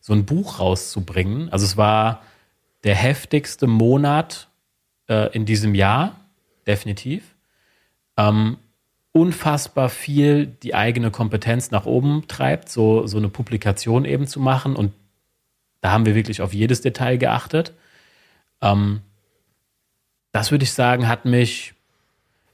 so 0.01 0.13
ein 0.13 0.25
Buch 0.25 0.59
rauszubringen. 0.59 1.49
Also 1.51 1.65
es 1.65 1.77
war 1.77 2.23
der 2.85 2.95
heftigste 2.95 3.67
Monat 3.67 4.49
äh, 5.09 5.33
in 5.35 5.45
diesem 5.45 5.75
Jahr, 5.75 6.17
definitiv. 6.67 7.35
Ähm, 8.17 8.57
unfassbar 9.13 9.89
viel 9.89 10.47
die 10.47 10.75
eigene 10.75 11.11
Kompetenz 11.11 11.71
nach 11.71 11.85
oben 11.85 12.27
treibt, 12.29 12.69
so, 12.69 13.07
so 13.07 13.19
eine 13.19 13.29
Publikation 13.29 14.05
eben 14.05 14.27
zu 14.27 14.41
machen. 14.41 14.77
Und 14.77 14.93
da 15.81 15.91
haben 15.91 16.07
wir 16.07 16.15
wirklich 16.15 16.43
auf 16.43 16.55
jedes 16.55 16.81
Detail 16.81 17.17
geachtet. 17.17 17.73
Ähm, 18.61 19.01
das 20.33 20.51
würde 20.51 20.65
ich 20.65 20.73
sagen, 20.73 21.09
hat 21.09 21.25
mich 21.25 21.75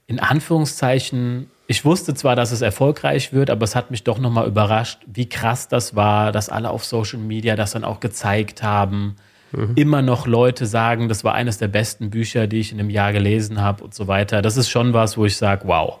in 0.07 0.19
Anführungszeichen, 0.19 1.51
ich 1.67 1.85
wusste 1.85 2.13
zwar, 2.13 2.35
dass 2.35 2.51
es 2.51 2.61
erfolgreich 2.61 3.33
wird, 3.33 3.49
aber 3.49 3.63
es 3.63 3.75
hat 3.75 3.91
mich 3.91 4.03
doch 4.03 4.19
nochmal 4.19 4.47
überrascht, 4.47 4.99
wie 5.05 5.29
krass 5.29 5.67
das 5.67 5.95
war, 5.95 6.31
dass 6.31 6.49
alle 6.49 6.69
auf 6.69 6.85
Social 6.85 7.19
Media 7.19 7.55
das 7.55 7.71
dann 7.71 7.83
auch 7.83 7.99
gezeigt 7.99 8.63
haben. 8.63 9.15
Mhm. 9.51 9.73
Immer 9.75 10.01
noch 10.01 10.27
Leute 10.27 10.65
sagen, 10.65 11.07
das 11.07 11.23
war 11.23 11.33
eines 11.33 11.57
der 11.57 11.67
besten 11.67 12.09
Bücher, 12.09 12.47
die 12.47 12.59
ich 12.59 12.71
in 12.71 12.79
einem 12.79 12.89
Jahr 12.89 13.13
gelesen 13.13 13.61
habe 13.61 13.83
und 13.83 13.93
so 13.93 14.07
weiter. 14.07 14.41
Das 14.41 14.57
ist 14.57 14.69
schon 14.69 14.93
was, 14.93 15.17
wo 15.17 15.25
ich 15.25 15.37
sage, 15.37 15.67
wow, 15.67 15.99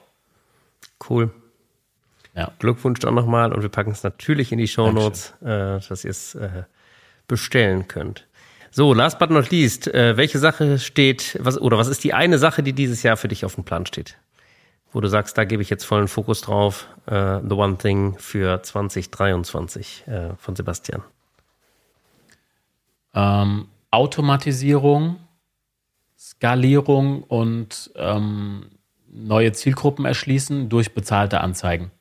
Cool. 1.07 1.31
Ja. 2.35 2.51
Glückwunsch 2.59 2.99
dann 2.99 3.15
nochmal 3.15 3.51
und 3.51 3.61
wir 3.61 3.69
packen 3.69 3.91
es 3.91 4.03
natürlich 4.03 4.51
in 4.51 4.59
die 4.59 4.67
Show 4.67 4.91
Notes, 4.91 5.33
äh, 5.41 5.79
dass 5.79 6.03
ihr 6.03 6.11
es 6.11 6.35
äh, 6.35 6.63
bestellen 7.27 7.87
könnt. 7.87 8.27
So, 8.69 8.93
last 8.93 9.17
but 9.17 9.31
not 9.31 9.49
least, 9.49 9.87
äh, 9.87 10.17
welche 10.17 10.37
Sache 10.37 10.77
steht, 10.77 11.37
was, 11.41 11.59
oder 11.59 11.77
was 11.77 11.87
ist 11.87 12.03
die 12.03 12.13
eine 12.13 12.37
Sache, 12.37 12.61
die 12.61 12.73
dieses 12.73 13.01
Jahr 13.01 13.17
für 13.17 13.27
dich 13.27 13.43
auf 13.43 13.55
dem 13.55 13.63
Plan 13.63 13.85
steht? 13.85 14.17
Wo 14.93 15.01
du 15.01 15.09
sagst, 15.09 15.37
da 15.37 15.43
gebe 15.43 15.61
ich 15.61 15.69
jetzt 15.69 15.83
vollen 15.83 16.07
Fokus 16.07 16.41
drauf, 16.41 16.87
äh, 17.05 17.39
The 17.47 17.53
One 17.53 17.77
Thing 17.77 18.17
für 18.17 18.63
2023 18.63 20.07
äh, 20.07 20.35
von 20.37 20.55
Sebastian. 20.55 21.03
Ähm, 23.13 23.67
Automatisierung, 23.91 25.17
Skalierung 26.17 27.23
und 27.23 27.91
ähm, 27.95 28.67
neue 29.07 29.51
Zielgruppen 29.51 30.05
erschließen 30.05 30.69
durch 30.69 30.93
bezahlte 30.93 31.41
Anzeigen. 31.41 31.91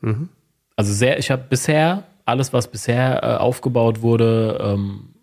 Mhm. 0.00 0.28
Also 0.76 0.92
sehr, 0.92 1.18
ich 1.18 1.30
habe 1.30 1.44
bisher 1.48 2.04
alles, 2.24 2.52
was 2.52 2.70
bisher 2.70 3.22
äh, 3.22 3.36
aufgebaut 3.36 4.02
wurde, 4.02 4.58
ähm, 4.60 5.14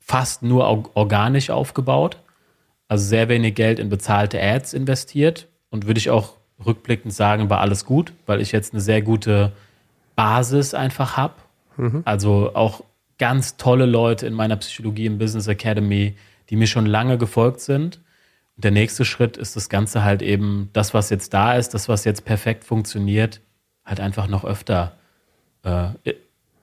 fast 0.00 0.42
nur 0.42 0.66
organisch 0.96 1.50
aufgebaut. 1.50 2.18
Also 2.88 3.04
sehr 3.06 3.28
wenig 3.28 3.54
Geld 3.54 3.78
in 3.78 3.88
bezahlte 3.88 4.40
Ads 4.40 4.72
investiert 4.72 5.48
und 5.70 5.86
würde 5.86 5.98
ich 5.98 6.10
auch 6.10 6.34
rückblickend 6.64 7.12
sagen, 7.12 7.50
war 7.50 7.60
alles 7.60 7.84
gut, 7.84 8.12
weil 8.26 8.40
ich 8.40 8.52
jetzt 8.52 8.72
eine 8.72 8.80
sehr 8.80 9.02
gute 9.02 9.52
Basis 10.14 10.74
einfach 10.74 11.16
habe. 11.16 11.34
Mhm. 11.76 12.02
Also 12.04 12.54
auch 12.54 12.82
ganz 13.18 13.56
tolle 13.56 13.86
Leute 13.86 14.26
in 14.26 14.34
meiner 14.34 14.56
Psychologie 14.56 15.06
im 15.06 15.18
Business 15.18 15.46
Academy, 15.48 16.16
die 16.48 16.56
mir 16.56 16.66
schon 16.66 16.86
lange 16.86 17.18
gefolgt 17.18 17.60
sind 17.60 18.00
der 18.56 18.70
nächste 18.70 19.04
Schritt 19.04 19.36
ist 19.36 19.54
das 19.54 19.68
Ganze 19.68 20.02
halt 20.02 20.22
eben, 20.22 20.70
das, 20.72 20.94
was 20.94 21.10
jetzt 21.10 21.34
da 21.34 21.54
ist, 21.54 21.74
das, 21.74 21.88
was 21.88 22.04
jetzt 22.04 22.24
perfekt 22.24 22.64
funktioniert, 22.64 23.40
halt 23.84 24.00
einfach 24.00 24.28
noch 24.28 24.44
öfter 24.44 24.96
äh, 25.62 25.90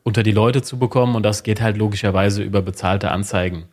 unter 0.02 0.24
die 0.24 0.32
Leute 0.32 0.62
zu 0.64 0.80
bekommen. 0.80 1.16
Und 1.16 1.24
das 1.24 1.44
geht 1.44 1.62
halt 1.62 1.78
logischerweise 1.78 2.42
über 2.42 2.62
bezahlte 2.62 3.12
Anzeigen. 3.12 3.66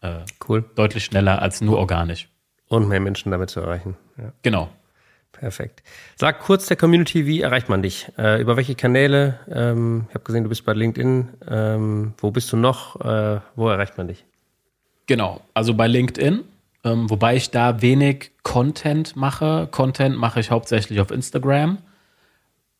Äh, 0.00 0.20
cool. 0.48 0.64
Deutlich 0.74 1.04
schneller 1.04 1.40
als 1.40 1.60
nur 1.60 1.78
organisch. 1.78 2.28
Und 2.68 2.88
mehr 2.88 3.00
Menschen 3.00 3.30
damit 3.30 3.50
zu 3.50 3.60
erreichen. 3.60 3.96
Ja. 4.18 4.32
Genau. 4.42 4.68
Perfekt. 5.32 5.82
Sag 6.16 6.40
kurz 6.40 6.66
der 6.66 6.76
Community, 6.76 7.26
wie 7.26 7.42
erreicht 7.42 7.68
man 7.68 7.82
dich? 7.82 8.10
Äh, 8.16 8.40
über 8.40 8.56
welche 8.56 8.74
Kanäle? 8.74 9.38
Ähm, 9.50 10.06
ich 10.08 10.14
habe 10.14 10.24
gesehen, 10.24 10.44
du 10.44 10.48
bist 10.48 10.64
bei 10.64 10.72
LinkedIn. 10.72 11.28
Ähm, 11.48 12.14
wo 12.18 12.30
bist 12.30 12.50
du 12.52 12.56
noch? 12.56 13.00
Äh, 13.00 13.40
wo 13.54 13.68
erreicht 13.68 13.98
man 13.98 14.08
dich? 14.08 14.24
Genau, 15.06 15.42
also 15.54 15.74
bei 15.74 15.86
LinkedIn 15.86 16.42
ähm, 16.86 17.10
wobei 17.10 17.34
ich 17.34 17.50
da 17.50 17.82
wenig 17.82 18.30
Content 18.44 19.16
mache. 19.16 19.66
Content 19.72 20.16
mache 20.16 20.38
ich 20.38 20.52
hauptsächlich 20.52 21.00
auf 21.00 21.10
Instagram. 21.10 21.78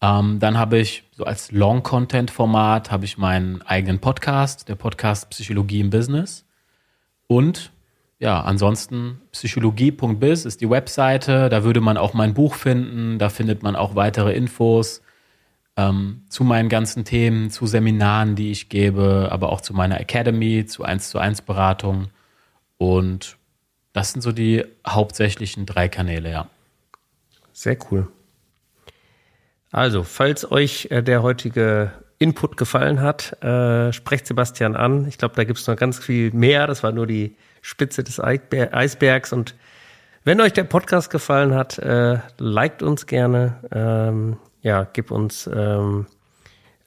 Ähm, 0.01 0.39
dann 0.39 0.57
habe 0.57 0.79
ich 0.79 1.03
so 1.11 1.25
als 1.25 1.51
Long-Content-Format 1.51 2.93
habe 2.93 3.05
ich 3.05 3.19
meinen 3.19 3.63
eigenen 3.63 3.99
Podcast, 3.99 4.69
der 4.69 4.77
Podcast 4.77 5.29
Psychologie 5.31 5.81
im 5.81 5.91
Business. 5.91 6.45
Und 7.27 7.73
ja, 8.19 8.41
ansonsten 8.41 9.21
psychologie.biz 9.33 10.45
ist 10.47 10.61
die 10.61 10.71
Webseite. 10.71 11.49
Da 11.49 11.65
würde 11.65 11.81
man 11.81 11.97
auch 11.97 12.15
mein 12.15 12.33
Buch 12.33 12.55
finden. 12.55 13.19
Da 13.19 13.29
findet 13.29 13.63
man 13.63 13.77
auch 13.77 13.95
weitere 13.95 14.35
Infos 14.35 15.03
ähm, 15.77 16.23
zu 16.29 16.43
meinen 16.43 16.69
ganzen 16.69 17.05
Themen, 17.05 17.51
zu 17.51 17.67
Seminaren, 17.67 18.35
die 18.35 18.51
ich 18.51 18.69
gebe, 18.69 19.29
aber 19.31 19.53
auch 19.53 19.61
zu 19.61 19.75
meiner 19.75 20.01
Academy, 20.01 20.65
zu 20.65 20.83
1 20.83 21.11
zu 21.11 21.19
1 21.19 21.43
Beratung. 21.43 22.09
Und 22.79 23.37
das 23.93 24.13
sind 24.13 24.23
so 24.23 24.33
die 24.33 24.65
hauptsächlichen 24.87 25.67
drei 25.67 25.89
Kanäle, 25.89 26.31
ja. 26.31 26.49
Sehr 27.53 27.77
cool. 27.91 28.09
Also, 29.71 30.05
falls 30.05 30.51
euch 30.51 30.89
äh, 30.91 31.03
der 31.03 31.23
heutige 31.23 31.93
Input 32.19 32.57
gefallen 32.57 33.01
hat, 33.03 33.43
äh, 33.43 33.93
sprecht 33.93 34.27
Sebastian 34.27 34.75
an. 34.75 35.07
Ich 35.07 35.19
glaube, 35.19 35.35
da 35.35 35.45
gibt 35.45 35.59
es 35.59 35.67
noch 35.67 35.77
ganz 35.77 35.99
viel 35.99 36.31
mehr. 36.33 36.67
Das 36.67 36.83
war 36.83 36.93
nur 36.93 37.07
die 37.07 37.37
Spitze 37.67 38.05
des 38.05 38.21
Eisbergs. 38.21 39.33
Und 39.33 39.57
wenn 40.23 40.41
euch 40.41 40.53
der 40.53 40.63
Podcast 40.63 41.11
gefallen 41.11 41.53
hat, 41.53 41.79
äh, 41.79 42.19
liked 42.39 42.81
uns 42.81 43.07
gerne. 43.07 43.59
Ähm, 43.73 44.37
ja, 44.63 44.87
gib 44.93 45.11
uns 45.11 45.51
ähm, 45.53 46.07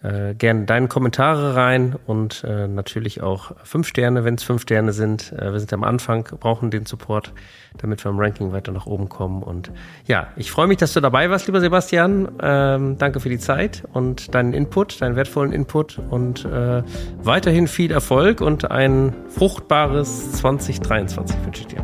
äh, 0.02 0.34
gerne 0.34 0.66
deine 0.66 0.88
Kommentare 0.88 1.56
rein 1.56 1.95
und 2.06 2.43
äh, 2.45 2.68
natürlich 2.68 3.22
auch 3.22 3.52
fünf 3.64 3.88
Sterne, 3.88 4.24
wenn 4.24 4.36
es 4.36 4.43
fünf 4.43 4.62
Sterne 4.62 4.93
sind. 4.93 5.34
Äh, 5.34 5.52
wir 5.52 5.60
sind 5.60 5.74
am 5.74 5.84
Anfang, 5.84 6.24
brauchen 6.39 6.72
den 6.72 6.86
Support, 6.86 7.34
damit 7.78 8.04
wir 8.06 8.12
im 8.12 8.18
Ranking 8.18 8.54
weiter 8.54 8.72
nach 8.72 8.86
oben 8.86 9.10
kommen. 9.10 9.43
Und 9.43 9.72
ja, 10.06 10.28
ich 10.38 10.52
freue 10.52 10.68
mich, 10.68 10.78
dass 10.78 10.93
du 10.93 11.02
dabei 11.02 11.30
warst, 11.30 11.47
lieber 11.47 11.60
Sebastian. 11.60 12.30
Ähm, 12.41 12.97
danke 12.97 13.20
für 13.20 13.30
die 13.30 13.39
Zeit 13.39 13.84
und 13.93 14.34
deinen 14.34 14.54
Input, 14.54 15.02
deinen 15.02 15.18
wertvollen 15.18 15.52
Input 15.52 16.00
und 16.10 16.45
äh, 16.45 16.82
weiterhin 17.22 17.68
viel 17.68 17.91
Erfolg 17.91 18.39
und 18.39 18.72
ein 18.72 19.14
fruchtbares 19.28 20.32
2023 20.34 21.36
wünsche 21.43 21.62
ich 21.62 21.68
dir. 21.68 21.84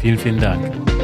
Vielen, 0.00 0.18
vielen 0.18 0.40
Dank. 0.40 0.95